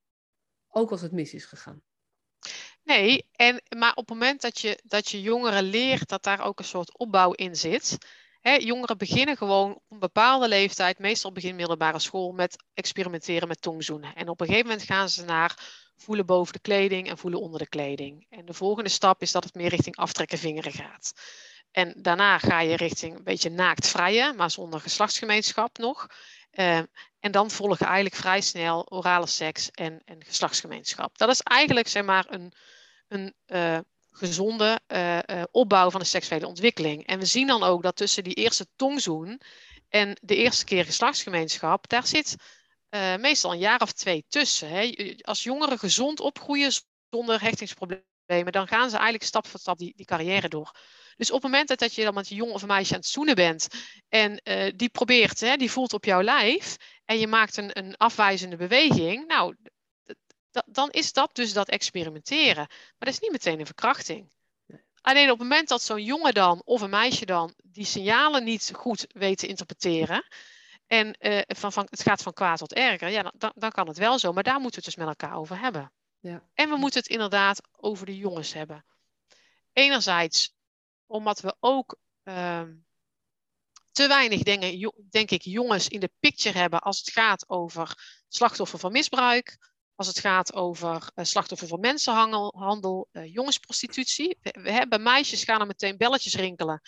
Ook 0.68 0.90
als 0.90 1.00
het 1.00 1.12
mis 1.12 1.35
is 1.35 1.44
gegaan. 1.44 1.83
Nee, 2.85 3.27
en, 3.33 3.62
maar 3.77 3.90
op 3.90 4.09
het 4.09 4.18
moment 4.18 4.40
dat 4.40 4.61
je, 4.61 4.81
dat 4.85 5.09
je 5.09 5.23
jongeren 5.23 5.62
leert 5.62 6.09
dat 6.09 6.23
daar 6.23 6.40
ook 6.40 6.59
een 6.59 6.64
soort 6.64 6.99
opbouw 6.99 7.33
in 7.33 7.57
zit. 7.57 7.99
Hè, 8.40 8.55
jongeren 8.55 8.99
beginnen 8.99 9.37
gewoon 9.37 9.73
op 9.73 9.83
een 9.88 9.99
bepaalde 9.99 10.49
leeftijd, 10.49 10.99
meestal 10.99 11.33
begin 11.33 11.57
middelbare 11.57 11.99
school, 11.99 12.33
met 12.33 12.64
experimenteren 12.75 13.49
met 13.49 13.62
tongzoenen. 13.62 14.14
En 14.14 14.29
op 14.29 14.40
een 14.40 14.47
gegeven 14.47 14.68
moment 14.68 14.87
gaan 14.87 15.09
ze 15.09 15.25
naar 15.25 15.83
voelen 15.97 16.27
boven 16.27 16.53
de 16.53 16.59
kleding 16.59 17.09
en 17.09 17.18
voelen 17.18 17.40
onder 17.40 17.59
de 17.59 17.68
kleding. 17.68 18.27
En 18.31 18.44
de 18.44 18.55
volgende 18.55 18.90
stap 18.90 19.23
is 19.23 19.33
dat 19.33 19.44
het 19.44 19.55
meer 19.55 19.68
richting 19.68 19.97
aftrekken 19.97 20.38
vingeren 20.38 20.73
gaat. 20.73 21.12
En 21.70 21.94
daarna 21.97 22.38
ga 22.38 22.61
je 22.61 22.77
richting 22.77 23.16
een 23.16 23.25
beetje 23.25 23.51
naaktvrije, 23.51 24.33
maar 24.33 24.51
zonder 24.51 24.81
geslachtsgemeenschap 24.81 25.79
nog. 25.79 26.07
Uh, 26.53 26.77
en 27.20 27.33
dan 27.33 27.51
volgen 27.51 27.87
eigenlijk 27.87 28.14
vrij 28.14 28.40
snel 28.40 28.87
orale 28.90 29.27
seks 29.27 29.70
en, 29.70 30.03
en 30.05 30.25
geslachtsgemeenschap. 30.25 31.18
Dat 31.18 31.29
is 31.29 31.40
eigenlijk 31.40 31.88
zeg 31.88 32.05
maar 32.05 32.27
een, 32.29 32.53
een 33.14 33.35
uh, 33.46 33.79
gezonde 34.11 34.81
uh, 34.88 35.42
opbouw 35.50 35.90
van 35.90 36.00
de 36.00 36.07
seksuele 36.07 36.46
ontwikkeling. 36.46 37.07
En 37.07 37.18
we 37.18 37.24
zien 37.24 37.46
dan 37.46 37.62
ook 37.62 37.83
dat 37.83 37.96
tussen 37.96 38.24
die 38.24 38.35
eerste 38.35 38.66
tongzoen 38.77 39.40
en 39.88 40.18
de 40.22 40.37
eerste 40.37 40.64
keer 40.64 40.85
geslachtsgemeenschap, 40.85 41.88
daar 41.88 42.07
zit 42.07 42.37
meestal 43.18 43.53
een 43.53 43.59
jaar 43.59 43.81
of 43.81 43.92
twee 43.92 44.24
tussen. 44.29 44.68
Hè. 44.68 45.14
Als 45.20 45.42
jongeren 45.42 45.79
gezond 45.79 46.20
opgroeien 46.20 46.72
zonder 47.11 47.40
hechtingsproblemen, 47.40 48.53
dan 48.53 48.68
gaan 48.68 48.90
ze 48.90 48.94
eigenlijk 48.94 49.24
stap 49.24 49.46
voor 49.46 49.61
stap 49.61 49.79
die, 49.79 49.92
die 49.96 50.07
carrière 50.07 50.48
door. 50.48 50.77
Dus 51.16 51.31
op 51.31 51.42
het 51.42 51.50
moment 51.50 51.79
dat 51.79 51.94
je 51.94 52.05
dan 52.05 52.14
met 52.14 52.31
een 52.31 52.37
jongen 52.37 52.55
of 52.55 52.62
een 52.62 52.68
meisje 52.68 52.92
aan 52.92 53.00
het 53.00 53.09
zoenen 53.09 53.35
bent 53.35 53.68
en 54.09 54.40
die 54.77 54.88
probeert, 54.88 55.40
hè, 55.40 55.57
die 55.57 55.70
voelt 55.70 55.92
op 55.92 56.05
jouw 56.05 56.22
lijf 56.22 56.77
en 57.05 57.18
je 57.18 57.27
maakt 57.27 57.57
een, 57.57 57.79
een 57.79 57.96
afwijzende 57.96 58.57
beweging, 58.57 59.27
nou, 59.27 59.55
dan 60.67 60.90
is 60.90 61.12
dat 61.12 61.35
dus 61.35 61.53
dat 61.53 61.69
experimenteren. 61.69 62.67
Maar 62.69 62.95
dat 62.99 63.09
is 63.09 63.21
niet 63.21 63.33
meteen 63.33 63.61
een 63.61 63.67
verkrachting. 63.67 64.33
Alleen 65.01 65.31
op 65.31 65.38
het 65.38 65.49
moment 65.49 65.69
dat 65.69 65.83
zo'n 65.83 66.05
jongen 66.05 66.35
dan 66.35 66.62
of 66.64 66.81
een 66.81 66.90
meisje 66.90 67.27
dan 67.27 67.55
die 67.62 67.85
signalen 67.85 68.45
niet 68.45 68.71
goed 68.75 69.07
weet 69.09 69.38
te 69.38 69.47
interpreteren 69.47 70.27
en 70.87 71.17
uh, 71.21 71.40
van, 71.47 71.73
van, 71.73 71.87
het 71.90 72.03
gaat 72.03 72.23
van 72.23 72.33
kwaad 72.33 72.59
tot 72.59 72.73
erger, 72.73 73.09
ja, 73.09 73.33
dan, 73.37 73.53
dan 73.55 73.71
kan 73.71 73.88
het 73.88 73.99
wel 73.99 74.19
zo. 74.19 74.33
Maar 74.33 74.43
daar 74.43 74.61
moeten 74.61 74.81
we 74.81 74.87
het 74.87 74.97
dus 74.97 75.07
met 75.07 75.19
elkaar 75.19 75.38
over 75.38 75.61
hebben. 75.61 75.93
Ja. 76.21 76.43
En 76.55 76.69
we 76.69 76.77
moeten 76.77 77.01
het 77.01 77.09
inderdaad 77.09 77.61
over 77.77 78.07
de 78.07 78.17
jongens 78.17 78.53
hebben. 78.53 78.85
Enerzijds 79.73 80.55
omdat 81.07 81.40
we 81.40 81.57
ook 81.61 81.97
uh, 82.25 82.62
te 83.90 84.09
weinig, 84.09 84.43
dingen, 84.43 84.93
denk 85.11 85.31
ik, 85.31 85.43
jongens 85.43 85.88
in 85.88 86.01
de 86.01 86.11
picture 86.21 86.59
hebben 86.59 86.81
als 86.81 86.99
het 86.99 87.11
gaat 87.11 87.49
over 87.49 87.99
slachtoffer 88.29 88.79
van 88.79 88.93
misbruik, 88.93 89.74
als 89.95 90.07
het 90.07 90.19
gaat 90.19 90.55
over 90.55 91.11
uh, 91.15 91.25
slachtoffer 91.25 91.69
van 91.69 91.81
mensenhandel, 91.81 93.09
uh, 93.13 93.33
jongensprostitutie. 93.33 94.39
We, 94.41 94.87
bij 94.89 94.99
meisjes 94.99 95.45
gaan 95.45 95.61
er 95.61 95.67
meteen 95.67 95.97
belletjes 95.97 96.35
rinkelen. 96.35 96.81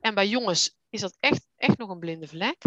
En 0.00 0.14
bij 0.14 0.28
jongens 0.28 0.74
is 0.88 1.00
dat 1.00 1.16
echt, 1.20 1.46
echt 1.56 1.78
nog 1.78 1.88
een 1.88 1.98
blinde 1.98 2.28
vlek. 2.28 2.62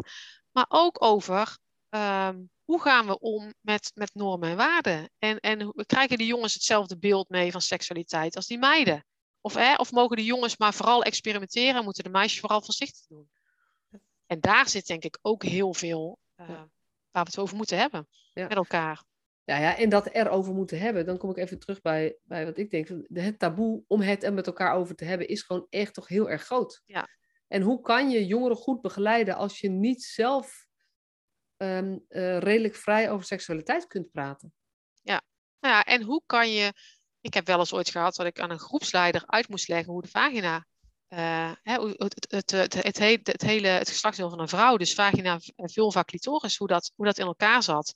Maar 0.52 0.66
ook 0.70 1.04
over 1.04 1.58
um, 1.90 2.50
hoe 2.64 2.82
gaan 2.82 3.06
we 3.06 3.20
om 3.20 3.54
met, 3.62 3.92
met 3.94 4.14
normen 4.14 4.50
en 4.50 4.58
waarden. 4.58 5.10
En, 5.20 5.40
en 5.40 5.74
krijgen 5.86 6.18
die 6.18 6.28
jongens 6.28 6.54
hetzelfde 6.54 6.98
beeld 6.98 7.30
mee 7.30 7.52
van 7.52 7.62
seksualiteit 7.62 8.36
als 8.36 8.48
die 8.48 8.58
meiden. 8.58 9.06
Of, 9.42 9.54
hè, 9.54 9.76
of 9.76 9.92
mogen 9.92 10.18
de 10.18 10.24
jongens 10.24 10.58
maar 10.58 10.74
vooral 10.74 11.04
experimenteren 11.04 11.76
en 11.76 11.84
moeten 11.84 12.04
de 12.04 12.10
meisjes 12.10 12.40
vooral 12.40 12.62
voorzichtig 12.62 13.06
doen. 13.08 13.30
En 14.26 14.40
daar 14.40 14.70
zit 14.70 14.88
denk 14.88 15.04
ik 15.04 15.18
ook 15.22 15.44
heel 15.44 15.74
veel 15.74 16.20
uh, 16.36 16.48
ja. 16.50 16.70
waar 17.12 17.24
we 17.24 17.30
het 17.30 17.40
over 17.40 17.56
moeten 17.56 17.78
hebben 17.78 18.08
ja. 18.34 18.48
met 18.48 18.58
elkaar. 18.58 19.04
Ja, 19.46 19.58
ja, 19.58 19.78
en 19.78 19.90
dat 19.90 20.08
erover 20.08 20.54
moeten 20.54 20.80
hebben, 20.80 21.06
dan 21.06 21.18
kom 21.18 21.30
ik 21.30 21.38
even 21.38 21.60
terug 21.60 21.82
bij, 21.82 22.18
bij 22.24 22.46
wat 22.46 22.58
ik 22.58 22.72
denk. 22.72 22.88
Het 23.14 23.40
taboe 23.40 23.84
om 23.88 24.02
het 24.02 24.24
er 24.24 24.34
met 24.34 24.48
elkaar 24.48 24.74
over 24.74 24.96
te 24.96 25.06
hebben 25.06 25.28
is 25.28 25.42
gewoon 25.42 25.68
echt 25.70 25.94
toch 25.94 26.08
heel 26.08 26.30
erg 26.30 26.44
groot. 26.44 26.82
Ja. 26.86 27.08
En 27.48 27.62
hoe 27.62 27.82
kan 27.82 28.10
je 28.10 28.26
jongeren 28.26 28.58
goed 28.58 28.82
begeleiden 28.82 29.36
als 29.36 29.60
je 29.60 29.70
niet 29.70 30.04
zelf 30.04 30.68
um, 31.58 32.06
uh, 32.10 32.38
redelijk 32.38 32.76
vrij 32.76 33.12
over 33.12 33.26
seksualiteit 33.26 33.88
kunt 33.88 34.12
praten? 34.12 34.54
Ja. 35.02 35.22
Nou 35.60 35.74
ja, 35.74 35.84
en 35.84 36.02
hoe 36.02 36.22
kan 36.26 36.52
je 36.52 36.74
ik 37.26 37.34
heb 37.34 37.46
wel 37.46 37.60
eens 37.60 37.74
ooit 37.74 37.90
gehad 37.90 38.16
dat 38.16 38.26
ik 38.26 38.40
aan 38.40 38.50
een 38.50 38.60
groepsleider 38.60 39.24
uit 39.26 39.50
moest 39.50 39.68
leggen 39.68 39.94
hoe 39.94 40.02
de 40.02 40.08
vagina, 40.08 40.66
uh, 41.10 41.52
hè, 41.62 41.90
het, 41.90 42.28
het, 42.30 42.52
het, 42.52 42.74
het, 42.84 42.98
hele, 42.98 43.20
het 43.24 43.42
hele 43.42 43.68
het 43.68 43.90
geslachtsdeel 43.90 44.30
van 44.30 44.40
een 44.40 44.48
vrouw, 44.48 44.78
dus 44.78 44.94
vagina, 44.94 45.40
vulva, 45.56 46.04
clitoris, 46.04 46.58
hoe 46.58 46.68
dat, 46.68 46.92
hoe 46.96 47.06
dat 47.06 47.18
in 47.18 47.26
elkaar 47.26 47.64
zat, 47.64 47.94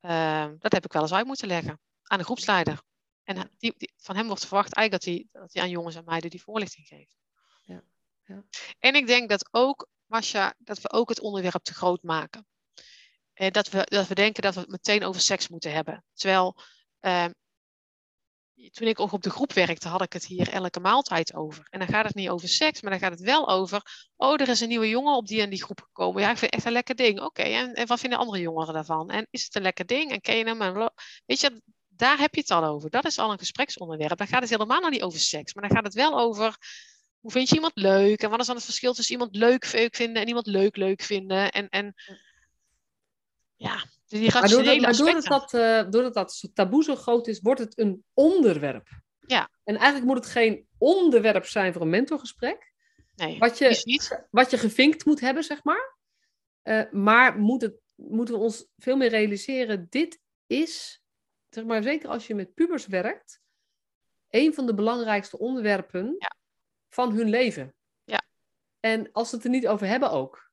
uh, 0.00 0.46
dat 0.58 0.72
heb 0.72 0.84
ik 0.84 0.92
wel 0.92 1.02
eens 1.02 1.12
uit 1.12 1.26
moeten 1.26 1.48
leggen 1.48 1.80
aan 2.02 2.18
een 2.18 2.24
groepsleider. 2.24 2.82
En 3.22 3.50
die, 3.58 3.74
die, 3.76 3.92
van 3.96 4.16
hem 4.16 4.26
wordt 4.26 4.46
verwacht 4.46 4.72
eigenlijk 4.72 5.04
dat 5.04 5.14
hij, 5.14 5.40
dat 5.40 5.52
hij 5.52 5.62
aan 5.62 5.70
jongens 5.70 5.94
en 5.94 6.04
meiden 6.04 6.30
die 6.30 6.42
voorlichting 6.42 6.86
geeft. 6.86 7.16
Ja. 7.64 7.82
Ja. 8.24 8.44
En 8.78 8.94
ik 8.94 9.06
denk 9.06 9.28
dat 9.28 9.48
ook, 9.50 9.88
Masha, 10.06 10.54
dat 10.58 10.80
we 10.80 10.92
ook 10.92 11.08
het 11.08 11.20
onderwerp 11.20 11.62
te 11.62 11.74
groot 11.74 12.02
maken. 12.02 12.46
En 13.32 13.52
dat 13.52 13.68
we, 13.68 13.84
dat 13.84 14.06
we 14.06 14.14
denken 14.14 14.42
dat 14.42 14.54
we 14.54 14.60
het 14.60 14.70
meteen 14.70 15.04
over 15.04 15.20
seks 15.20 15.48
moeten 15.48 15.72
hebben. 15.72 16.04
Terwijl 16.14 16.56
uh, 17.00 17.26
toen 18.72 18.88
ik 18.88 19.00
ook 19.00 19.12
op 19.12 19.22
de 19.22 19.30
groep 19.30 19.52
werkte, 19.52 19.88
had 19.88 20.02
ik 20.02 20.12
het 20.12 20.26
hier 20.26 20.48
elke 20.48 20.80
maaltijd 20.80 21.34
over. 21.34 21.66
En 21.70 21.78
dan 21.78 21.88
gaat 21.88 22.04
het 22.04 22.14
niet 22.14 22.28
over 22.28 22.48
seks, 22.48 22.80
maar 22.80 22.90
dan 22.90 23.00
gaat 23.00 23.10
het 23.10 23.20
wel 23.20 23.48
over. 23.48 23.82
Oh, 24.16 24.40
er 24.40 24.48
is 24.48 24.60
een 24.60 24.68
nieuwe 24.68 24.88
jongen 24.88 25.16
op 25.16 25.26
die 25.26 25.40
en 25.40 25.50
die 25.50 25.62
groep 25.62 25.80
gekomen. 25.80 26.22
Ja, 26.22 26.30
ik 26.30 26.38
vind 26.38 26.50
het 26.50 26.54
echt 26.54 26.66
een 26.66 26.72
lekker 26.72 26.94
ding. 26.94 27.18
Oké, 27.18 27.26
okay, 27.26 27.54
en, 27.54 27.74
en, 27.74 27.86
wat 27.86 28.00
vinden 28.00 28.18
andere 28.18 28.40
jongeren 28.40 28.74
daarvan? 28.74 29.10
En 29.10 29.26
is 29.30 29.44
het 29.44 29.54
een 29.54 29.62
lekker 29.62 29.86
ding? 29.86 30.10
En 30.10 30.20
ken 30.20 30.36
je 30.36 30.44
hem? 30.44 30.62
En 30.62 30.92
weet 31.26 31.40
je, 31.40 31.62
daar 31.88 32.18
heb 32.18 32.34
je 32.34 32.40
het 32.40 32.50
al 32.50 32.64
over. 32.64 32.90
Dat 32.90 33.04
is 33.04 33.18
al 33.18 33.32
een 33.32 33.38
gespreksonderwerp. 33.38 34.18
Dan 34.18 34.26
gaat 34.26 34.40
het 34.40 34.50
helemaal 34.50 34.80
nog 34.80 34.90
niet 34.90 35.02
over 35.02 35.20
seks, 35.20 35.54
maar 35.54 35.68
dan 35.68 35.76
gaat 35.76 35.84
het 35.84 35.94
wel 35.94 36.18
over. 36.18 36.56
Hoe 37.20 37.30
vind 37.30 37.48
je 37.48 37.54
iemand 37.54 37.76
leuk? 37.76 38.22
En 38.22 38.30
wat 38.30 38.40
is 38.40 38.46
dan 38.46 38.56
het 38.56 38.64
verschil 38.64 38.94
tussen 38.94 39.14
iemand 39.14 39.36
leuk 39.36 39.64
vinden 39.64 40.22
en 40.22 40.28
iemand 40.28 40.46
leuk 40.46 40.76
leuk 40.76 41.02
vinden? 41.02 41.50
En, 41.50 41.68
en 41.68 41.94
ja, 43.56 43.84
die 44.08 44.32
maar 44.32 44.48
doordat, 44.48 44.80
maar 44.80 44.96
doordat 44.96 45.24
dat, 45.24 45.52
uh, 45.52 45.90
doordat 45.90 46.14
dat 46.14 46.50
taboe 46.54 46.82
zo 46.82 46.94
groot 46.96 47.26
is, 47.26 47.40
wordt 47.40 47.60
het 47.60 47.78
een 47.78 48.04
onderwerp. 48.14 48.88
Ja. 49.26 49.50
En 49.64 49.76
eigenlijk 49.76 50.06
moet 50.06 50.16
het 50.16 50.26
geen 50.26 50.66
onderwerp 50.78 51.46
zijn 51.46 51.72
voor 51.72 51.82
een 51.82 51.90
mentorgesprek. 51.90 52.72
nee, 53.16 53.38
wat, 53.38 53.58
je, 53.58 53.80
niet. 53.84 54.26
wat 54.30 54.50
je 54.50 54.58
gevinkt 54.58 55.04
moet 55.04 55.20
hebben, 55.20 55.44
zeg 55.44 55.64
maar. 55.64 55.96
Eh, 56.62 56.82
maar 56.90 57.38
moet 57.38 57.62
het, 57.62 57.80
moeten 57.94 58.34
we 58.34 58.40
ons 58.40 58.66
veel 58.76 58.96
meer 58.96 59.08
realiseren, 59.08 59.86
dit 59.90 60.20
is, 60.46 61.02
zeg 61.48 61.64
maar, 61.64 61.82
zeker 61.82 62.08
als 62.08 62.26
je 62.26 62.34
met 62.34 62.54
pubers 62.54 62.86
werkt, 62.86 63.40
een 64.30 64.54
van 64.54 64.66
de 64.66 64.74
belangrijkste 64.74 65.38
onderwerpen 65.38 66.16
Ja. 66.18 66.36
van 66.88 67.12
hun 67.12 67.28
leven. 67.28 67.74
Ja. 68.04 68.22
En 68.80 69.12
als 69.12 69.28
ze 69.28 69.34
het 69.34 69.44
er 69.44 69.50
niet 69.50 69.68
over 69.68 69.86
hebben 69.86 70.10
ook. 70.10 70.47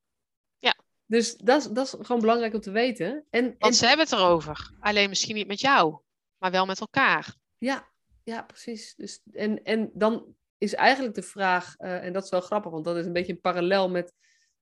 Dus 1.06 1.36
dat 1.36 1.62
is, 1.62 1.68
dat 1.68 1.86
is 1.86 1.95
gewoon 2.01 2.22
belangrijk 2.22 2.53
om 2.53 2.62
te 2.62 2.72
weten. 2.72 3.26
En, 3.30 3.45
en 3.45 3.56
Want 3.60 3.76
ze 3.76 3.86
hebben 3.88 4.06
het 4.06 4.16
erover. 4.16 4.72
Alleen 4.80 5.10
misschien 5.10 5.36
niet 5.36 5.47
met 5.47 5.60
jou, 5.60 5.97
maar 6.38 6.51
wel 6.51 6.66
met 6.66 6.80
elkaar. 6.80 7.36
Ja, 7.58 7.88
ja, 8.24 8.41
precies. 8.41 8.95
Dus, 8.95 9.22
en, 9.32 9.64
en 9.64 9.91
dan 9.93 10.36
is 10.58 10.74
eigenlijk 10.74 11.16
de 11.16 11.22
vraag, 11.22 11.76
eh, 11.78 12.03
en 12.03 12.14
dat 12.14 12.24
is 12.24 12.30
wel 12.30 12.41
grappig, 12.41 12.72
want 12.72 12.86
dat 12.86 12.97
is 12.97 13.06
een 13.06 13.14
beetje 13.14 13.32
een 13.32 13.41
parallel 13.41 13.89
met 13.89 14.14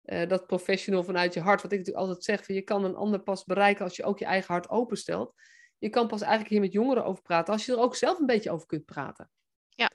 eh, 0.04 0.30
dat 0.30 0.48
professional 0.48 1.04
vanuit 1.04 1.34
je 1.34 1.40
hart. 1.40 1.62
Wat 1.62 1.72
ik 1.72 1.78
natuurlijk 1.78 2.06
altijd 2.06 2.26
zeg, 2.26 2.46
van 2.46 2.56
je 2.56 2.62
kan 2.62 2.84
een 2.84 2.96
ander 2.96 3.20
pas 3.20 3.44
bereiken 3.44 3.84
als 3.84 3.96
je 3.96 4.04
ook 4.04 4.20
je 4.20 4.26
eigen 4.26 4.54
hart 4.54 4.70
openstelt. 4.70 5.34
Je 5.78 5.90
kan 5.90 6.08
pas 6.08 6.22
eigenlijk 6.22 6.52
hier 6.52 6.62
met 6.62 6.72
jongeren 6.72 7.06
over 7.06 7.24
praten 7.24 7.54
als 7.54 7.66
je 7.66 7.72
er 7.72 7.80
ook 7.80 7.96
zelf 7.96 8.20
een 8.20 8.26
beetje 8.26 8.52
over 8.52 8.68
kunt 8.68 8.86
praten. 8.86 9.30
Ja. 9.70 9.92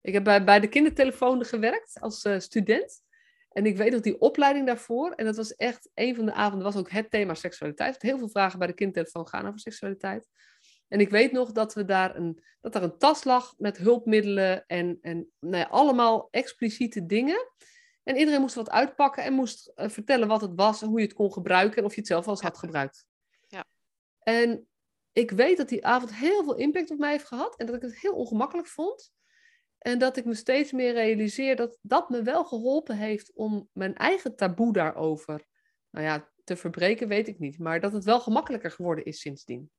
Ik 0.00 0.12
heb 0.12 0.24
bij, 0.24 0.44
bij 0.44 0.60
de 0.60 0.68
kindertelefoon 0.68 1.44
gewerkt 1.44 2.00
als 2.00 2.22
eh, 2.22 2.38
student. 2.38 3.02
En 3.52 3.66
ik 3.66 3.76
weet 3.76 3.92
nog 3.92 4.00
die 4.00 4.20
opleiding 4.20 4.66
daarvoor. 4.66 5.10
En 5.10 5.24
dat 5.24 5.36
was 5.36 5.54
echt 5.54 5.90
een 5.94 6.14
van 6.14 6.26
de 6.26 6.32
avonden, 6.32 6.72
was 6.72 6.76
ook 6.76 6.90
het 6.90 7.10
thema 7.10 7.34
seksualiteit. 7.34 8.02
Heel 8.02 8.18
veel 8.18 8.28
vragen 8.28 8.58
bij 8.58 8.68
de 8.68 8.74
kindertelefoon 8.74 9.28
gaan 9.28 9.46
over 9.46 9.60
seksualiteit. 9.60 10.28
En 10.88 11.00
ik 11.00 11.10
weet 11.10 11.32
nog 11.32 11.52
dat, 11.52 11.74
we 11.74 11.84
daar 11.84 12.16
een, 12.16 12.42
dat 12.60 12.74
er 12.74 12.82
een 12.82 12.98
tas 12.98 13.24
lag 13.24 13.54
met 13.58 13.76
hulpmiddelen 13.76 14.66
en, 14.66 14.98
en 15.00 15.30
nou 15.38 15.56
ja, 15.56 15.68
allemaal 15.70 16.28
expliciete 16.30 17.06
dingen. 17.06 17.48
En 18.02 18.16
iedereen 18.16 18.40
moest 18.40 18.54
wat 18.54 18.70
uitpakken 18.70 19.24
en 19.24 19.32
moest 19.32 19.72
eh, 19.74 19.88
vertellen 19.88 20.28
wat 20.28 20.40
het 20.40 20.52
was 20.54 20.82
en 20.82 20.88
hoe 20.88 20.98
je 20.98 21.06
het 21.06 21.14
kon 21.14 21.32
gebruiken 21.32 21.78
en 21.78 21.84
of 21.84 21.94
je 21.94 21.98
het 21.98 22.08
zelf 22.08 22.24
al 22.24 22.30
eens 22.30 22.40
had 22.40 22.58
gebruikt. 22.58 23.06
Ja. 23.48 23.64
En 24.18 24.68
ik 25.12 25.30
weet 25.30 25.56
dat 25.56 25.68
die 25.68 25.86
avond 25.86 26.14
heel 26.14 26.44
veel 26.44 26.56
impact 26.56 26.90
op 26.90 26.98
mij 26.98 27.10
heeft 27.10 27.26
gehad 27.26 27.56
en 27.56 27.66
dat 27.66 27.74
ik 27.74 27.82
het 27.82 28.00
heel 28.00 28.14
ongemakkelijk 28.14 28.68
vond. 28.68 29.12
En 29.80 29.98
dat 29.98 30.16
ik 30.16 30.24
me 30.24 30.34
steeds 30.34 30.72
meer 30.72 30.92
realiseer 30.92 31.56
dat 31.56 31.78
dat 31.82 32.08
me 32.10 32.22
wel 32.22 32.44
geholpen 32.44 32.96
heeft 32.96 33.32
om 33.34 33.68
mijn 33.72 33.94
eigen 33.94 34.36
taboe 34.36 34.72
daarover, 34.72 35.44
nou 35.90 36.06
ja, 36.06 36.30
te 36.44 36.56
verbreken, 36.56 37.08
weet 37.08 37.28
ik 37.28 37.38
niet. 37.38 37.58
Maar 37.58 37.80
dat 37.80 37.92
het 37.92 38.04
wel 38.04 38.20
gemakkelijker 38.20 38.70
geworden 38.70 39.04
is 39.04 39.20
sindsdien. 39.20 39.70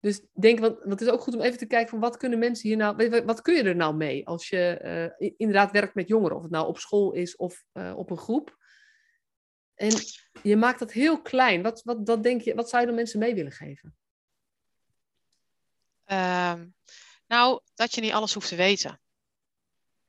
Dus 0.00 0.26
denk, 0.32 0.58
want, 0.58 0.78
want 0.78 0.90
het 0.90 1.00
is 1.00 1.08
ook 1.08 1.20
goed 1.20 1.34
om 1.34 1.40
even 1.40 1.58
te 1.58 1.66
kijken 1.66 1.88
van 1.88 2.00
wat 2.00 2.16
kunnen 2.16 2.38
mensen 2.38 2.68
hier 2.68 2.76
nou, 2.76 3.24
wat- 3.24 3.42
kun 3.42 3.54
je 3.54 3.62
er 3.62 3.76
nou 3.76 3.94
mee 3.96 4.26
als 4.26 4.48
je 4.48 4.78
eh, 4.78 5.30
inderdaad 5.36 5.70
werkt 5.70 5.94
met 5.94 6.08
jongeren, 6.08 6.36
of 6.36 6.42
het 6.42 6.50
nou 6.50 6.66
op 6.66 6.78
school 6.78 7.12
is 7.12 7.36
of 7.36 7.64
eh, 7.72 7.92
op 7.96 8.10
een 8.10 8.18
groep. 8.18 8.56
En 9.74 9.92
je 10.42 10.56
maakt 10.56 10.78
dat 10.78 10.92
heel 10.92 11.22
klein. 11.22 11.62
Wat, 11.62 11.82
wat, 11.82 12.06
dat 12.06 12.22
denk 12.22 12.40
je, 12.40 12.54
wat 12.54 12.68
zou 12.68 12.80
je 12.80 12.86
dan 12.86 12.96
mensen 12.96 13.18
mee 13.18 13.34
willen 13.34 13.52
geven? 13.52 13.96
Ehm, 16.04 16.66
nou, 17.28 17.60
dat 17.74 17.94
je 17.94 18.00
niet 18.00 18.12
alles 18.12 18.34
hoeft 18.34 18.48
te 18.48 18.56
weten. 18.56 19.00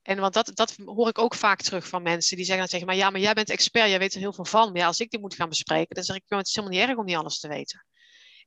En 0.02 0.20
want 0.20 0.34
dat, 0.34 0.52
dat 0.54 0.76
hoor 0.86 1.08
ik 1.08 1.18
ook 1.18 1.36
vaak 1.36 1.62
terug 1.62 1.88
van 1.88 2.02
mensen 2.02 2.36
die 2.36 2.46
zeggen 2.46 2.64
dan 2.64 2.72
tegen 2.72 2.88
mij, 2.88 2.98
ja, 2.98 3.10
maar 3.10 3.22
jij 3.22 3.34
bent 3.34 3.50
expert, 3.50 3.90
jij 3.90 4.00
weet 4.00 4.14
er 4.14 4.20
heel 4.20 4.34
veel 4.34 4.46
van. 4.46 4.72
Maar 4.72 4.82
ja, 4.82 4.88
als 4.88 5.00
ik 5.00 5.10
dit 5.12 5.22
moet 5.22 5.36
gaan 5.36 5.50
bespreken, 5.50 5.96
dan 5.96 6.04
zeg 6.04 6.16
ik, 6.16 6.24
"Joh, 6.26 6.40
het 6.40 6.48
is 6.48 6.56
helemaal 6.56 6.78
niet 6.78 6.88
erg 6.88 6.98
om 6.98 7.06
niet 7.06 7.16
alles 7.16 7.40
te 7.40 7.48
weten. 7.48 7.86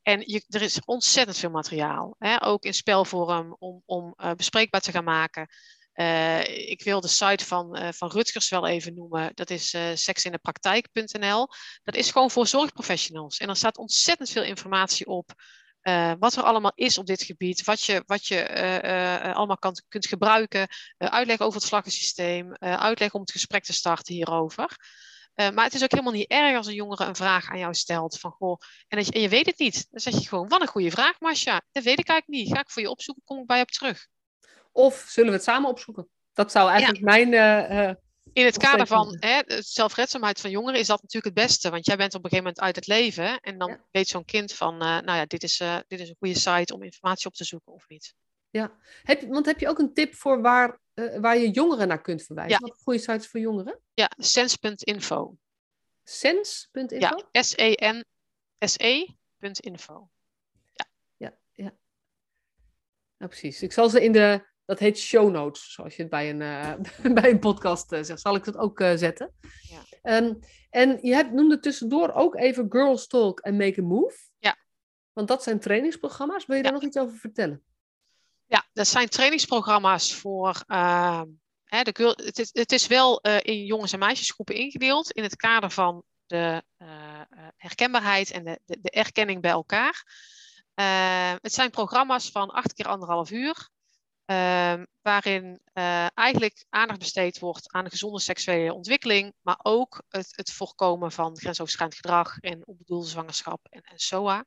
En 0.02 0.20
je, 0.26 0.44
er 0.48 0.62
is 0.62 0.84
ontzettend 0.84 1.38
veel 1.38 1.50
materiaal, 1.50 2.14
hè? 2.18 2.44
ook 2.44 2.64
in 2.64 2.74
spelvorm, 2.74 3.56
om, 3.58 3.82
om 3.86 4.14
eh, 4.16 4.32
bespreekbaar 4.32 4.80
te 4.80 4.90
gaan 4.90 5.04
maken. 5.04 5.48
Eh, 5.92 6.70
ik 6.70 6.82
wil 6.82 7.00
de 7.00 7.08
site 7.08 7.44
van, 7.44 7.76
eh, 7.76 7.92
van 7.92 8.10
Rutgers 8.10 8.48
wel 8.48 8.66
even 8.66 8.94
noemen. 8.94 9.30
Dat 9.34 9.50
is 9.50 9.74
eh 9.74 9.90
seksindepraktijk.nl. 9.94 11.48
Dat 11.82 11.94
is 11.94 12.10
gewoon 12.10 12.30
voor 12.30 12.46
zorgprofessionals. 12.46 13.38
En 13.38 13.48
er 13.48 13.56
staat 13.56 13.78
ontzettend 13.78 14.30
veel 14.30 14.42
informatie 14.42 15.06
op. 15.06 15.34
eh, 15.82 16.12
wat 16.18 16.36
er 16.36 16.42
allemaal 16.42 16.72
is 16.74 16.98
op 16.98 17.06
dit 17.06 17.22
gebied. 17.22 17.64
Wat 17.64 17.82
je, 17.82 18.02
wat 18.06 18.26
je 18.26 18.40
eh, 18.40 19.28
eh, 19.28 19.36
allemaal 19.36 19.58
kan, 19.58 19.76
kunt 19.88 20.06
gebruiken. 20.06 20.68
uitleg 20.98 21.40
over 21.40 21.60
het 21.60 21.68
vlaggensysteem. 21.68 22.54
uitleg 22.56 23.12
om 23.12 23.20
het 23.20 23.30
gesprek 23.30 23.64
te 23.64 23.72
starten 23.72 24.14
hierover. 24.14 24.76
Maar 25.34 25.64
het 25.64 25.74
is 25.74 25.82
ook 25.82 25.90
helemaal 25.90 26.12
niet 26.12 26.30
erg 26.30 26.56
als 26.56 26.66
een 26.66 26.74
jongere 26.74 27.04
een 27.04 27.16
vraag 27.16 27.50
aan 27.50 27.58
jou 27.58 27.74
stelt. 27.74 28.18
Van, 28.18 28.30
goh, 28.30 28.58
en, 28.88 28.96
dat 28.96 29.06
je, 29.06 29.12
en 29.12 29.20
je 29.20 29.28
weet 29.28 29.46
het 29.46 29.58
niet. 29.58 29.86
Dan 29.90 30.00
zeg 30.00 30.14
je 30.14 30.28
gewoon, 30.28 30.48
wat 30.48 30.60
een 30.60 30.66
goede 30.66 30.90
vraag, 30.90 31.20
Masha. 31.20 31.60
Dat 31.72 31.82
weet 31.82 31.98
ik 31.98 32.08
eigenlijk 32.08 32.42
niet. 32.42 32.54
Ga 32.54 32.60
ik 32.60 32.70
voor 32.70 32.82
je 32.82 32.90
opzoeken, 32.90 33.22
kom 33.24 33.40
ik 33.40 33.46
bij 33.46 33.56
je 33.56 33.62
op 33.62 33.70
terug. 33.70 34.06
Of 34.72 35.04
zullen 35.08 35.30
we 35.30 35.36
het 35.36 35.44
samen 35.44 35.70
opzoeken? 35.70 36.08
Dat 36.32 36.52
zou 36.52 36.70
eigenlijk 36.70 37.00
mijn. 37.04 37.30
In 38.32 38.44
het 38.44 38.56
kader 38.56 38.86
van 38.86 39.16
hè, 39.20 39.42
de 39.42 39.62
zelfredzaamheid 39.62 40.40
van 40.40 40.50
jongeren 40.50 40.80
is 40.80 40.86
dat 40.86 41.02
natuurlijk 41.02 41.36
het 41.36 41.46
beste. 41.46 41.70
Want 41.70 41.86
jij 41.86 41.96
bent 41.96 42.14
op 42.14 42.24
een 42.24 42.30
gegeven 42.30 42.44
moment 42.44 42.64
uit 42.64 42.76
het 42.76 42.86
leven. 42.86 43.40
En 43.40 43.58
dan 43.58 43.70
Ja. 43.70 43.84
weet 43.90 44.08
zo'n 44.08 44.24
kind 44.24 44.52
van, 44.52 44.72
eh, 44.74 44.78
nou 45.00 45.18
ja, 45.18 45.26
dit 45.26 45.42
is, 45.42 45.60
eh, 45.60 45.78
dit 45.88 46.00
is 46.00 46.08
een 46.08 46.16
goede 46.18 46.38
site 46.38 46.74
om 46.74 46.82
informatie 46.82 47.26
op 47.26 47.34
te 47.34 47.44
zoeken 47.44 47.72
of 47.72 47.88
niet. 47.88 48.14
ja. 48.50 48.72
heb, 49.02 49.22
want 49.28 49.46
heb 49.46 49.58
je 49.60 49.68
ook 49.68 49.78
een 49.78 49.94
tip 49.94 50.14
voor 50.14 50.40
waar, 50.42 50.78
eh, 50.94 51.18
waar 51.20 51.38
je 51.38 51.50
jongeren 51.50 51.88
naar 51.88 52.00
kunt 52.00 52.22
verwijzen? 52.22 52.58
Ja. 52.60 52.66
Wat 52.68 52.78
goede 52.82 52.98
sites 52.98 53.26
voor 53.26 53.40
jongeren? 53.40 53.80
Ja, 53.94 54.10
sense.info. 54.16 55.36
Sens.info? 56.04 56.96
Ja, 57.32 57.42
S-E-N, 57.42 58.04
S-E.info. 58.58 60.08
ja, 61.16 61.36
ja. 61.52 61.74
Nou, 63.18 63.30
precies. 63.30 63.62
Ik 63.62 63.72
zal 63.72 63.88
ze 63.88 64.02
in 64.04 64.12
de, 64.12 64.46
dat 64.64 64.78
heet 64.78 64.98
show 64.98 65.30
notes, 65.30 65.72
zoals 65.72 65.96
je 65.96 66.02
het 66.02 66.10
bij 66.10 66.30
een, 66.30 66.42
eh, 66.42 67.12
bij 67.22 67.30
een 67.30 67.38
podcast 67.38 67.92
eh, 67.92 68.02
zegt, 68.02 68.20
zal 68.20 68.34
ik 68.34 68.44
dat 68.44 68.56
ook 68.56 68.80
eh, 68.80 68.96
zetten. 68.96 69.34
Ja. 69.60 69.82
Ehm, 70.02 70.34
en 70.70 70.98
je 71.02 71.14
hebt, 71.14 71.32
noemde 71.32 71.58
tussendoor 71.58 72.12
ook 72.12 72.36
even 72.36 72.66
Girls 72.68 73.06
Talk 73.06 73.40
en 73.40 73.56
Make 73.56 73.80
a 73.80 73.84
Move. 73.84 74.16
Ja. 74.38 74.56
Want 75.12 75.28
dat 75.28 75.42
zijn 75.42 75.60
trainingsprogramma's. 75.60 76.46
Wil 76.46 76.56
je 76.56 76.62
daar 76.62 76.72
nog 76.72 76.82
iets 76.82 76.96
over 76.96 77.18
vertellen? 77.18 77.62
Ja, 78.46 78.64
dat 78.72 78.86
zijn 78.86 79.08
trainingsprogramma's 79.08 80.14
voor. 80.14 80.62
ehm, 80.66 81.26
hè, 81.64 81.82
de 81.82 81.94
girl, 81.94 82.12
het, 82.24 82.38
is, 82.38 82.50
het 82.52 82.72
is 82.72 82.86
wel 82.86 83.20
in 83.20 83.64
jongens- 83.64 83.92
en 83.92 83.98
meisjesgroepen 83.98 84.54
ingedeeld 84.54 85.10
in 85.10 85.22
het 85.22 85.36
kader 85.36 85.70
van 85.70 86.04
de 86.26 86.62
herkenbaarheid 87.56 88.30
en 88.30 88.44
de, 88.44 88.60
de, 88.64 88.78
de 88.80 88.90
erkenning 88.90 89.40
bij 89.40 89.50
elkaar. 89.50 90.04
Eh, 90.74 91.32
het 91.40 91.52
zijn 91.52 91.70
programma's 91.70 92.30
van 92.30 92.50
acht 92.50 92.72
keer 92.72 92.86
anderhalf 92.86 93.30
uur, 93.30 93.68
ehm, 94.32 94.84
waarin 95.02 95.60
eh, 95.72 96.06
eigenlijk 96.14 96.64
aandacht 96.68 96.98
besteed 96.98 97.38
wordt 97.38 97.72
aan 97.72 97.84
de 97.84 97.90
gezonde 97.90 98.20
seksuele 98.20 98.74
ontwikkeling, 98.74 99.34
maar 99.40 99.58
ook 99.62 100.02
het, 100.08 100.32
het 100.36 100.52
voorkomen 100.52 101.12
van 101.12 101.38
grensoverschrijdend 101.38 102.00
gedrag 102.00 102.38
en 102.38 102.66
onbedoelde 102.66 103.08
zwangerschap 103.08 103.66
en, 103.70 103.80
en 103.82 103.98
SOA. 103.98 104.44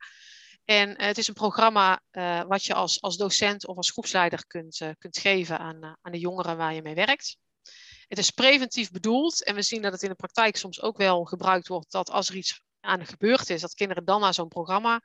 En 0.65 0.95
eh, 0.95 1.07
het 1.07 1.17
is 1.17 1.27
een 1.27 1.33
programma 1.33 2.01
eh, 2.11 2.43
wat 2.43 2.65
je 2.65 2.73
als, 2.73 3.01
als 3.01 3.17
docent 3.17 3.67
of 3.67 3.77
als 3.77 3.91
groepsleider 3.91 4.45
kunt, 4.47 4.81
kunt 4.97 5.17
geven 5.17 5.59
aan, 5.59 5.83
aan 6.01 6.11
de 6.11 6.19
jongeren 6.19 6.57
waar 6.57 6.73
je 6.73 6.81
mee 6.81 6.95
werkt. 6.95 7.37
Het 8.07 8.17
is 8.17 8.31
preventief 8.31 8.91
bedoeld 8.91 9.43
en 9.43 9.55
we 9.55 9.61
zien 9.61 9.81
dat 9.81 9.91
het 9.91 10.03
in 10.03 10.09
de 10.09 10.15
praktijk 10.15 10.57
soms 10.57 10.81
ook 10.81 10.97
wel 10.97 11.23
gebruikt 11.23 11.67
wordt 11.67 11.91
dat 11.91 12.09
als 12.09 12.29
er 12.29 12.35
iets 12.35 12.63
aan 12.79 13.05
gebeurd 13.05 13.49
is, 13.49 13.61
dat 13.61 13.73
kinderen 13.73 14.05
dan 14.05 14.21
naar 14.21 14.33
zo'n 14.33 14.47
programma, 14.47 15.01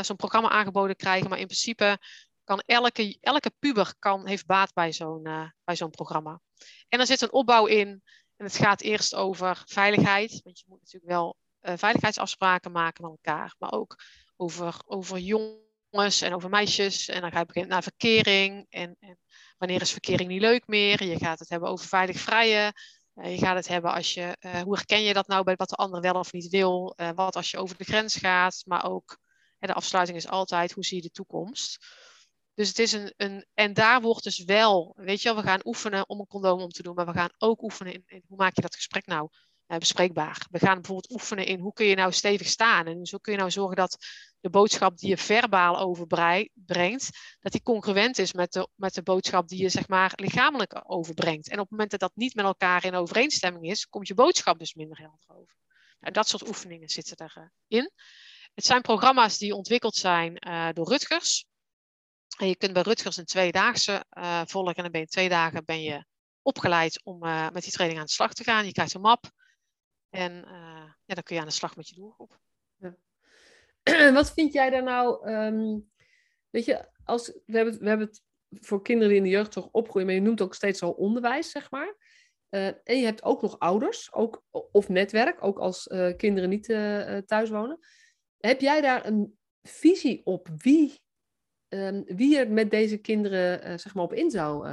zo'n 0.00 0.16
programma 0.16 0.48
aangeboden 0.48 0.96
krijgen. 0.96 1.28
Maar 1.28 1.38
in 1.38 1.46
principe 1.46 1.98
kan 2.44 2.62
elke, 2.66 3.18
elke 3.20 3.50
puber 3.58 3.94
kan, 3.98 4.26
heeft 4.26 4.46
baat 4.46 4.72
bij 4.72 4.92
zo'n 4.92 5.24
eh, 5.26 5.48
bij 5.64 5.76
zo'n 5.76 5.90
programma. 5.90 6.40
En 6.88 7.00
er 7.00 7.06
zit 7.06 7.20
een 7.20 7.32
opbouw 7.32 7.66
in 7.66 8.02
en 8.36 8.44
het 8.44 8.56
gaat 8.56 8.80
eerst 8.80 9.14
over 9.14 9.62
veiligheid, 9.66 10.40
want 10.42 10.58
je 10.58 10.64
moet 10.68 10.80
natuurlijk 10.80 11.12
wel 11.12 11.36
eh, 11.60 11.74
veiligheidsafspraken 11.76 12.72
maken 12.72 13.02
met 13.02 13.10
elkaar, 13.10 13.54
maar 13.58 13.72
ook 13.72 13.96
over, 14.36 14.80
over 14.86 15.18
jongens 15.18 16.20
en 16.20 16.34
over 16.34 16.50
meisjes. 16.50 17.08
En 17.08 17.20
dan 17.20 17.32
ga 17.32 17.38
je 17.38 17.46
beginnen 17.46 17.70
naar 17.70 17.82
verkering. 17.82 18.66
En, 18.68 18.96
en 19.00 19.18
wanneer 19.58 19.80
is 19.80 19.92
verkering 19.92 20.28
niet 20.28 20.40
leuk 20.40 20.66
meer? 20.66 21.04
Je 21.04 21.18
gaat 21.18 21.38
het 21.38 21.48
hebben 21.48 21.68
over 21.68 21.86
veilig 21.86 22.18
vrijen. 22.18 22.72
Eh, 23.14 23.34
je 23.34 23.38
gaat 23.38 23.56
het 23.56 23.68
hebben 23.68 23.92
als 23.92 24.14
je, 24.14 24.36
hoe 24.64 24.76
herken 24.76 25.02
je 25.02 25.14
dat 25.14 25.26
nou 25.26 25.44
bij 25.44 25.56
wat 25.56 25.68
de 25.68 25.76
ander 25.76 26.00
wel 26.00 26.14
of 26.14 26.32
niet 26.32 26.48
wil? 26.48 26.96
Wat 27.14 27.36
als 27.36 27.50
je 27.50 27.58
over 27.58 27.76
de 27.76 27.84
grens 27.84 28.16
gaat? 28.16 28.62
Maar 28.66 28.84
ook, 28.90 29.18
de 29.58 29.74
afsluiting 29.74 30.18
is 30.18 30.28
altijd, 30.28 30.72
hoe 30.72 30.84
zie 30.84 30.96
je 30.96 31.02
de 31.02 31.10
toekomst? 31.10 31.86
Dus 32.54 32.68
het 32.68 32.78
is 32.78 32.92
een, 32.92 33.12
een, 33.16 33.46
en 33.54 33.74
daar 33.74 34.00
wordt 34.00 34.24
dus 34.24 34.44
wel, 34.44 34.94
weet 34.96 35.22
je 35.22 35.28
wel, 35.28 35.42
we 35.42 35.48
gaan 35.48 35.60
oefenen 35.64 36.08
om 36.08 36.20
een 36.20 36.26
condoom 36.26 36.60
om 36.60 36.70
te 36.70 36.82
doen, 36.82 36.94
maar 36.94 37.06
we 37.06 37.12
gaan 37.12 37.32
ook 37.38 37.62
oefenen 37.62 37.92
in, 37.92 38.22
hoe 38.26 38.36
maak 38.36 38.54
je 38.54 38.62
dat 38.62 38.74
gesprek 38.74 39.06
nou 39.06 39.28
eh, 39.66 39.78
bespreekbaar. 39.78 40.46
We 40.50 40.58
gaan 40.58 40.74
bijvoorbeeld 40.74 41.12
oefenen 41.12 41.46
in 41.46 41.60
hoe 41.60 41.72
kun 41.72 41.86
je 41.86 41.94
nou 41.94 42.12
stevig 42.12 42.46
staan 42.46 42.86
en 42.86 43.06
zo 43.06 43.18
kun 43.18 43.32
je 43.32 43.38
nou 43.38 43.50
zorgen 43.50 43.76
dat 43.76 43.96
de 44.40 44.50
boodschap 44.50 44.98
die 44.98 45.08
je 45.08 45.16
verbaal 45.16 45.78
overbrengt, 45.78 47.08
dat 47.40 47.52
die 47.52 47.62
congruent 47.62 48.18
is 48.18 48.32
met 48.32 48.52
de, 48.52 48.68
met 48.74 48.94
de 48.94 49.02
boodschap 49.02 49.48
die 49.48 49.62
je 49.62 49.68
zeg 49.68 49.88
maar 49.88 50.12
lichamelijk 50.14 50.82
overbrengt. 50.86 51.48
En 51.48 51.54
op 51.54 51.60
het 51.60 51.70
moment 51.70 51.90
dat 51.90 52.00
dat 52.00 52.12
niet 52.14 52.34
met 52.34 52.44
elkaar 52.44 52.84
in 52.84 52.94
overeenstemming 52.94 53.64
is, 53.64 53.86
komt 53.86 54.08
je 54.08 54.14
boodschap 54.14 54.58
dus 54.58 54.74
minder 54.74 54.98
helder 54.98 55.40
over. 55.40 55.56
Nou, 56.00 56.12
dat 56.12 56.28
soort 56.28 56.48
oefeningen 56.48 56.88
zitten 56.88 57.16
erin. 57.16 57.90
Het 58.54 58.64
zijn 58.64 58.82
programma's 58.82 59.38
die 59.38 59.54
ontwikkeld 59.54 59.94
zijn 59.94 60.48
uh, 60.48 60.68
door 60.72 60.88
Rutgers. 60.88 61.46
En 62.36 62.48
je 62.48 62.56
kunt 62.56 62.72
bij 62.72 62.82
Rutgers 62.82 63.16
een 63.16 63.24
tweedaagse 63.24 64.04
uh, 64.18 64.42
volgen 64.44 64.74
en 64.74 64.82
dan 64.82 64.92
ben 64.92 65.00
je 65.00 65.06
twee 65.06 65.28
dagen 65.28 65.64
ben 65.64 65.82
je 65.82 66.04
opgeleid 66.42 67.00
om 67.04 67.18
met 67.52 67.62
die 67.62 67.72
training 67.72 68.00
aan 68.00 68.06
de 68.06 68.12
slag 68.12 68.32
te 68.34 68.44
gaan. 68.44 68.66
Je 68.66 68.72
krijgt 68.72 68.94
een 68.94 69.00
map 69.00 69.24
en 70.10 70.32
ja, 71.04 71.14
dan 71.14 71.22
kun 71.22 71.34
je 71.34 71.40
aan 71.40 71.48
de 71.48 71.52
slag 71.52 71.76
met 71.76 71.88
je 71.88 71.94
doelgroep. 71.94 72.38
Wat 74.18 74.32
vind 74.32 74.52
jij 74.52 74.70
daar 74.70 74.82
nou, 74.82 75.26
ehm, 75.26 75.78
weet 76.50 76.64
je, 76.64 76.88
als, 77.04 77.26
we, 77.46 77.56
hebben, 77.56 77.78
we 77.78 77.88
hebben 77.88 78.06
het 78.06 78.22
voor 78.50 78.82
kinderen 78.82 79.08
die 79.08 79.18
in 79.18 79.24
de 79.24 79.30
jeugdzorg 79.30 79.68
opgroeien, 79.70 80.06
maar 80.06 80.16
je 80.16 80.22
noemt 80.22 80.40
ook 80.40 80.54
steeds 80.54 80.82
al 80.82 80.92
onderwijs, 80.92 81.50
zeg 81.50 81.70
maar. 81.70 81.96
En 82.48 82.98
je 82.98 83.04
hebt 83.04 83.22
ook 83.22 83.42
nog 83.42 83.58
ouders, 83.58 84.12
ook, 84.12 84.44
of 84.50 84.88
netwerk, 84.88 85.44
ook 85.44 85.58
als 85.58 85.86
kinderen 86.16 86.48
niet 86.48 86.64
thuis 87.26 87.50
wonen. 87.50 87.78
Heb 88.38 88.60
jij 88.60 88.80
daar 88.80 89.06
een 89.06 89.38
visie 89.62 90.26
op 90.26 90.48
wie, 90.56 91.03
um, 91.74 92.04
wie 92.06 92.38
er 92.38 92.50
met 92.50 92.70
deze 92.70 92.96
kinderen 92.96 93.80
zeg 93.80 93.94
maar 93.94 94.04
op 94.04 94.12
in 94.12 94.30
zou, 94.30 94.68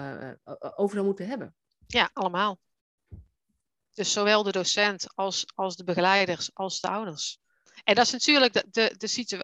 over 0.75 0.95
zou 0.95 1.05
moeten 1.05 1.27
hebben? 1.27 1.55
Ja, 1.87 2.09
allemaal. 2.13 2.59
Dus 3.93 4.11
zowel 4.11 4.43
de 4.43 4.51
docent 4.51 5.15
als, 5.15 5.45
als 5.55 5.75
de 5.75 5.83
begeleiders 5.83 6.49
als 6.53 6.79
de 6.79 6.87
ouders. 6.87 7.39
En 7.83 7.95
dat 7.95 8.05
is 8.05 8.11
natuurlijk 8.11 8.53
de, 8.53 8.65
de, 8.71 8.95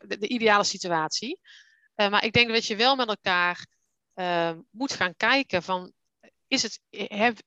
de, 0.07 0.17
de 0.17 0.27
ideale 0.27 0.63
situatie. 0.63 1.39
maar 1.95 2.25
ik 2.25 2.33
denk 2.33 2.49
dat 2.49 2.65
je 2.65 2.75
wel 2.75 2.95
met 2.95 3.07
elkaar 3.07 3.67
moet 4.71 4.93
gaan 4.93 5.15
kijken 5.15 5.63
van 5.63 5.93
is 6.47 6.63
het, 6.63 6.81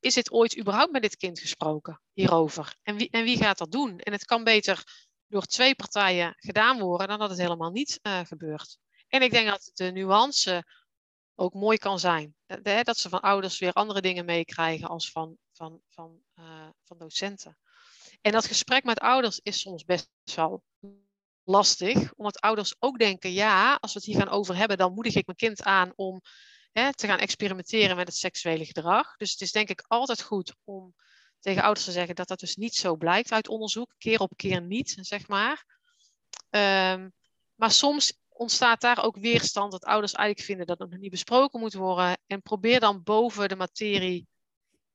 is 0.01 0.15
het 0.15 0.31
ooit 0.31 0.59
überhaupt 0.59 0.93
met 0.93 1.03
dit 1.03 1.17
kind 1.17 1.41
gesproken 1.41 2.01
hierover? 2.13 2.77
En 2.83 2.97
wie, 2.97 3.11
en 3.11 3.25
wie 3.25 3.37
gaat 3.37 3.59
dat 3.59 3.73
doen? 3.73 3.99
En 3.99 4.13
het 4.13 4.25
kan 4.25 4.45
beter 4.45 4.83
door 5.27 5.45
twee 5.45 5.75
partijen 5.75 6.35
gedaan 6.37 6.81
worden 6.81 7.09
dan 7.09 7.19
dat 7.19 7.31
het 7.31 7.39
helemaal 7.39 7.71
niet 7.71 7.99
uh, 8.03 8.21
gebeurt. 8.25 8.79
En 9.11 9.23
ik 9.23 9.31
denk 9.31 9.49
dat 9.49 9.71
de 9.75 9.91
nuance 9.91 10.65
ook 11.35 11.55
mooi 11.55 11.79
kan 11.79 11.99
zijn. 11.99 12.35
Dat, 12.83 12.99
ze 12.99 13.09
van 13.09 13.21
ouders 13.21 13.59
weer 13.59 13.73
andere 13.73 14.01
dingen 14.01 14.25
meekrijgen 14.25 14.89
als 14.89 15.11
van, 15.11 15.37
van, 15.53 15.81
van, 15.89 16.21
uh, 16.39 16.69
van 16.85 16.99
docenten. 16.99 17.59
En 18.21 18.33
dat 18.33 18.47
gesprek 18.47 18.85
met 18.85 19.01
ouders 19.01 19.41
is 19.43 19.61
soms 19.61 19.85
best 19.85 20.09
wel 20.35 20.63
lastig, 21.45 22.13
omdat 22.15 22.41
ouders 22.41 22.75
ook 22.79 22.99
denken, 22.99 23.33
ja, 23.33 23.79
als 23.81 23.93
we 23.93 23.99
het 23.99 24.09
hier 24.09 24.19
gaan 24.19 24.35
over 24.35 24.57
hebben, 24.57 24.79
dan 24.79 24.95
moedig 24.95 25.15
ik 25.15 25.27
mijn 25.27 25.39
kind 25.39 25.63
aan 25.63 25.93
om 25.97 26.21
hè, 26.73 26.95
te 26.95 27.07
gaan 27.07 27.19
experimenteren 27.19 27.97
met 27.97 28.07
het 28.07 28.17
seksuele 28.17 28.65
gedrag. 28.65 29.17
Dus 29.17 29.31
het 29.31 29.41
is 29.41 29.53
denk 29.53 29.69
ik 29.69 29.85
altijd 29.87 30.23
goed 30.23 30.55
om 30.65 30.95
tegen 31.41 31.63
ouders 31.63 31.85
te 31.85 31.93
zeggen 31.93 32.15
dat 32.15 32.29
dat 32.29 32.41
dus 32.41 32.57
niet 32.57 32.75
zo 32.75 32.97
blijkt 32.97 33.33
uit 33.33 33.49
onderzoek, 33.49 33.95
keer 33.99 34.21
op 34.21 34.33
keer 34.37 34.63
niet, 34.63 34.97
zeg 35.01 35.29
maar. 35.29 35.65
Ehm, 36.51 37.09
maar 37.55 37.71
soms 37.71 38.19
ontstaat 38.41 38.81
daar 38.81 39.05
ook 39.05 39.17
weerstand 39.17 39.73
dat 39.73 39.85
ouders 39.85 40.13
eigenlijk 40.13 40.47
vinden 40.47 40.67
dat 40.67 40.79
het 40.79 40.91
nog 40.91 41.01
niet 41.01 41.11
besproken 41.11 41.61
moet 41.61 41.75
worden. 41.75 42.19
En 42.27 42.43
probeer 42.43 42.81
dan 42.81 43.03
boven 43.03 43.49
de 43.49 43.57
materie 43.57 44.29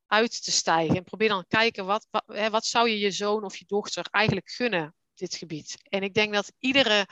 uit 0.07 0.43
te 0.43 0.51
stijgen. 0.51 0.95
En 0.95 1.03
probeer 1.03 1.29
dan 1.29 1.45
kijken 1.47 1.85
wat, 1.85 2.07
wat, 2.11 2.23
hè, 2.25 2.49
wat 2.49 2.65
zou 2.65 2.89
je 2.89 2.99
je 2.99 3.11
zoon 3.11 3.43
of 3.43 3.57
je 3.57 3.65
dochter 3.67 4.07
eigenlijk 4.11 4.49
gunnen 4.49 4.85
op 4.87 5.17
dit 5.17 5.35
gebied. 5.35 5.77
En 5.89 6.03
ik 6.03 6.13
denk 6.13 6.33
dat 6.33 6.51
iedere 6.59 7.07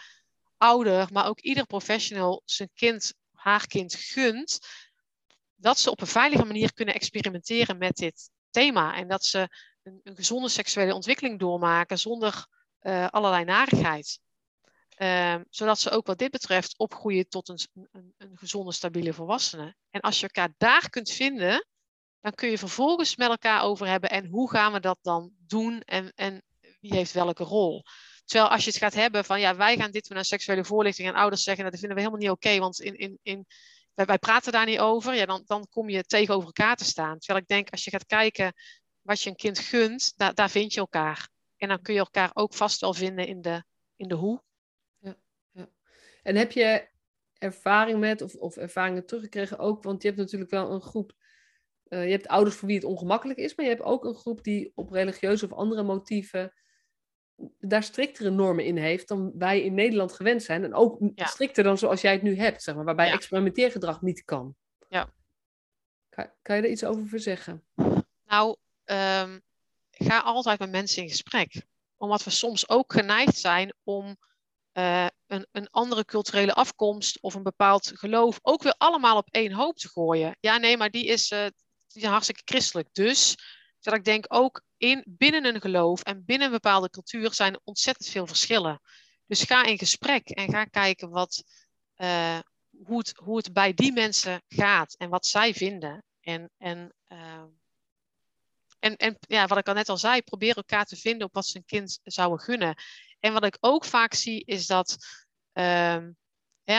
ouder, 0.58 1.08
maar 1.12 1.28
ook 1.28 1.40
ieder 1.40 1.66
professional 1.66 2.42
zijn 2.46 2.70
kind 2.74 3.14
haar 3.32 3.68
kind 3.68 3.94
gunt, 3.96 4.60
dat 5.56 5.80
ze 5.80 5.92
op 5.92 6.02
een 6.02 6.08
veilige 6.08 6.46
manier 6.46 6.74
kunnen 6.74 6.96
experimenteren 6.96 7.78
met 7.78 7.96
dit 7.96 8.30
thema. 8.50 8.96
En 8.96 9.08
dat 9.08 9.26
ze 9.26 9.50
een, 9.84 10.00
een 10.04 10.16
gezonde 10.16 10.50
seksuele 10.50 10.94
ontwikkeling 10.94 11.40
doormaken 11.40 12.00
zonder 12.00 12.48
uh, 12.82 13.08
allerlei 13.08 13.44
narigheid. 13.44 14.20
Ehm, 15.04 15.44
zodat 15.50 15.80
ze 15.80 15.90
ook 15.90 16.08
wat 16.08 16.18
dit 16.18 16.32
betreft 16.32 16.78
opgroeien 16.78 17.28
tot 17.30 17.50
een, 17.50 17.60
een, 17.92 18.14
een, 18.18 18.38
gezonde, 18.38 18.72
stabiele 18.72 19.14
volwassene. 19.14 19.76
En 19.90 20.02
als 20.02 20.20
je 20.20 20.28
elkaar 20.28 20.54
daar 20.58 20.90
kunt 20.90 21.12
vinden, 21.12 21.68
dan 22.22 22.32
kun 22.32 22.50
je 22.50 22.58
vervolgens 22.58 23.16
met 23.16 23.30
elkaar 23.30 23.64
over 23.64 23.88
hebben 23.88 24.10
en 24.10 24.26
hoe 24.26 24.50
gaan 24.50 24.74
we 24.74 24.80
dat 24.80 24.98
dan 25.02 25.32
doen 25.38 25.82
en, 25.82 26.12
en 26.16 26.44
wie 26.80 26.94
heeft 26.94 27.12
welke 27.12 27.44
rol. 27.44 27.84
Terwijl 28.26 28.52
als 28.52 28.64
je 28.64 28.70
het 28.70 28.80
gaat 28.80 28.94
hebben 28.94 29.26
van 29.26 29.40
ja, 29.40 29.56
wij 29.56 29.78
gaan 29.78 29.92
dit 29.92 30.08
doen 30.08 30.18
aan 30.18 30.24
seksuele 30.24 30.66
voorlichting 30.66 31.08
en 31.08 31.16
ouders 31.16 31.44
zeggen 31.44 31.64
dat 31.64 31.74
vinden 31.80 31.98
we 31.98 32.04
helemaal 32.04 32.22
niet 32.22 32.44
oké, 32.46 32.60
want 32.60 32.80
in, 32.80 32.96
in, 32.96 33.20
in, 33.22 33.46
wij, 33.94 34.06
wij, 34.06 34.18
praten 34.18 34.52
daar 34.52 34.66
niet 34.66 34.80
over, 34.80 35.16
ja, 35.16 35.26
dan, 35.26 35.44
dan 35.46 35.68
kom 35.70 35.90
je 35.90 36.04
tegenover 36.04 36.46
elkaar 36.46 36.76
te 36.76 36.86
staan. 36.86 37.20
Terwijl 37.20 37.40
ik 37.40 37.48
denk 37.48 37.70
als 37.70 37.84
je 37.84 37.92
gaat 37.92 38.06
kijken 38.06 38.54
wat 39.02 39.22
je 39.22 39.30
een 39.30 39.36
kind 39.36 39.60
gunt, 39.60 40.14
daar, 40.16 40.34
daar 40.34 40.50
vind 40.50 40.74
je 40.74 40.80
elkaar. 40.80 41.30
En 41.58 41.68
dan 41.68 41.82
kun 41.82 41.94
je 41.94 42.00
elkaar 42.00 42.32
ook 42.34 42.54
vast 42.54 42.82
wel 42.82 42.94
vinden 42.94 43.28
in 43.28 43.42
de, 43.42 43.64
in 43.96 44.08
de 44.08 44.16
hoe. 44.16 44.42
En 46.24 46.36
heb 46.36 46.52
je 46.52 46.88
ervaring 47.38 48.00
met 48.00 48.22
of, 48.22 48.36
of 48.36 48.58
ervaringen 48.58 49.06
teruggekregen 49.06 49.60
ook? 49.60 49.84
Want 49.84 50.02
je 50.02 50.08
hebt 50.08 50.20
natuurlijk 50.20 50.52
wel 50.52 50.72
een 50.72 50.82
groep. 50.82 51.14
Uh, 51.90 52.06
je 52.06 52.12
hebt 52.12 52.28
ouders 52.28 52.56
voor 52.56 52.68
wie 52.68 52.78
het 52.78 52.86
ongemakkelijk 52.86 53.40
is, 53.40 53.56
maar 53.56 53.66
je 53.66 53.72
hebt 53.72 53.84
ook 53.84 54.06
een 54.06 54.16
groep 54.16 54.44
die 54.44 54.72
op 54.76 54.92
religieuze 54.92 55.46
of 55.46 55.52
andere 55.52 55.84
motieven 55.84 56.54
daar 57.60 57.84
striktere 57.84 58.30
normen 58.30 58.66
in 58.66 58.78
heeft 58.78 59.08
dan 59.08 59.32
wij 59.38 59.62
in 59.62 59.74
Nederland 59.74 60.14
gewend 60.14 60.44
zijn. 60.44 60.64
En 60.64 60.74
ook 60.74 61.00
strikter 61.16 61.64
dan 61.64 61.78
zoals 61.78 62.02
jij 62.02 62.12
het 62.12 62.22
nu 62.22 62.38
hebt, 62.38 62.64
zeg 62.64 62.76
maar, 62.76 62.84
waarbij 62.84 63.12
experimenteergedrag 63.12 64.02
niet 64.02 64.24
kan. 64.24 64.56
Ja. 64.90 65.14
Kan, 66.10 66.30
kan 66.42 66.56
je 66.56 66.62
er 66.62 66.70
iets 66.70 66.84
over 66.84 67.20
zeggen? 67.20 67.64
Nou, 68.26 68.56
um, 68.86 69.42
ga 69.92 70.20
altijd 70.20 70.60
met 70.60 70.72
mensen 70.72 71.04
in 71.04 71.10
gesprek. 71.10 71.66
Omdat 71.98 72.24
we 72.24 72.30
soms 72.30 72.70
ook 72.70 72.94
geneigd 72.94 73.36
zijn 73.38 73.74
om 73.84 74.18
uh, 74.74 75.08
een, 75.28 75.48
een 75.52 75.70
andere 75.70 76.06
culturele 76.06 76.54
afkomst 76.54 77.22
of 77.22 77.34
een 77.34 77.44
bepaald 77.44 77.92
geloof 77.94 78.40
ook 78.42 78.64
weer 78.64 78.76
allemaal 78.78 79.18
op 79.18 79.30
één 79.32 79.52
hoop 79.52 79.78
te 79.78 79.90
gooien. 79.90 80.38
Ja, 80.40 80.58
nee, 80.58 80.78
maar 80.78 80.92
die 80.92 81.06
is, 81.06 81.32
uh, 81.32 81.46
die 81.88 82.02
is 82.02 82.04
hartstikke 82.04 82.42
christelijk. 82.46 82.90
Dus 82.92 83.36
dat 83.80 83.94
ik 83.94 84.04
denk 84.04 84.26
ook 84.28 84.62
in, 84.78 85.04
binnen 85.08 85.46
een 85.46 85.62
geloof 85.62 86.02
en 86.02 86.26
binnen 86.26 86.48
een 86.48 86.54
bepaalde 86.54 86.90
cultuur 86.90 87.34
zijn 87.34 87.60
ontzettend 87.64 88.10
veel 88.10 88.28
verschillen. 88.28 88.82
Dus 89.28 89.44
ga 89.44 89.64
in 89.64 89.78
gesprek 89.78 90.30
en 90.30 90.50
ga 90.50 90.64
kijken 90.64 91.10
wat, 91.10 91.44
uh, 91.98 92.40
hoe, 92.84 92.98
het, 92.98 93.14
hoe 93.16 93.38
het 93.38 93.54
bij 93.54 93.74
die 93.74 93.94
mensen 93.94 94.42
gaat 94.48 94.96
en 94.98 95.10
wat 95.10 95.26
zij 95.26 95.54
vinden. 95.54 96.04
En, 96.22 96.50
en, 96.58 96.94
uh, 97.10 97.44
en, 98.80 98.96
en 98.96 99.18
ja, 99.20 99.48
wat 99.48 99.58
ik 99.58 99.68
al 99.68 99.74
net 99.74 99.90
al 99.90 99.98
zei, 99.98 100.22
probeer 100.22 100.56
elkaar 100.56 100.86
te 100.86 100.96
vinden 100.96 101.28
op 101.28 101.34
wat 101.34 101.46
ze 101.46 101.58
een 101.58 101.66
kind 101.66 102.00
zouden 102.04 102.40
gunnen. 102.40 102.76
En 103.26 103.34
wat 103.34 103.44
ik 103.44 103.58
ook 103.60 103.86
vaak 103.86 104.14
zie 104.14 104.44
is 104.46 104.68
dat 104.68 104.98
uh, 105.54 105.98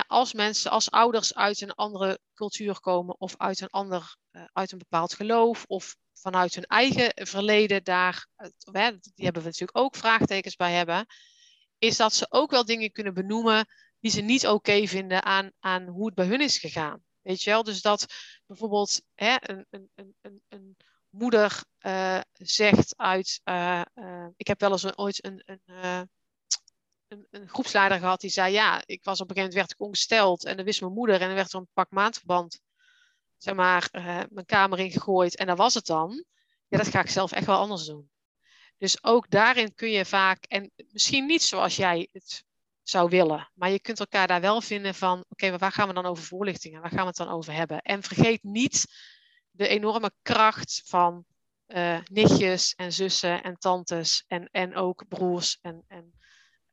als 0.06 0.32
mensen, 0.32 0.70
als 0.70 0.90
ouders 0.90 1.34
uit 1.34 1.60
een 1.60 1.72
andere 1.72 2.18
cultuur 2.34 2.80
komen 2.80 3.20
of 3.20 3.34
uit 3.36 3.60
een 3.60 3.68
ander, 3.68 4.16
uh, 4.32 4.44
uit 4.52 4.72
een 4.72 4.78
bepaald 4.78 5.14
geloof 5.14 5.64
of 5.66 5.96
vanuit 6.12 6.54
hun 6.54 6.64
eigen 6.64 7.12
verleden 7.14 7.84
daar, 7.84 8.26
die 9.14 9.24
hebben 9.24 9.42
we 9.42 9.48
natuurlijk 9.48 9.78
ook 9.78 9.96
vraagtekens 9.96 10.56
bij 10.56 10.72
hebben, 10.72 11.06
is 11.78 11.96
dat 11.96 12.14
ze 12.14 12.26
ook 12.28 12.50
wel 12.50 12.64
dingen 12.64 12.92
kunnen 12.92 13.14
benoemen 13.14 13.66
die 14.00 14.10
ze 14.10 14.20
niet 14.20 14.46
oké 14.46 14.86
vinden 14.86 15.22
aan, 15.22 15.50
aan 15.60 15.86
hoe 15.86 16.06
het 16.06 16.14
bij 16.14 16.26
hun 16.26 16.40
is 16.40 16.58
gegaan. 16.58 17.04
Weet 17.22 17.42
je 17.42 17.50
wel? 17.50 17.62
Dus 17.62 17.82
dat 17.82 18.06
bijvoorbeeld 18.46 19.02
hè, 19.14 19.36
een, 19.40 19.66
een, 19.70 19.90
een, 19.94 20.42
een 20.48 20.76
moeder 21.10 21.64
uh, 21.80 22.20
zegt 22.32 22.96
uit. 22.96 23.40
Ik 24.36 24.46
heb 24.46 24.60
wel 24.60 24.70
eens 24.70 24.96
ooit 24.96 25.24
een, 25.24 25.42
een, 25.46 26.10
een, 27.30 27.48
groepsleider 27.48 27.98
gehad 27.98 28.20
die 28.20 28.30
zei: 28.30 28.52
Ja, 28.52 28.82
ik 28.86 29.04
was 29.04 29.20
op 29.20 29.30
een 29.30 29.36
gegeven 29.36 29.54
moment 29.54 29.54
werd 29.54 29.70
ik 29.70 29.86
ongesteld 29.86 30.44
en 30.44 30.56
dan 30.56 30.64
wist 30.64 30.80
mijn 30.80 30.92
moeder 30.92 31.20
en 31.20 31.28
er 31.28 31.34
werd 31.34 31.52
er 31.52 31.58
een 31.58 31.68
pak 31.72 31.90
maandverband 31.90 32.62
zeg 33.44 33.54
maar, 33.54 33.88
uh, 33.92 34.20
mijn 34.28 34.46
kamer 34.46 34.78
ingegooid 34.78 35.36
en 35.36 35.46
dat 35.46 35.58
was 35.58 35.74
het 35.74 35.86
dan. 35.86 36.24
Ja, 36.68 36.78
dat 36.78 36.88
ga 36.88 37.00
ik 37.00 37.10
zelf 37.10 37.32
echt 37.32 37.46
wel 37.46 37.58
anders 37.58 37.84
doen. 37.84 38.10
Dus 38.78 39.04
ook 39.04 39.30
daarin 39.30 39.74
kun 39.74 39.90
je 39.90 40.04
vaak, 40.04 40.44
en 40.44 40.70
misschien 40.90 41.26
niet 41.26 41.42
zoals 41.42 41.76
jij 41.76 42.08
het 42.12 42.44
zou 42.82 43.08
willen, 43.08 43.50
maar 43.54 43.70
je 43.70 43.80
kunt 43.80 44.00
elkaar 44.00 44.26
daar 44.26 44.40
wel 44.40 44.60
vinden 44.60 44.94
van, 44.94 45.24
oké, 45.28 45.58
waar 45.58 45.72
gaan 45.72 45.88
we 45.88 45.94
dan 45.94 46.06
over 46.06 46.24
voorlichtingen? 46.24 46.80
Waar 46.80 46.90
gaan 46.90 47.00
we 47.00 47.06
het 47.06 47.16
dan 47.16 47.28
over 47.28 47.52
hebben? 47.52 47.82
En 47.82 48.02
vergeet 48.02 48.42
niet 48.42 48.84
de 49.50 49.68
enorme 49.68 50.12
kracht 50.22 50.82
van 50.84 51.24
uh, 51.66 51.98
nichtjes 52.04 52.74
en 52.74 52.92
zussen 52.92 53.42
en 53.42 53.58
tantes 53.58 54.24
en, 54.26 54.48
en 54.50 54.76
ook 54.76 55.08
broers 55.08 55.58
en, 55.62 55.84
en 55.88 56.12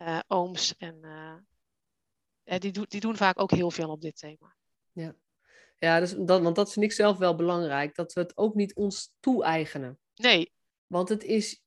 uh, 0.01 0.19
ooms. 0.27 0.75
En, 0.77 0.99
uh, 1.01 2.59
die, 2.59 2.71
do 2.71 2.85
die 2.87 3.01
doen 3.01 3.15
vaak 3.15 3.39
ook 3.39 3.51
heel 3.51 3.71
veel 3.71 3.89
op 3.89 4.01
dit 4.01 4.17
thema. 4.17 4.55
Ja, 4.91 5.15
ja, 5.77 5.99
dus 5.99 6.15
dat, 6.17 6.41
want 6.41 6.55
dat 6.55 6.71
vind 6.71 6.85
ik 6.85 6.91
zelf 6.91 7.17
wel 7.17 7.35
belangrijk. 7.35 7.95
Dat 7.95 8.13
we 8.13 8.19
het 8.19 8.37
ook 8.37 8.55
niet 8.55 8.75
ons 8.75 9.13
toe-eigenen. 9.19 9.99
Nee. 10.15 10.53
Want 10.87 11.09
het 11.09 11.23
is, 11.23 11.63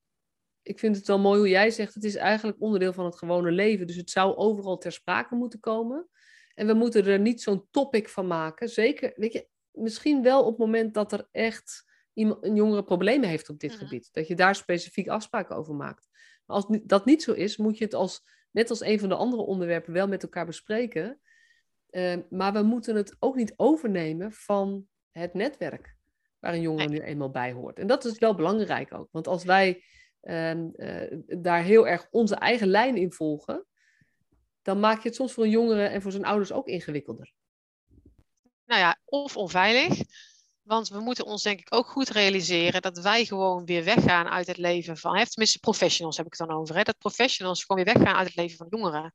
ik 0.62 0.78
vind 0.78 0.96
het 0.96 1.06
wel 1.06 1.18
mooi 1.18 1.38
hoe 1.38 1.48
jij 1.48 1.70
zegt, 1.70 1.94
het 1.94 2.04
is 2.04 2.14
eigenlijk 2.14 2.60
onderdeel 2.60 2.92
van 2.92 3.04
het 3.04 3.18
gewone 3.18 3.50
leven. 3.50 3.86
Dus 3.86 3.96
het 3.96 4.10
zou 4.10 4.36
overal 4.36 4.78
ter 4.78 4.92
sprake 4.92 5.34
moeten 5.34 5.60
komen. 5.60 6.08
En 6.54 6.66
we 6.66 6.74
moeten 6.74 7.06
er 7.06 7.20
niet 7.20 7.42
zo'n 7.42 7.66
topic 7.70 8.08
van 8.08 8.26
maken. 8.26 8.68
Zeker, 8.68 9.12
weet 9.16 9.32
je, 9.32 9.48
misschien 9.70 10.22
wel 10.22 10.40
op 10.40 10.48
het 10.48 10.58
moment 10.58 10.94
dat 10.94 11.12
er 11.12 11.28
echt 11.30 11.84
iemand, 12.12 12.44
een 12.44 12.54
jongere 12.54 12.84
problemen 12.84 13.28
heeft 13.28 13.48
op 13.48 13.58
dit 13.58 13.70
mhm. 13.70 13.78
gebied. 13.78 14.08
Dat 14.12 14.26
je 14.26 14.34
daar 14.34 14.54
specifiek 14.54 15.08
afspraken 15.08 15.56
over 15.56 15.74
maakt. 15.74 16.08
Maar 16.46 16.56
als 16.56 16.78
dat 16.82 17.04
niet 17.04 17.22
zo 17.22 17.32
is, 17.32 17.56
moet 17.56 17.78
je 17.78 17.84
het 17.84 17.94
als, 17.94 18.22
net 18.50 18.70
als 18.70 18.80
een 18.80 18.98
van 18.98 19.08
de 19.08 19.14
andere 19.14 19.42
onderwerpen 19.42 19.92
wel 19.92 20.08
met 20.08 20.22
elkaar 20.22 20.46
bespreken. 20.46 21.20
Ehm, 21.90 22.20
maar 22.30 22.52
we 22.52 22.62
moeten 22.62 22.96
het 22.96 23.16
ook 23.18 23.36
niet 23.36 23.54
overnemen 23.56 24.32
van 24.32 24.86
het 25.10 25.34
netwerk. 25.34 25.92
waar 26.38 26.52
een 26.52 26.60
jongere 26.60 26.88
nu 26.88 27.00
eenmaal 27.00 27.30
bij 27.30 27.52
hoort. 27.52 27.78
En 27.78 27.86
dat 27.86 28.04
is 28.04 28.18
wel 28.18 28.34
belangrijk 28.34 28.94
ook. 28.94 29.08
Want 29.12 29.26
als 29.26 29.44
wij 29.44 29.82
ehm, 30.20 30.68
eh, 30.72 31.18
daar 31.26 31.62
heel 31.62 31.88
erg 31.88 32.08
onze 32.10 32.34
eigen 32.34 32.66
lijn 32.66 32.96
in 32.96 33.12
volgen, 33.12 33.66
dan 34.62 34.80
maak 34.80 35.02
je 35.02 35.08
het 35.08 35.16
soms 35.16 35.32
voor 35.32 35.44
een 35.44 35.50
jongere 35.50 35.86
en 35.86 36.02
voor 36.02 36.10
zijn 36.10 36.24
ouders 36.24 36.52
ook 36.52 36.66
ingewikkelder. 36.66 37.32
Nou 38.64 38.80
ja, 38.80 38.96
of 39.04 39.36
onveilig. 39.36 40.00
Want 40.64 40.88
we 40.88 41.00
moeten 41.00 41.24
ons 41.24 41.42
denk 41.42 41.60
ik 41.60 41.74
ook 41.74 41.86
goed 41.86 42.08
realiseren 42.08 42.82
dat 42.82 42.98
wij 42.98 43.24
gewoon 43.24 43.64
weer 43.64 43.84
weggaan 43.84 44.28
uit 44.28 44.46
het 44.46 44.56
leven 44.56 44.96
van, 44.96 45.16
hè, 45.16 45.26
tenminste 45.26 45.58
professionals 45.58 46.16
heb 46.16 46.26
ik 46.26 46.34
het 46.38 46.48
dan 46.48 46.58
over, 46.58 46.76
hè, 46.76 46.82
dat 46.82 46.98
professionals 46.98 47.64
gewoon 47.64 47.84
weer 47.84 47.94
weggaan 47.94 48.16
uit 48.16 48.26
het 48.26 48.36
leven 48.36 48.56
van 48.56 48.66
jongeren. 48.70 49.12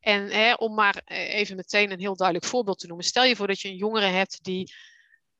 En 0.00 0.30
hè, 0.30 0.52
om 0.52 0.74
maar 0.74 1.02
eh, 1.04 1.34
even 1.34 1.56
meteen 1.56 1.90
een 1.90 2.00
heel 2.00 2.16
duidelijk 2.16 2.46
voorbeeld 2.46 2.78
te 2.78 2.86
noemen. 2.86 3.04
Stel 3.04 3.24
je 3.24 3.36
voor 3.36 3.46
dat 3.46 3.60
je 3.60 3.68
een 3.68 3.76
jongere 3.76 4.06
hebt 4.06 4.42
die 4.42 4.72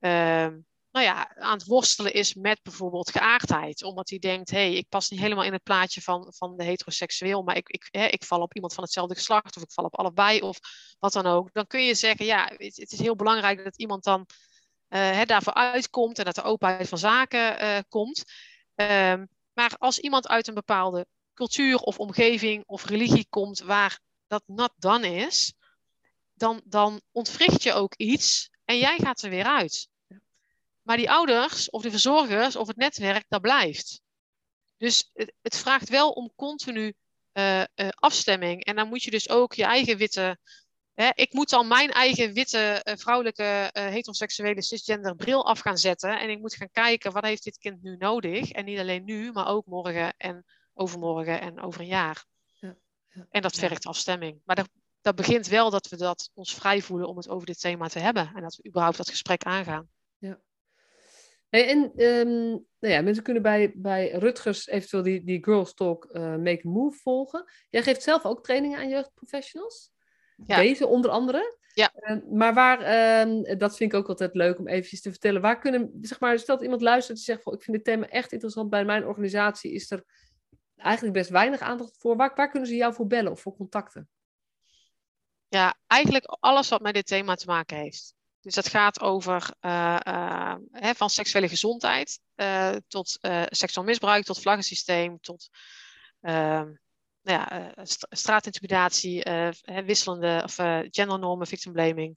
uh, 0.01 0.49
nou 0.91 1.07
ja, 1.07 1.37
aan 1.37 1.59
het 1.59 1.67
worstelen 1.67 2.13
is 2.13 2.35
met 2.35 2.63
bijvoorbeeld 2.63 3.11
geaardheid. 3.11 3.83
Omdat 3.83 4.11
hij 4.11 4.19
denkt, 4.19 4.51
hé, 4.51 4.57
hey, 4.57 4.75
ik 4.75 4.89
pas 4.89 5.11
niet 5.11 5.21
helemaal 5.21 5.45
in 5.45 5.53
het 5.53 5.63
plaatje 5.63 6.01
van, 6.01 6.33
van 6.37 6.57
de 6.57 6.65
heteroseksueel, 6.65 7.43
maar 7.43 7.57
ik, 7.57 7.69
ik, 7.69 7.89
hè, 7.91 8.07
ik 8.07 8.25
val 8.25 8.41
op 8.41 8.55
iemand 8.55 8.75
van 8.75 8.85
hetzelfde 8.85 9.15
geslacht 9.15 9.57
of 9.57 9.63
ik 9.63 9.73
val 9.73 9.85
op 9.85 9.99
allebei 9.99 10.41
of 10.41 10.59
wat 10.99 11.13
dan 11.13 11.27
ook. 11.27 11.53
Dan 11.53 11.67
kun 11.67 11.85
je 11.85 11.95
zeggen, 11.95 12.27
ja, 12.27 12.53
het 12.57 12.93
is 12.93 12.99
heel 12.99 13.17
belangrijk 13.17 13.65
dat 13.65 13.77
iemand 13.77 14.05
dan 14.05 14.27
uh, 14.95 15.23
daarvoor 15.25 15.55
uitkomt 15.55 16.19
en 16.19 16.25
dat 16.25 16.35
de 16.35 16.43
openheid 16.43 16.89
van 16.89 16.99
zaken 16.99 17.63
uh, 17.63 17.79
komt. 17.89 18.25
Um, 18.75 19.29
maar 19.53 19.75
als 19.79 19.99
iemand 19.99 20.29
uit 20.29 20.49
een 20.49 20.55
bepaalde 20.55 21.07
cultuur 21.35 21.77
of 21.77 21.99
omgeving 21.99 22.63
of 22.67 22.85
religie 22.85 23.27
komt 23.29 23.61
waar 23.61 24.01
dat 24.27 24.43
nat 24.47 24.73
dan 24.77 25.05
is, 25.05 25.55
dan, 26.35 26.61
dan 26.65 27.01
ontwricht 27.13 27.63
je 27.63 27.73
ook 27.73 27.95
iets 27.95 28.51
en 28.65 28.79
jij 28.79 28.99
gaat 28.99 29.23
er 29.23 29.31
weer 29.31 29.45
uit. 29.45 29.89
Maar 30.83 30.97
die 30.97 31.11
ouders 31.11 31.71
of 31.71 31.83
de 31.83 31.91
verzorgers 31.91 32.57
of 32.57 32.67
het 32.67 32.77
netwerk, 32.77 33.25
dat 33.29 33.41
blijft. 33.41 34.01
Dus 34.77 35.11
het, 35.13 35.33
het 35.43 35.57
vraagt 35.57 35.89
wel 35.89 36.11
om 36.11 36.33
continu 36.37 36.95
uh, 37.33 37.63
afstemming. 37.95 38.65
En 38.65 38.77
dan 38.77 38.89
moet 38.89 39.03
je 39.03 39.11
dus 39.11 39.29
ook 39.29 39.55
je 39.55 39.65
eigen 39.65 39.97
witte. 39.97 40.39
Hè, 40.95 41.11
ik 41.15 41.33
moet 41.33 41.51
dan 41.51 41.69
mijn 41.69 41.91
eigen 41.91 42.33
witte, 42.33 42.85
uh, 42.89 42.95
vrouwelijke, 42.97 43.71
heteroseksuele, 43.73 44.63
cisgender 44.63 45.17
bril 45.17 45.47
af 45.47 45.61
gaan 45.61 45.79
zetten. 45.79 46.21
En 46.21 46.31
ik 46.31 46.41
moet 46.41 46.55
gaan 46.55 46.71
kijken, 46.71 47.13
wat 47.13 47.25
heeft 47.25 47.45
dit 47.45 47.59
kind 47.59 47.83
nu 47.83 47.97
nodig? 47.97 48.51
En 48.51 48.65
niet 48.65 48.79
alleen 48.79 49.05
nu, 49.05 49.33
maar 49.33 49.49
ook 49.49 49.67
morgen 49.67 50.15
en 50.17 50.45
overmorgen 50.75 51.41
en 51.41 51.61
over 51.61 51.81
een 51.81 51.87
jaar. 51.87 52.25
Ja, 52.55 52.77
ja, 53.09 53.27
en 53.31 53.43
dat 53.43 53.57
vergt 53.57 53.87
afstemming. 53.87 54.41
Maar 54.45 54.57
dat, 54.57 54.69
dat 55.01 55.15
begint 55.15 55.47
wel 55.47 55.71
dat 55.71 55.89
we 55.89 55.97
dat 55.97 56.31
ons 56.35 56.55
vrij 56.55 56.81
voelen 56.81 57.09
om 57.09 57.17
het 57.17 57.29
over 57.29 57.47
dit 57.47 57.61
thema 57.61 57.89
te 57.89 57.99
hebben. 57.99 58.31
En 58.35 58.43
dat 58.43 58.57
we 58.57 58.69
überhaupt 58.69 58.97
dat 58.97 59.11
gesprek 59.11 59.43
aangaan. 59.43 59.89
Ja. 60.19 60.41
En 61.49 61.93
um, 61.97 62.67
nou 62.79 62.95
ja, 62.95 63.03
mensen 63.03 63.25
kunnen 63.25 63.43
bij, 63.43 63.73
bij 63.77 64.11
Rutgers 64.11 64.67
eventueel 64.67 65.03
die, 65.03 65.25
die 65.25 65.45
Girls 65.45 65.75
Talk 65.75 66.09
uh, 66.13 66.23
Make 66.23 66.63
a 66.67 66.71
Move 66.71 66.99
volgen. 66.99 67.45
Jij 67.71 67.83
geeft 67.83 68.03
zelf 68.03 68.25
ook 68.25 68.45
trainingen 68.45 68.79
aan 68.79 68.89
jeugdprofessionals. 68.89 69.93
Ja. 70.47 70.57
Deze 70.57 70.87
onder 70.87 71.11
andere. 71.11 71.57
Ja. 71.75 71.93
Uh, 71.97 72.17
maar 72.31 72.55
waar, 72.55 72.81
uh, 73.27 73.59
dat 73.59 73.77
vind 73.77 73.93
ik 73.93 73.99
ook 73.99 74.09
altijd 74.09 74.35
leuk 74.35 74.59
om 74.59 74.69
eventjes 74.69 75.01
te 75.01 75.11
vertellen. 75.11 75.41
Waar 75.41 75.59
kunnen, 75.59 75.99
zeg 76.01 76.21
maar, 76.21 76.39
stel 76.39 76.55
dat 76.55 76.65
iemand 76.65 76.83
luistert 76.83 77.19
en 77.19 77.25
zegt 77.25 77.43
van 77.43 77.53
ik 77.53 77.63
vind 77.63 77.77
dit 77.77 77.87
thema 77.87 78.09
echt 78.09 78.33
interessant. 78.33 78.71
Bij 78.71 78.85
mijn 78.85 79.07
organisatie 79.07 79.73
is 79.73 79.91
er 79.91 80.05
eigenlijk 80.77 81.17
best 81.17 81.31
weinig 81.31 81.61
aandacht 81.61 81.97
voor. 81.99 82.17
Waar, 82.17 82.33
waar 82.35 82.51
kunnen 82.51 82.69
ze 82.69 82.75
jou 82.75 82.95
voor 82.95 83.07
bellen 83.07 83.33
of 83.33 83.41
voor 83.41 83.57
contacten? 83.57 84.09
Ja, 85.49 85.75
eigenlijk 85.87 86.25
alles 86.41 86.69
wat 86.69 86.81
met 86.81 86.95
dit 86.95 87.07
thema 87.07 87.35
te 87.35 87.47
maken 87.47 87.77
heeft. 87.77 88.15
Dus 88.41 88.55
dat 88.55 88.69
gaat 88.69 89.01
over 89.01 89.55
uh, 89.61 89.99
uh, 90.09 90.55
hè, 90.71 90.95
van 90.95 91.11
seksuele 91.11 91.49
gezondheid 91.49 92.21
uh, 92.37 92.77
tot 92.89 93.19
seksueel 93.47 93.87
misbruik, 93.87 94.25
tot 94.25 94.41
vlaggensysteem, 94.41 95.21
tot 95.21 95.49
ehm, 96.21 96.73
nou 97.25 97.39
ja, 97.39 97.73
st 97.85 98.07
straatintimidatie, 98.11 99.23
wisselende 99.85 100.41
of 100.45 100.55
gendernormen, 100.91 101.47
victim 101.47 101.73
blaming. 101.73 102.17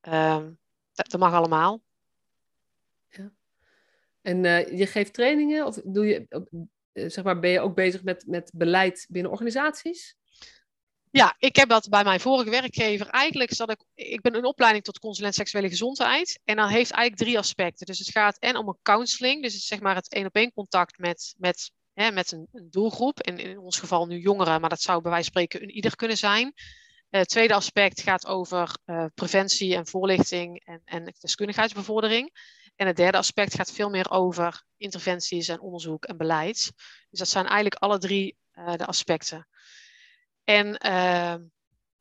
Ehm, 0.00 0.50
dat, 0.92 1.10
dat, 1.10 1.20
mag 1.20 1.32
allemaal. 1.32 1.82
Ja. 3.08 3.32
En 4.22 4.42
je 4.76 4.86
geeft 4.86 5.14
trainingen 5.14 5.66
of 5.66 5.80
doe 5.84 6.06
je, 6.06 6.26
zeg 6.92 7.24
maar, 7.24 7.38
ben 7.38 7.50
je 7.50 7.60
ook 7.60 7.74
bezig 7.74 8.02
met, 8.02 8.26
met 8.26 8.50
beleid 8.54 9.06
binnen 9.08 9.32
organisaties? 9.32 10.16
Ja, 11.10 11.34
ik 11.38 11.56
heb 11.56 11.68
dat 11.68 11.88
bij 11.88 12.04
mijn 12.04 12.20
vorige 12.20 12.50
werkgever. 12.50 13.06
Eigenlijk 13.06 13.52
zat 13.52 13.70
ik, 13.70 13.84
ik 13.94 14.20
ben 14.20 14.34
een 14.34 14.44
opleiding 14.44 14.84
tot 14.84 14.98
consulent 14.98 15.34
seksuele 15.34 15.68
gezondheid. 15.68 16.40
En 16.44 16.56
dan 16.56 16.68
heeft 16.68 16.90
eigenlijk 16.90 17.22
drie 17.22 17.38
aspecten. 17.38 17.86
Dus 17.86 17.98
het 17.98 18.10
gaat 18.10 18.38
en 18.38 18.56
om 18.56 18.68
een 18.68 18.78
counseling, 18.82 19.42
dus 19.42 19.52
het 19.52 19.60
is 19.60 19.66
zeg 19.66 19.80
maar 19.80 19.94
het 19.94 20.12
één 20.12 20.26
op 20.26 20.34
één 20.34 20.52
contact 20.52 20.98
met, 20.98 21.34
met, 21.38 21.72
met 21.98 22.32
een, 22.32 22.48
een, 22.52 22.70
doelgroep. 22.70 23.20
In, 23.20 23.38
in 23.38 23.58
ons 23.58 23.78
geval 23.78 24.06
nu 24.06 24.18
jongeren, 24.18 24.60
maar 24.60 24.70
dat 24.70 24.80
zou 24.80 25.02
bij 25.02 25.10
wijze 25.10 25.30
van 25.32 25.42
spreken 25.42 25.62
een 25.62 25.74
ieder 25.74 25.96
kunnen 25.96 26.16
zijn. 26.16 26.46
Uh, 26.46 27.20
het 27.20 27.28
tweede 27.28 27.54
aspect 27.54 28.00
gaat 28.00 28.26
over 28.26 28.76
uh, 28.86 29.04
preventie 29.14 29.74
en 29.74 29.86
voorlichting 29.86 30.62
en, 30.64 30.82
en 30.84 31.14
deskundigheidsbevordering. 31.20 32.30
En 32.76 32.86
het 32.86 32.96
derde 32.96 33.18
aspect 33.18 33.54
gaat 33.54 33.72
veel 33.72 33.90
meer 33.90 34.10
over 34.10 34.64
interventies 34.76 35.48
en 35.48 35.60
onderzoek 35.60 36.04
en 36.04 36.16
beleid. 36.16 36.72
Dus 37.10 37.18
dat 37.18 37.28
zijn 37.28 37.44
eigenlijk 37.44 37.82
alle 37.82 37.98
drie 37.98 38.36
uh, 38.54 38.74
de 38.74 38.86
aspecten. 38.86 39.48
En 40.44 40.86
uh, 40.86 41.34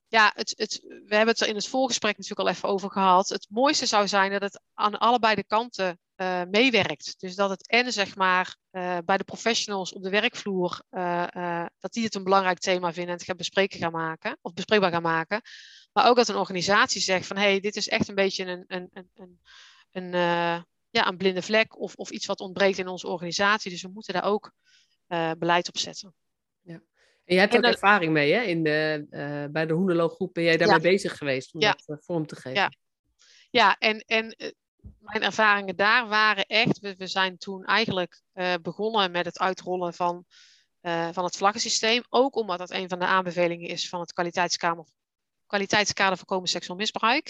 ja, 0.08 0.32
het, 0.36 0.54
het, 0.58 0.80
we 0.82 1.16
hebben 1.16 1.34
het 1.34 1.42
er 1.42 1.48
in 1.48 1.56
het 1.56 1.68
voorgesprek 1.68 2.18
natuurlijk 2.18 2.48
al 2.48 2.56
even 2.56 2.70
over 2.70 2.92
gehad. 2.92 3.30
Het 3.30 3.48
mooiste 3.50 3.86
zou 3.86 4.08
zijn 4.08 4.32
dat 4.32 4.42
het 4.42 4.62
aan 4.74 4.98
allebei 4.98 5.36
de 5.36 5.44
kanten 5.44 6.00
uh, 6.18 6.42
meewerkt. 6.44 7.16
Dus 7.18 7.36
dat 7.36 7.50
het 7.50 7.68
en 7.68 7.94
zeg 7.94 8.16
maar 8.16 8.56
uh, 8.72 8.98
bij 9.06 9.18
de 9.18 9.24
professionals 9.24 9.94
op 9.94 10.04
de 10.04 10.10
werkvloer, 10.10 10.82
uh, 10.92 11.66
dat 11.80 11.94
die 11.94 12.04
het 12.04 12.16
een 12.16 12.24
belangrijk 12.24 12.60
thema 12.60 12.94
vinden 12.94 13.12
en 13.12 13.18
het 13.18 13.28
gaan 13.28 13.38
bespreken 13.38 13.80
gaan 13.80 13.92
maken, 13.92 14.38
of 14.42 14.54
bespreekbaar 14.54 14.92
gaan 14.92 15.02
maken. 15.02 15.42
Maar 15.94 16.10
ook 16.10 16.16
dat 16.16 16.28
een 16.28 16.36
organisatie 16.36 17.02
zegt 17.02 17.28
van 17.28 17.38
hé, 17.38 17.44
hey, 17.44 17.60
dit 17.60 17.76
is 17.76 17.88
echt 17.88 18.08
een 18.08 18.16
beetje 18.16 18.46
een, 18.46 18.64
een, 18.68 18.90
een, 18.94 19.10
een, 19.16 19.40
een 19.92 20.12
ja, 20.90 21.08
een 21.08 21.18
blinde 21.18 21.42
vlek 21.42 21.80
of, 21.80 21.96
of 21.96 22.10
iets 22.10 22.26
wat 22.26 22.40
ontbreekt 22.40 22.78
in 22.78 22.88
onze 22.88 23.08
organisatie. 23.08 23.72
Dus 23.72 23.82
we 23.82 23.90
moeten 23.94 24.14
daar 24.14 24.24
ook 24.24 24.52
beleid 25.38 25.68
op 25.68 25.78
zetten. 25.78 26.14
En 27.28 27.36
jij 27.36 27.44
hebt 27.44 27.54
en 27.54 27.66
ook 27.66 27.72
ervaring 27.72 28.12
mee, 28.12 28.34
hè? 28.34 28.42
In 28.42 28.64
de, 28.64 29.08
uh, 29.10 29.52
bij 29.52 29.66
de 29.66 29.74
Hoenelo 29.74 30.10
groep 30.10 30.34
ben 30.34 30.44
jij 30.44 30.58
daarmee 30.58 30.76
ja. 30.76 30.82
bezig 30.82 31.18
geweest 31.18 31.54
om 31.54 31.62
ja. 31.62 31.72
dat 31.72 31.84
uh, 31.88 31.96
vorm 32.00 32.28
te 32.28 32.36
geven. 32.36 32.54
Ja, 32.54 32.72
ja 33.50 33.78
en, 33.78 34.00
en 34.00 34.36
uh, 34.38 34.52
mijn 35.00 35.24
ervaringen 35.24 35.76
daar 35.76 36.08
waren 36.08 36.46
echt... 36.46 36.80
We, 36.80 36.96
we 36.98 37.08
zijn 37.08 37.38
toen 37.38 37.66
eigenlijk 37.66 38.22
begonnen 38.62 39.12
met 39.12 39.26
het 39.26 39.40
uitrollen 39.40 39.94
van, 39.94 40.26
van 41.12 41.24
het 41.24 41.38
vlaggensysteem. 41.38 42.04
Ook 42.10 42.36
omdat 42.36 42.58
dat 42.58 42.72
een 42.72 42.90
van 42.90 43.00
de 43.00 43.06
aanbevelingen 43.06 43.70
is 43.70 43.90
van 43.90 44.00
het 44.00 44.14
kwaliteitskamer, 44.14 44.86
kwaliteitskader 45.46 46.18
voorkomen 46.18 46.50
seksueel 46.50 46.78
misbruik. 46.78 47.30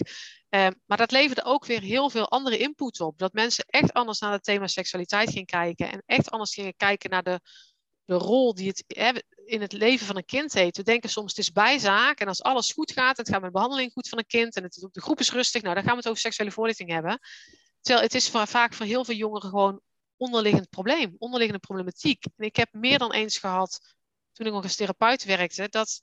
maar 0.85 0.97
dat 0.97 1.11
leverde 1.11 1.43
ook 1.43 1.65
weer 1.65 1.81
heel 1.81 2.09
veel 2.09 2.29
andere 2.29 2.57
input 2.57 3.01
op. 3.01 3.17
Dat 3.17 3.33
mensen 3.33 3.65
echt 3.67 3.93
anders 3.93 4.19
naar 4.19 4.31
het 4.31 4.43
thema 4.43 4.67
seksualiteit 4.67 5.29
gingen 5.29 5.45
kijken. 5.45 5.91
En 5.91 6.03
echt 6.05 6.29
anders 6.29 6.53
gingen 6.53 6.75
kijken 6.75 7.09
naar 7.09 7.23
de 7.23 7.39
de 8.07 8.15
rol 8.15 8.53
die 8.53 8.67
het 8.67 8.83
hè, 8.87 9.11
in 9.47 9.61
het 9.61 9.73
leven 9.73 10.05
van 10.05 10.17
een 10.17 10.25
kind 10.25 10.53
heeft. 10.53 10.77
We 10.77 10.83
denken 10.83 11.09
soms 11.09 11.29
het 11.29 11.39
is 11.39 11.51
bijzaak 11.51 12.19
en 12.19 12.27
als 12.27 12.43
alles 12.43 12.71
goed 12.71 12.91
gaat, 12.91 13.17
het 13.17 13.29
gaat 13.29 13.41
met 13.41 13.49
de 13.49 13.55
behandeling 13.55 13.91
goed 13.91 14.09
van 14.09 14.17
een 14.17 14.25
kind 14.25 14.55
en 14.55 14.63
het, 14.63 14.87
de 14.91 15.01
groep 15.01 15.19
is 15.19 15.31
rustig, 15.31 15.61
nou 15.61 15.75
dan 15.75 15.83
gaan 15.83 15.91
we 15.91 15.97
het 15.97 16.07
over 16.07 16.21
seksuele 16.21 16.51
voorlichting 16.51 16.89
hebben. 16.89 17.19
Terwijl 17.81 18.05
het 18.05 18.15
is 18.15 18.29
vaak 18.29 18.73
voor 18.73 18.85
heel 18.85 19.05
veel 19.05 19.15
jongeren 19.15 19.49
gewoon 19.49 19.81
onderliggend 20.17 20.69
probleem, 20.69 21.15
onderliggende 21.17 21.65
problematiek. 21.65 22.25
En 22.25 22.45
ik 22.45 22.55
heb 22.55 22.69
meer 22.71 22.97
dan 22.97 23.13
eens 23.13 23.37
gehad, 23.37 23.95
toen 24.33 24.45
ik 24.45 24.53
nog 24.53 24.63
als 24.63 24.75
therapeut 24.75 25.23
werkte, 25.23 25.67
dat 25.69 26.01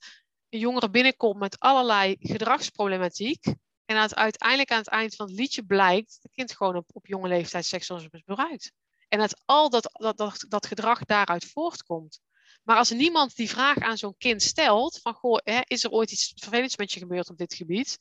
een 0.48 0.58
jongere 0.58 0.90
binnenkomt 0.90 1.38
met 1.38 1.58
allerlei 1.58 2.16
gedragsproblematiek. 2.20 3.44
En 3.84 3.96
dat 3.96 4.14
uiteindelijk 4.14 4.70
aan 4.70 4.78
het 4.78 4.88
eind 4.88 5.14
van 5.14 5.26
het 5.26 5.34
liedje 5.34 5.64
blijkt 5.64 6.08
dat 6.08 6.22
het 6.22 6.32
kind 6.32 6.56
gewoon 6.56 6.76
op, 6.76 6.90
op 6.92 7.06
jonge 7.06 7.28
leeftijd 7.28 7.64
seksueel 7.64 8.08
misbruikt. 8.10 8.72
En 9.08 9.18
dat 9.18 9.42
al 9.44 9.70
dat, 9.70 9.90
dat, 9.92 10.16
dat, 10.16 10.44
dat 10.48 10.66
gedrag 10.66 11.04
daaruit 11.04 11.44
voortkomt. 11.44 12.20
Maar 12.64 12.76
als 12.76 12.90
niemand 12.90 13.36
die 13.36 13.48
vraag 13.48 13.78
aan 13.78 13.96
zo'n 13.96 14.16
kind 14.16 14.42
stelt, 14.42 14.98
van 15.02 15.14
goh, 15.14 15.38
hè, 15.42 15.60
is 15.64 15.84
er 15.84 15.90
ooit 15.90 16.12
iets 16.12 16.32
vervelends 16.36 16.76
met 16.76 16.92
je 16.92 17.00
gebeurd 17.00 17.30
op 17.30 17.38
dit 17.38 17.54
gebied? 17.54 17.98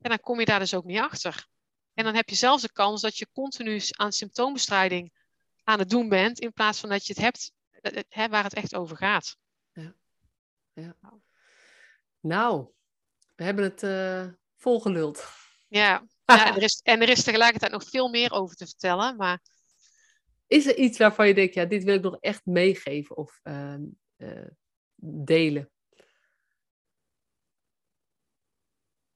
En 0.00 0.08
dan 0.10 0.20
kom 0.20 0.38
je 0.38 0.46
daar 0.46 0.58
dus 0.58 0.74
ook 0.74 0.84
niet 0.84 0.98
achter. 0.98 1.46
En 1.94 2.04
dan 2.04 2.14
heb 2.14 2.28
je 2.28 2.34
zelfs 2.34 2.62
de 2.62 2.72
kans 2.72 3.00
dat 3.00 3.16
je 3.16 3.28
continu 3.32 3.80
aan 3.90 4.12
symptoombestrijding 4.12 5.12
aan 5.64 5.78
het 5.78 5.90
doen 5.90 6.08
bent, 6.08 6.38
in 6.38 6.52
plaats 6.52 6.80
van 6.80 6.88
dat 6.88 7.06
je 7.06 7.12
het 7.12 7.22
hebt 7.22 7.52
hè, 8.08 8.28
waar 8.28 8.44
het 8.44 8.54
echt 8.54 8.74
over 8.74 8.96
gaat. 8.96 9.36
Ja. 9.72 9.94
ja. 10.72 10.96
Nou, 12.20 12.66
we 13.34 13.44
hebben 13.44 13.64
het 13.64 13.82
uh, 13.82 14.26
volgeluld. 14.56 15.28
Ja, 15.68 16.06
ja 16.24 16.46
en, 16.46 16.54
er 16.54 16.62
is, 16.62 16.80
en 16.82 17.00
er 17.00 17.08
is 17.08 17.24
tegelijkertijd 17.24 17.72
nog 17.72 17.84
veel 17.88 18.08
meer 18.08 18.32
over 18.32 18.56
te 18.56 18.66
vertellen, 18.66 19.16
maar 19.16 19.40
is 20.54 20.66
er 20.66 20.76
iets 20.76 20.98
waarvan 20.98 21.26
je 21.26 21.34
denkt, 21.34 21.54
ja, 21.54 21.64
dit 21.64 21.84
wil 21.84 21.94
ik 21.94 22.02
nog 22.02 22.16
echt 22.20 22.46
meegeven 22.46 23.16
of 23.16 23.40
uh, 23.42 23.74
uh, 24.16 24.48
delen? 25.24 25.70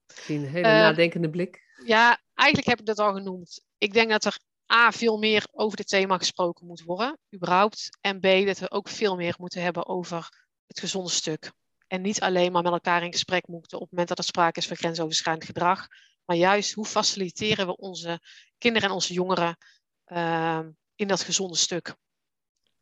Misschien 0.07 0.43
een 0.43 0.49
hele 0.49 0.67
uh, 0.67 0.73
nadenkende 0.73 1.31
blik. 1.31 1.63
Ja, 1.85 2.21
eigenlijk 2.35 2.69
heb 2.69 2.81
ik 2.81 2.87
dat 2.87 2.99
al 2.99 3.15
genoemd. 3.15 3.65
Ik 3.79 3.93
denk 3.93 4.11
dat 4.11 4.25
er 4.25 4.39
A, 4.73 4.93
veel 4.93 5.19
meer 5.19 5.47
over 5.53 5.77
dit 5.77 5.89
thema 5.89 6.19
gesproken 6.19 6.67
moet 6.67 6.83
worden, 6.83 7.19
überhaupt. 7.35 7.99
En 8.01 8.21
B, 8.21 8.47
dat 8.47 8.59
we 8.59 8.71
ook 8.71 8.89
veel 8.89 9.17
meer 9.17 9.35
moeten 9.39 9.63
hebben 9.63 9.87
over 9.87 10.47
het 10.67 10.81
gezonde 10.81 11.11
stuk. 11.11 11.53
En 11.87 12.01
niet 12.01 12.21
alleen 12.21 12.53
maar 12.53 12.63
met 12.63 12.73
elkaar 12.73 13.03
in 13.03 13.13
gesprek 13.13 13.47
moeten 13.47 13.77
op 13.77 13.83
het 13.83 13.91
moment 13.91 14.09
dat 14.09 14.19
er 14.19 14.25
sprake 14.25 14.59
is 14.59 14.67
van 14.67 14.77
grensoverschrijdend 14.77 15.47
gedrag. 15.47 15.87
Maar 16.25 16.37
juist 16.37 16.73
hoe 16.73 16.85
faciliteren 16.85 17.67
we 17.67 17.77
onze 17.77 18.21
kinderen 18.59 18.89
en 18.89 18.95
onze 18.95 19.13
jongeren 19.13 19.57
uh, 20.07 20.67
in 20.99 21.09
dat 21.09 21.23
gezonde 21.23 21.57
stuk. 21.57 21.95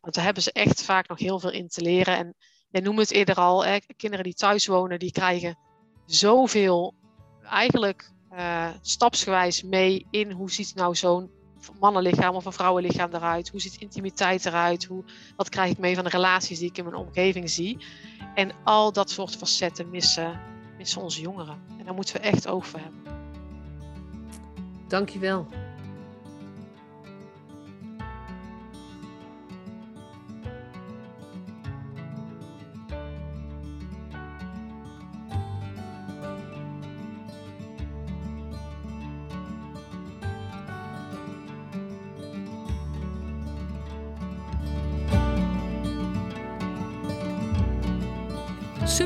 Want 0.00 0.14
daar 0.14 0.24
hebben 0.24 0.42
ze 0.42 0.52
echt 0.52 0.82
vaak 0.82 1.08
nog 1.08 1.18
heel 1.18 1.38
veel 1.38 1.50
in 1.50 1.68
te 1.68 1.80
leren. 1.80 2.16
En 2.16 2.34
jij 2.68 2.80
noemde 2.80 3.00
het 3.00 3.10
eerder 3.10 3.34
al, 3.34 3.64
hè, 3.64 3.78
kinderen 3.96 4.24
die 4.24 4.34
thuis 4.34 4.66
wonen, 4.66 4.98
die 4.98 5.12
krijgen 5.12 5.58
zoveel 6.06 6.94
eigenlijk 7.42 8.10
uh, 8.32 8.68
stapsgewijs 8.80 9.62
mee 9.62 10.06
in 10.10 10.30
hoe 10.30 10.50
ziet 10.50 10.74
nou 10.74 10.94
zo'n 10.94 11.30
mannenlichaam 11.80 12.34
of 12.34 12.44
een 12.44 12.52
vrouwenlichaam 12.52 13.14
eruit? 13.14 13.48
Hoe 13.48 13.60
ziet 13.60 13.76
intimiteit 13.76 14.46
eruit? 14.46 14.84
Hoe, 14.84 15.04
wat 15.36 15.48
krijg 15.48 15.70
ik 15.70 15.78
mee 15.78 15.94
van 15.94 16.04
de 16.04 16.10
relaties 16.10 16.58
die 16.58 16.68
ik 16.68 16.78
in 16.78 16.84
mijn 16.84 16.96
omgeving 16.96 17.50
zie? 17.50 17.78
En 18.34 18.52
al 18.64 18.92
dat 18.92 19.10
soort 19.10 19.36
facetten 19.36 19.90
missen, 19.90 20.40
missen 20.76 21.02
onze 21.02 21.20
jongeren. 21.20 21.62
En 21.78 21.84
daar 21.84 21.94
moeten 21.94 22.14
we 22.14 22.20
echt 22.20 22.48
oog 22.48 22.66
voor 22.66 22.80
hebben. 22.80 23.02
Dankjewel. 24.88 25.65